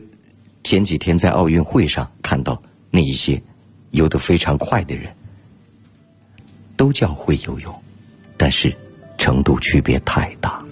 [0.63, 3.43] 前几天在奥运会上看到那一些
[3.91, 5.13] 游得非常快的人。
[6.77, 7.75] 都叫会游泳，
[8.37, 8.75] 但是
[9.19, 10.63] 程度区别太大。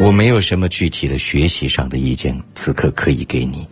[0.00, 3.66] 我没有什么具体的学习上的意见，此刻可以给你。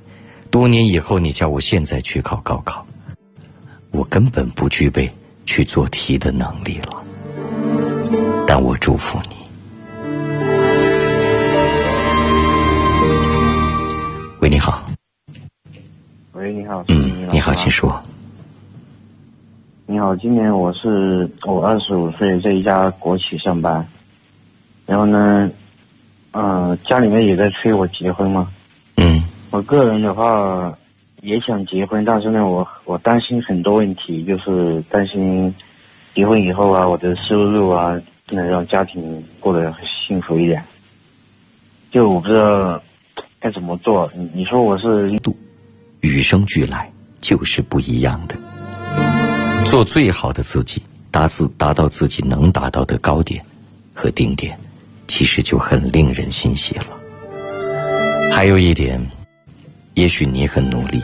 [0.50, 2.86] 多年以后，你叫我现在去考高考，
[3.90, 5.10] 我根本不具备
[5.44, 7.02] 去做题的能力了。
[8.46, 9.36] 但我祝福你。
[14.40, 14.88] 喂，你好。
[16.32, 16.84] 喂，你好。
[16.88, 18.00] 嗯，你好，请说。
[19.90, 23.84] 你好，今年我是我二十五岁，在一家国企上班。
[24.86, 25.50] 然后呢？
[26.30, 28.48] 嗯，家里面也在催我结婚嘛。
[28.98, 29.20] 嗯。
[29.50, 30.72] 我个人的话
[31.22, 35.52] 也想结婚，但是呢，我我担心很多问题，就是担心
[36.14, 39.74] 结婚以后啊，我的收入啊，不能让家庭过得
[40.06, 40.62] 幸福一点。
[41.90, 42.80] 就我不知道
[43.40, 44.08] 该怎么做。
[44.14, 45.36] 你你说我是度，
[46.02, 46.88] 与生俱来
[47.20, 48.36] 就是不一样的。
[49.64, 53.44] 做最好的自己，达自达到自己能达到的高点
[53.94, 54.58] 和顶点。
[55.06, 56.86] 其实就很令人欣喜了。
[58.30, 59.04] 还有一点，
[59.94, 61.02] 也许你很努力，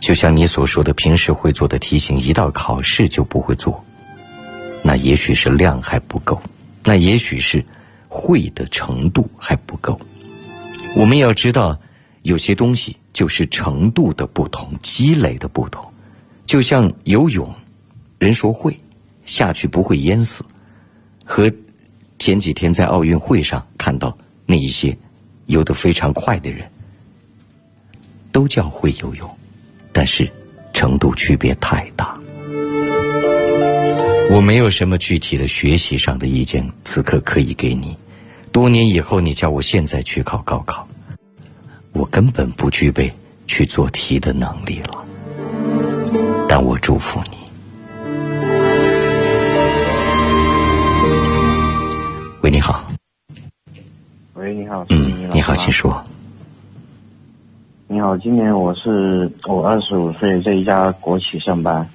[0.00, 3.84] 就像你所说的，平时会做的题型，一到考试就不会做。
[4.82, 6.42] 那也许是量还不够，
[6.82, 7.64] 那也许是
[8.08, 9.98] 会的程度还不够。
[10.96, 11.78] 我们要知道，
[12.22, 15.88] 有些东西就是程度的不同，积累的不同。
[16.54, 17.52] 就像游泳，
[18.16, 18.78] 人说会，
[19.26, 20.44] 下去不会淹死，
[21.24, 21.52] 和。
[22.16, 24.16] 前几天在奥运会上看到
[24.46, 24.96] 那一些
[25.46, 26.70] 游得非常快的人，
[28.30, 29.28] 都叫会游泳，
[29.92, 30.30] 但是
[30.72, 32.16] 程度区别太大。
[34.30, 37.96] 我没有什么具体的学习上的意见，此刻可以给你。
[38.52, 40.88] 多年以后，你叫我现在去考高考，
[41.90, 43.12] 我根本不具备
[43.48, 45.04] 去做题的能力了。
[46.56, 47.36] 但我祝福你。
[52.42, 52.84] 喂，你好。
[54.34, 54.86] 喂，你好。
[54.90, 56.00] 嗯，你好，请说。
[57.88, 61.90] 你好，今年我是我二十五岁，在一家国企上班。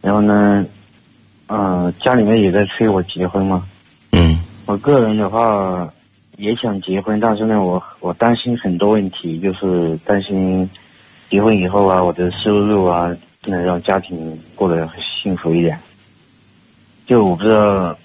[0.00, 0.64] 然后呢，
[1.48, 3.68] 嗯，家里面也在催我结婚嘛。
[4.12, 4.38] 嗯。
[4.64, 5.92] 我个人的话
[6.38, 10.70] 也想结婚，但是呢，我我担心很多问题，就是担心
[11.28, 13.14] 结婚以后啊，我的收入啊，
[13.48, 14.86] 不能让家庭过得
[15.22, 15.78] 幸福一点。
[17.06, 17.96] 就我不知道。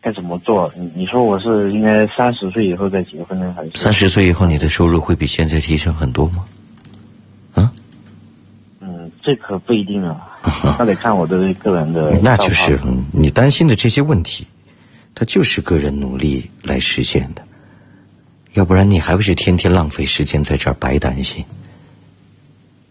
[0.00, 0.70] 该怎么做？
[0.76, 6.44] 你你说我是应该三十岁以后再结婚呢，还是三十岁以后你的收入会比现在提升很多吗？
[7.54, 7.72] 啊？
[8.80, 10.38] 嗯，这可不一定啊，
[10.78, 12.20] 那得看我的个人的。
[12.22, 12.78] 那就是
[13.12, 14.46] 你担心的这些问题，
[15.14, 17.42] 它就是个人努力来实现的，
[18.52, 21.42] 要不然你还不是天天浪费时间在这儿白担心？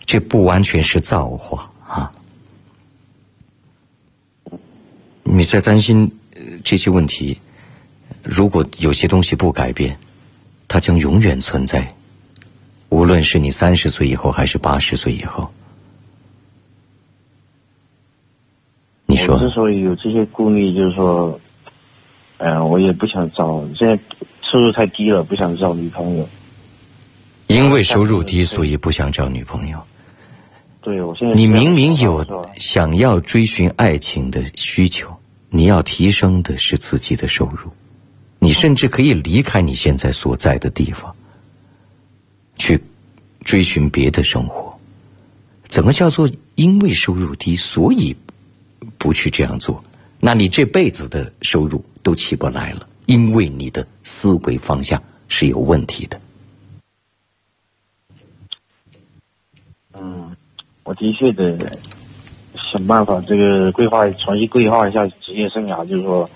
[0.08, 2.12] 这不完全是造化啊！
[5.24, 6.12] 你在担心。
[6.64, 7.40] 这些问题，
[8.24, 9.98] 如果有些东西不改变，
[10.68, 11.94] 它将永远存在。
[12.90, 15.52] 无论是你三十岁以后，还是八十岁以后，
[19.06, 19.38] 你说。
[19.40, 21.40] 之所以有这些顾虑，就是说，
[22.38, 23.98] 嗯，我也不想找，现在
[24.52, 26.28] 收入太低了，不想找女朋友。
[27.48, 29.82] 因为收入低，所以不想找女朋友。
[30.84, 31.34] 对，我现在。
[31.34, 32.26] 你明明有
[32.58, 35.12] 想要追寻爱情的需求。
[35.50, 37.72] 你要提升的是自己的收入，
[38.40, 41.16] 你甚至可以离开你现在所在的地方，
[42.58, 42.82] 去
[43.42, 44.76] 追寻别的生活。
[45.68, 48.16] 怎么叫做因为收入低，所以
[48.98, 49.84] 不去这样做？
[50.20, 56.20] 那你这辈子的收入都起不来了，因为你的思维方向是有问题的。
[59.94, 60.33] 嗯，
[60.84, 61.58] 我的确得。
[62.72, 66.28] 想办法，这个规划重新规划一下职业生涯，就是说，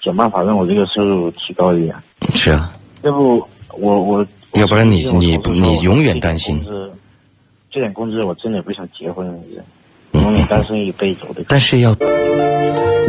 [0.00, 1.94] 想办法让我这个收入提高一点。
[2.34, 2.72] 是啊。
[3.02, 4.26] 要不我我。
[4.52, 6.64] 要不然你你你永远担心。
[7.70, 9.26] 这点工资我真的不想结婚，
[10.12, 11.44] 永远单身一辈子的。
[11.48, 11.94] 但是要，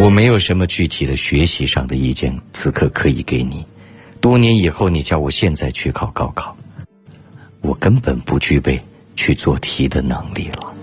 [0.01, 3.63] 我没有什么具体的学习上的意见，此刻可以给你。
[4.19, 6.53] 多年以后，你叫我现在去考高考，
[7.61, 8.81] 我根本不具备
[9.17, 10.73] 去做题的能力了。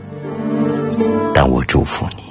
[1.33, 2.25] 但我祝福你。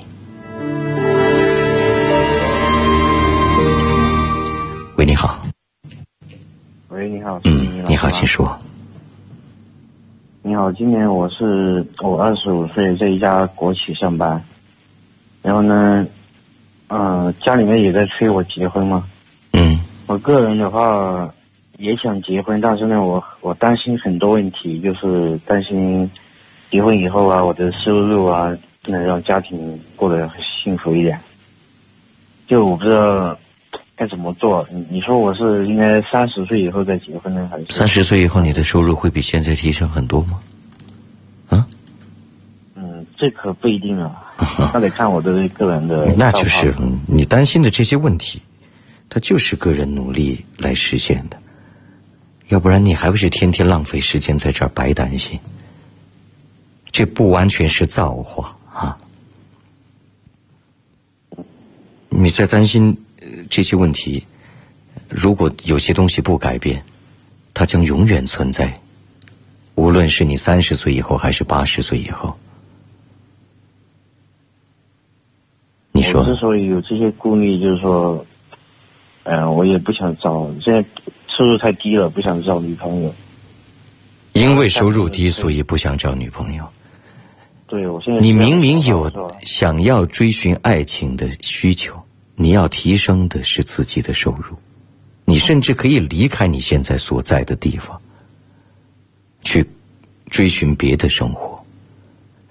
[4.97, 5.43] 喂，你好。
[6.89, 7.41] 喂，你好。
[7.45, 8.55] 嗯，你好，请说。
[10.43, 14.43] 你好，今年我是我二十五岁，在一家国企上班。
[15.41, 16.05] 然后呢，
[16.89, 19.05] 嗯，家里面也在催我结婚嘛。
[19.53, 19.79] 嗯。
[20.05, 21.33] 我个人的话
[21.77, 26.09] 也想结婚，但是呢，我我担心很多问题，就是担心
[26.71, 28.55] 结婚以后啊，我的收入啊。
[28.85, 30.29] 不能让家庭过得
[30.61, 31.17] 幸福一点。
[32.47, 33.39] 就我不知道
[33.95, 34.67] 该怎么做。
[34.69, 40.37] 你你说我是应该三十岁以后再结婚呢，还是三十岁以后你的收入会比现在提升很多吗？
[41.47, 41.65] 啊？
[42.75, 44.33] 嗯，这可不一定啊，
[44.73, 46.13] 那得看我的个人的。
[46.17, 46.75] 那就是
[47.07, 48.41] 你担心的这些问题，
[49.07, 51.37] 它就是个人努力来实现的。
[52.53, 55.39] 要不然你还不是天天浪费时间在这儿白担心？
[56.91, 58.95] 这不完全是造化啊！
[62.09, 62.95] 你在担心
[63.49, 64.23] 这些问题，
[65.09, 66.85] 如果有些东西不改变，
[67.55, 68.71] 它将永远存在。
[69.73, 72.37] 无论是你三十岁以后，还是八十岁以后，
[75.91, 76.23] 你说。
[76.23, 78.23] 之所以有这些顾虑，就是说，
[79.23, 80.85] 嗯，我也不想找现在。
[81.37, 83.13] 收入太低了，不想找女朋友。
[84.33, 86.67] 因为收入低，所以不想找女朋友。
[87.67, 89.11] 对，我现在你明明有
[89.43, 92.01] 想要追寻爱情的需求，
[92.35, 94.57] 你要提升的是自己的收入，
[95.25, 97.99] 你甚至可以离开你现在所在的地方，
[99.43, 99.65] 去
[100.29, 101.63] 追寻别的生活。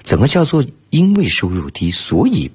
[0.03, 2.51] 怎么叫做因为收入低，所以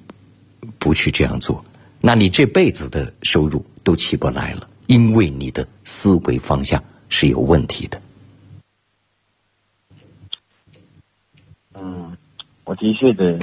[0.78, 1.64] 不去这样做？
[2.00, 4.68] 那你这辈子的收入都起不来了。
[4.88, 8.00] 因为你的思维方向是有问题的。
[11.74, 12.16] 嗯，
[12.64, 13.38] 我的确得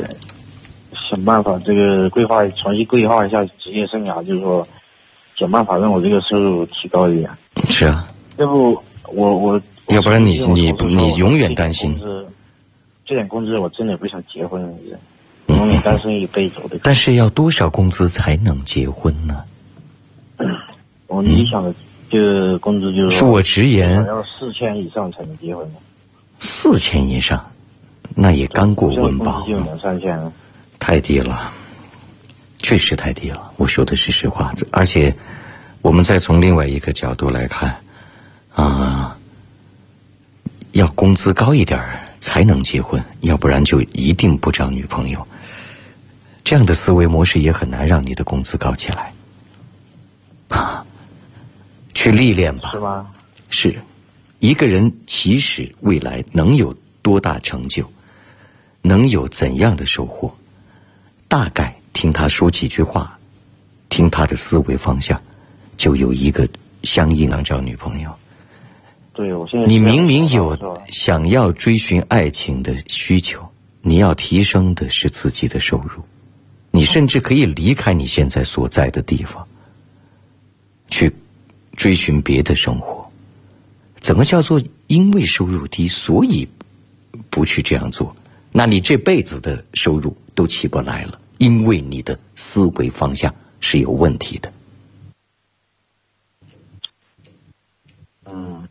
[1.09, 4.67] 想办法，这个规划重新规划一下职业生涯，就是说
[5.37, 7.29] 想办法让我这个收入提高一点。
[7.69, 8.07] 是啊。
[8.37, 9.61] 要不我我。
[9.89, 11.95] 要不然你你你永远担心。
[13.05, 14.59] 这点工资我真的不想结婚，
[15.45, 16.59] 永远单身一辈子。
[16.81, 19.45] 但是要多少工资才能结婚呢？
[21.07, 21.73] 我理想的
[22.09, 25.69] 就是工资就是恕我直言，要四千以上才能结婚。
[26.39, 27.43] 四千以上，
[28.13, 29.45] 那也刚过温饱。
[29.47, 30.31] 就两三千
[30.79, 31.51] 太低了，
[32.59, 33.51] 确实太低了。
[33.57, 35.15] 我说的是实话，而且
[35.81, 37.75] 我们再从另外一个角度来看，
[38.53, 39.17] 啊，
[40.73, 41.81] 要工资高一点
[42.19, 45.27] 才能结婚，要不然就一定不找女朋友。
[46.43, 49.13] 这样的思维模式也很难让你的工资高起来。
[50.49, 50.84] 啊。
[52.05, 53.07] 去历练吧，是吗？
[53.49, 53.81] 是，
[54.37, 56.71] 一个人其实未来能有
[57.01, 57.83] 多大成就，
[58.83, 60.31] 能有怎样的收获，
[61.27, 63.17] 大概听他说几句话，
[63.89, 65.19] 听他的思维方向，
[65.77, 66.47] 就有一个
[66.83, 68.15] 相应能找女朋友。
[69.13, 70.55] 对，我现在你明明有
[70.89, 73.43] 想要追寻爱情的需求，
[73.81, 76.03] 你要提升的是自己的收入，
[76.69, 79.43] 你甚至可以离开你现在所在的地方，
[80.89, 81.11] 去。
[81.75, 83.05] 追寻别的生活，
[83.99, 86.47] 怎么叫做因为收入低所以
[87.29, 88.15] 不去这样做？
[88.51, 94.51] 那你这辈子的收入都起不来了，因为你的思维方向是有问题的。
[98.25, 98.65] 嗯，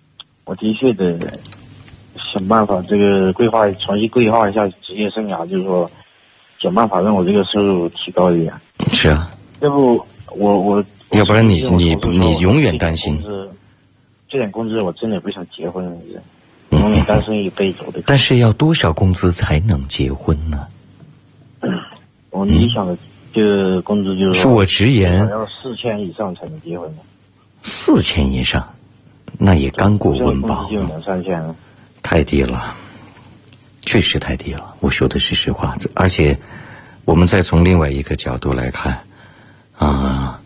[0.45, 1.19] 我的确得
[2.33, 5.91] 想办法，这个规划重新规划一下职业生涯，就是说
[6.59, 8.55] 想办法让我这个收入提高一点。
[8.91, 9.31] 是啊。
[9.61, 9.97] 要不
[10.29, 10.85] 我我。
[11.15, 13.23] 要不然你你你永远担心。
[14.29, 15.85] 这点工资我真的不想结婚，
[16.71, 17.85] 永远单身一辈子。
[18.05, 20.67] 但是要多少工资才能结婚呢？
[22.31, 22.99] 我理想的
[23.33, 24.41] 就工资就是。
[24.41, 25.29] 恕我直言。
[25.29, 26.93] 要四千以上才能结婚。
[27.63, 28.69] 四千以上，
[29.39, 30.69] 那也刚过温饱。
[30.69, 31.55] 就两三千。
[32.03, 32.75] 太低了，
[33.83, 34.75] 确实太低了。
[34.81, 36.37] 我说的是实话，而且
[37.05, 38.99] 我们再从另外一个角度来看，
[39.79, 40.41] 啊。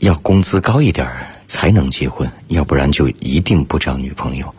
[0.00, 1.06] 要工资高一点
[1.46, 4.54] 才能结婚，要不然就一定不找女朋友。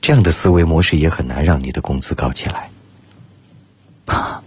[0.00, 2.70] 这样的思维模式也很难让你的工资高起来。
[4.06, 4.42] 啊，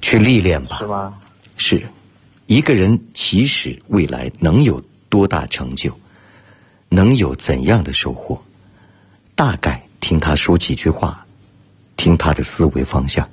[0.00, 0.78] 去历练吧。
[0.78, 1.14] 是吗？
[1.56, 1.86] 是，
[2.46, 5.96] 一个人其实未来能有多大成就，
[6.88, 8.40] 能有怎样的收获，
[9.34, 11.24] 大概听他说几句话，
[11.96, 13.28] 听他的思维方向，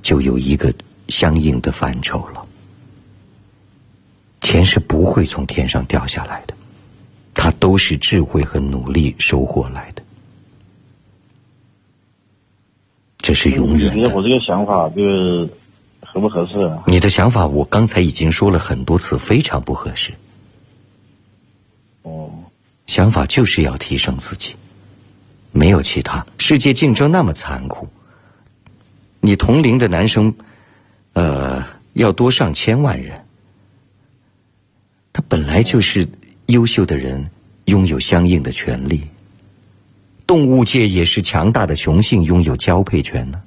[0.00, 0.72] 就有一个
[1.08, 2.45] 相应的范畴了。
[4.46, 6.54] 钱是不会从天上掉下来的，
[7.34, 10.02] 它都是智慧和努力收获来的，
[13.18, 14.08] 这是永远的。
[14.14, 15.02] 我这个想法就
[16.00, 16.84] 合不合适啊？
[16.86, 20.12] 你的想法我刚才已经说了很多次，非常不合适。
[22.02, 22.30] 哦，
[22.86, 24.54] 想法就是要提升自己，
[25.50, 26.24] 没有其他。
[26.38, 27.88] 世界竞争那么残酷，
[29.18, 30.32] 你同龄的男生，
[31.14, 33.25] 呃，要多上千万人。
[35.16, 36.06] 他本来就是
[36.48, 37.30] 优秀的人，
[37.64, 39.00] 拥有相应的权利。
[40.26, 43.42] 动物界也是强大的雄性拥有交配权呢。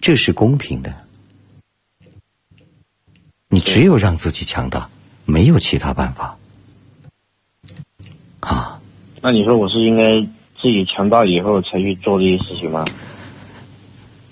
[0.00, 0.94] 这是公平的。
[3.48, 4.88] 你只有让自己强大，
[5.24, 6.38] 没有其他办法。
[8.38, 8.80] 啊，
[9.20, 10.20] 那你说我是应该
[10.62, 12.84] 自己强大以后才去做这些事情吗？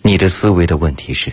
[0.02, 1.32] 你的思维的问题是，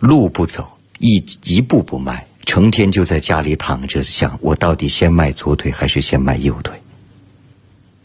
[0.00, 0.66] 路不走，
[0.98, 6.74] 一一步不迈，成天就在家里躺着想，我到底先迈左腿还是先迈右腿？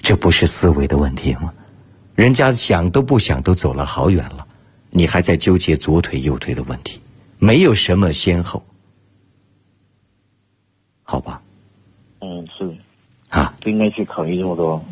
[0.04, 1.52] 这不是思维的问题吗？
[2.14, 4.46] 人家想都不想都走了好远了，
[4.92, 7.02] 你还在纠结左腿右腿的问题，
[7.40, 8.64] 没有什么先后，
[11.02, 11.42] 好吧？
[12.20, 12.72] 嗯，是
[13.30, 14.86] 啊，不应该去考虑这么多。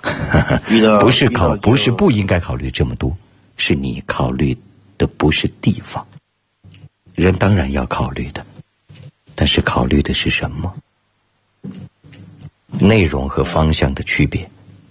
[0.98, 3.14] 不是考，不是不应该考虑这么多，
[3.58, 4.56] 是你考虑
[4.96, 6.02] 的不是地方。
[7.14, 8.42] 人当然要考虑的，
[9.38, 10.74] 但是考虑的是什么？
[12.72, 14.50] 内容和方向的区别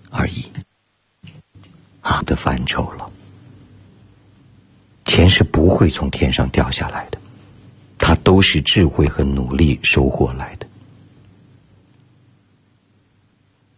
[0.09, 0.45] 而已。
[1.99, 3.11] 啊的范畴了。
[5.03, 7.19] 钱是不会从天上掉下来的，
[7.97, 10.65] 它都是智慧和努力收获来的，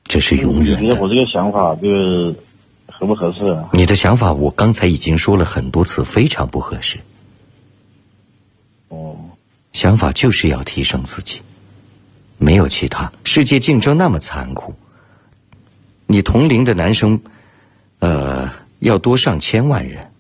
[0.04, 1.02] 这是永远的你觉得。
[1.02, 2.36] 我这个想法就是
[2.88, 3.70] 合不合适啊？
[3.74, 7.00] 你的想法，我刚才已经说了很多次，非常不合适。
[8.90, 9.16] 哦，
[9.80, 11.42] 想法就是要提升自己，
[12.38, 13.10] 没有其他。
[13.24, 14.76] 世界竞争那么残酷，
[16.06, 17.18] 你同龄的男生，
[18.00, 20.12] 呃，要多上千万人，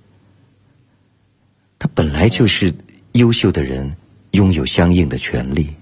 [1.77, 2.73] 他本来就是
[3.11, 3.97] 优秀的人，
[4.31, 5.75] 拥有相应的权利。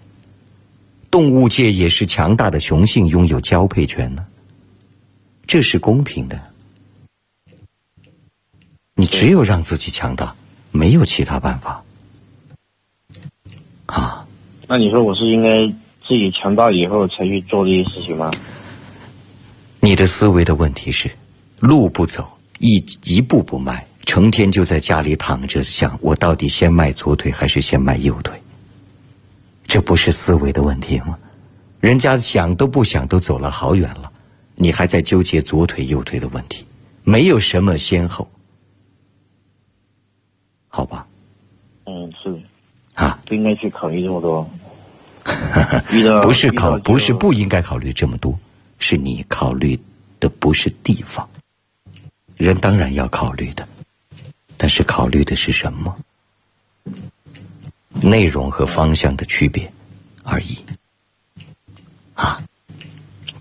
[1.11, 4.25] 动物界也是强大的雄性拥有交配权呢，
[5.45, 6.41] 这是公平的。
[8.95, 10.35] 你只有让自己强大，
[10.71, 11.83] 没有其他办法。
[13.87, 14.25] 啊，
[14.67, 15.67] 那你说我是应该
[16.07, 18.31] 自己强大以后才去做这些事情吗？
[19.79, 21.09] 你的思维的问题是，
[21.59, 22.27] 路不走，
[22.59, 28.33] 一一步不迈，成天就在家里躺着想，我到底先迈左腿还是先迈右腿？
[29.65, 31.17] 这不是思维的问题吗？
[31.79, 34.11] 人家想都不想都走了好远了，
[34.55, 36.65] 你还在纠结左腿右腿的问题，
[37.03, 38.27] 没有什么先后，
[40.67, 41.07] 好吧？
[41.85, 42.41] 嗯，是
[42.97, 44.49] 啊，不应该去考虑这么多。
[45.91, 48.33] 遇到不是考，不是不应该考虑这么多，
[48.79, 49.79] 是你考虑
[50.19, 51.27] 的不是地方。
[52.37, 53.67] 人当然要考虑的，
[54.57, 55.95] 但是考虑的是什么？
[58.01, 59.71] 内容和方向的区别
[60.23, 60.57] 而已。
[62.15, 62.41] 啊，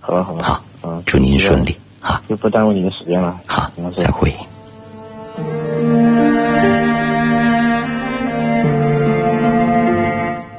[0.01, 2.21] 好了好了，好嗯，祝您顺利啊！
[2.29, 3.41] 就不耽误你的时间了。
[3.47, 4.35] 好嗯，再会。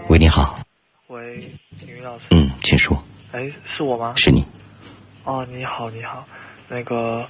[0.09, 0.57] 喂，你好，
[1.07, 1.51] 喂，
[1.81, 3.03] 体育老师，嗯，请说，
[3.33, 4.13] 哎，是我吗？
[4.15, 4.41] 是你。
[5.25, 6.25] 哦，你好，你好，
[6.69, 7.27] 那个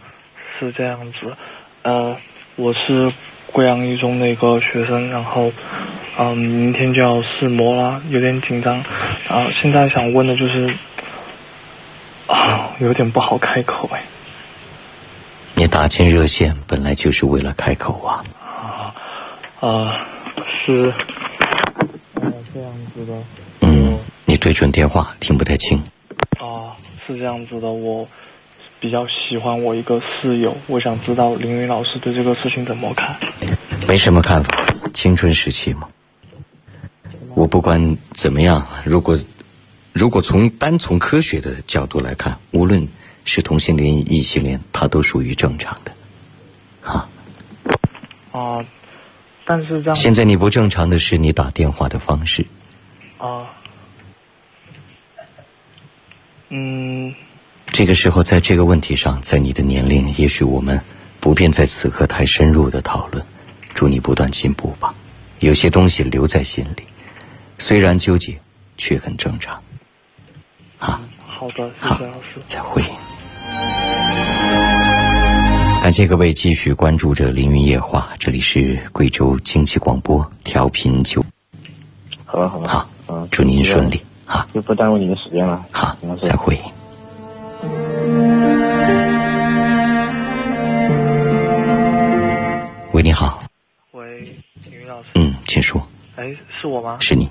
[0.60, 1.36] 是这样子，
[1.82, 2.16] 呃，
[2.56, 3.12] 我是
[3.52, 5.52] 贵阳一中的一个学生，然后，
[6.20, 8.78] 嗯，明天就要试模了，有点紧张，
[9.28, 10.72] 啊，现在想问的就是，
[12.28, 14.04] 啊，有点不好开口哎，
[15.56, 18.24] 你打进热线本来就是为了开口啊。
[19.60, 20.06] 啊，
[20.64, 21.27] 是，呃，这样
[22.94, 23.24] 子的，
[23.62, 25.78] 嗯，你对准电话，听不太清。
[26.40, 26.76] 啊，
[27.06, 28.08] 是这样子的，我
[28.80, 33.16] 比较喜欢我一个室友，我想知道凌云老师对这个事情怎么看。
[33.88, 35.88] 没什么看法，青春时期嘛。
[37.36, 39.18] 我不管怎么样，如果
[39.94, 42.88] 如果从单从科学的角度来看，无论
[43.26, 45.92] 是同性恋、异性恋，它都属于正常的。
[46.82, 47.10] 啊，
[48.32, 48.66] 啊，
[49.46, 52.46] 但是这样现在你不正常的是你打电话的方式。
[53.18, 53.50] 啊，
[56.50, 57.14] 嗯，
[57.68, 60.80] 这个时候，在这个问题上，在你的年龄，也许我们
[61.20, 63.26] 不便在此刻太深入的讨论。
[63.74, 64.94] 祝你不断进步吧。
[65.40, 66.84] 有些东西留在心里，
[67.60, 68.40] 虽然纠结，
[68.78, 69.62] 却很正常。
[70.80, 72.42] 啊，好的，谢谢老师。
[72.48, 72.84] 再会。
[75.84, 81.24] 感谢各位继续关注着《凌云夜话》，这里是贵州经济广播调频九。
[82.26, 82.97] 好了好了，好，嗯，
[83.32, 84.02] 祝您顺利。
[84.26, 85.66] 好，就不耽误您的时间了。
[85.72, 86.58] 好嗯，再会。
[92.92, 93.44] 喂，你好，
[93.92, 94.22] 喂，
[94.64, 96.98] 体育老师，嗯，请说，哎，是我吗？
[97.00, 97.30] 是你。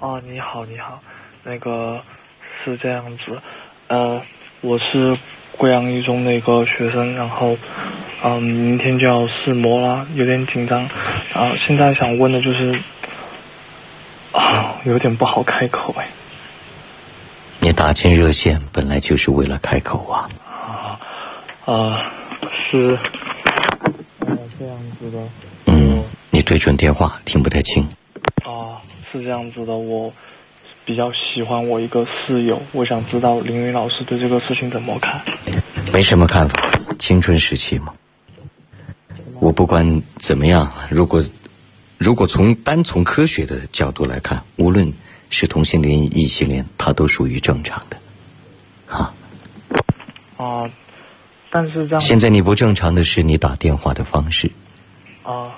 [0.00, 1.00] 哦，你好，你好，
[1.44, 2.00] 那个
[2.64, 3.38] 是这样子，
[3.88, 4.22] 呃，
[4.60, 5.18] 我是
[5.56, 7.56] 贵阳一中的一个学生，然后，
[8.24, 10.84] 嗯，明天就要试模了，有点紧张，
[11.34, 12.80] 啊，现在想问的就是，
[14.32, 16.08] 啊，有点不好开口哎，
[17.60, 20.28] 你打进热线本来就是为了开口啊。
[21.64, 22.10] 啊，
[22.70, 22.98] 是，
[24.20, 25.18] 呃，这样子的，
[25.66, 27.86] 嗯，你对准电话，听不太清。
[28.44, 28.80] 啊，
[29.12, 30.10] 是这样子的，我
[30.86, 35.20] 比较喜欢我一个室友，我想知道凌云老师对这个事情怎么看？
[35.92, 37.92] 没什么看法，青春时期嘛。
[39.40, 41.22] 我不管怎么样，如果
[41.98, 44.90] 如果从单从科学的角度来看，无论
[45.30, 47.98] 是同性恋、异性恋，它都属于正常的，
[48.86, 49.12] 啊。
[50.36, 50.70] 哦，
[51.50, 52.00] 但是这样。
[52.00, 54.48] 现在你不正常的是你打电话的方式。
[55.24, 55.50] 啊。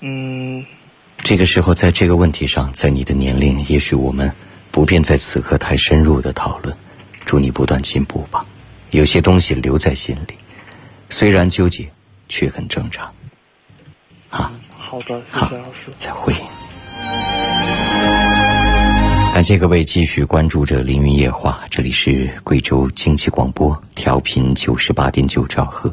[0.00, 0.64] 嗯。
[1.18, 4.30] 这个时候，在这个问题上，在你的年龄，也许我们
[4.70, 6.74] 不便在此刻太深入的讨论。
[7.24, 8.44] 祝你不断进步吧。
[8.90, 10.34] 有些东西留在心里，
[11.08, 11.90] 虽然纠结，
[12.28, 13.10] 却很正常。
[14.34, 15.92] 啊，好的，谢谢老师。
[15.96, 16.34] 再会。
[19.32, 25.92] 感谢各位继续关注着《凌云夜话》，这里是贵州经济广播，调频九十八点九兆赫。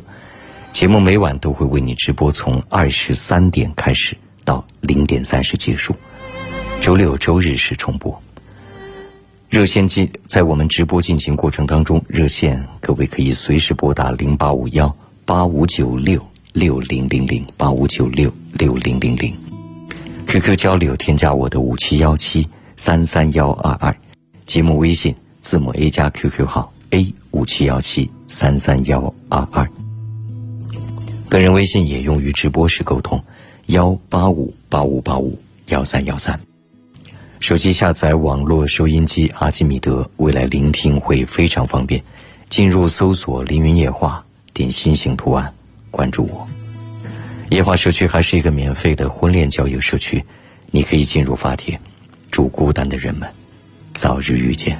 [0.72, 4.18] 节目每晚都会为你直播，从二十三点开始。
[4.44, 5.96] 到零点三十结束，
[6.82, 8.20] 周六周日是重播。
[9.50, 14.92] 热线进在我们直播进行过程当中，热线各位可以随时拨打零八五幺
[15.26, 16.20] 八五九六
[16.54, 19.34] 六零零零八五九六六零零零
[20.28, 22.46] ，QQ 交流添加我的五七幺七
[22.76, 23.96] 三三幺二二，
[24.46, 29.66] 节目微信字母 A 加 QQ 号 A 五七幺七三三幺二二，
[31.30, 33.24] 个人微信也用于直播时沟通。
[33.68, 36.38] 幺八五八五八五幺三幺三，
[37.40, 42.04] 手机下载网络收音机阿基米德，未来聆听会非常方便。
[42.50, 44.22] 进入搜索“凌云夜话”，
[44.54, 45.54] 点心形图案，
[45.92, 46.48] 关注我。
[47.50, 50.24] 夜话社区还是一个免费的婚恋交友社区，
[50.72, 51.80] 你可以进入发帖，
[52.32, 53.30] 祝孤单的人们
[53.94, 54.78] 早日遇见。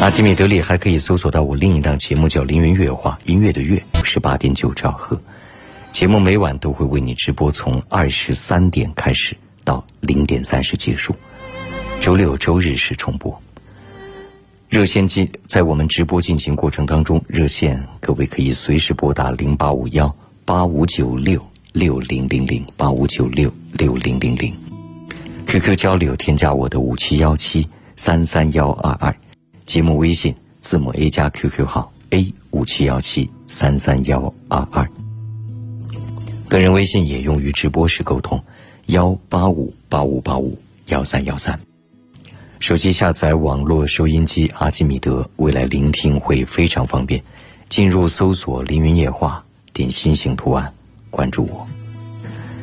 [0.00, 5.18] 阿基米德里还可以搜索到我另一档节目，叫“凌云月话”，音乐的乐，十八点九兆赫。
[5.92, 9.34] 节目每晚都会为你直播，从二十三点开始
[9.64, 11.14] 到零点三十结束，
[12.00, 13.40] 周六周日是重播。
[14.68, 20.14] 热线进在我们直播进行过程当中，热线各位可以随时拨打零八五幺
[20.44, 21.40] 八五九六
[21.72, 24.52] 六零零零八五九六六零零零
[25.46, 29.14] ，QQ 交流添加我的五七幺七三三幺二二，
[29.66, 34.90] 节目微信字母 A 加 QQ 号 A 五七幺七三三幺二二。
[36.48, 38.42] 个人微信也用于直播时沟通，
[38.86, 41.58] 幺八五八五八五幺三幺三。
[42.58, 47.22] 手机下载网络收音机阿基米德，未来聆听会非常方便。
[47.68, 50.72] 进入搜索“凌云夜话”，点心形图案，
[51.10, 51.66] 关注我。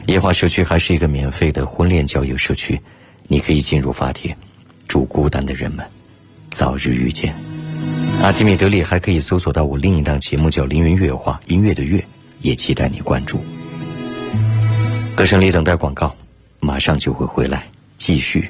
[0.07, 2.79] 夜话社区还是一个免费的婚恋交友社区，
[3.27, 4.35] 你可以进入发帖，
[4.87, 5.85] 祝孤单的人们
[6.51, 7.35] 早日遇见。
[8.21, 12.03] 阿基米德里还可以搜索到我另一档节目叫“凌云乐话”，音乐的乐，
[12.41, 13.43] 也期待你关注。
[15.15, 16.15] 歌声里等待广告，
[16.59, 17.67] 马上就会回来，
[17.97, 18.49] 继续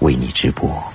[0.00, 0.93] 为你直播。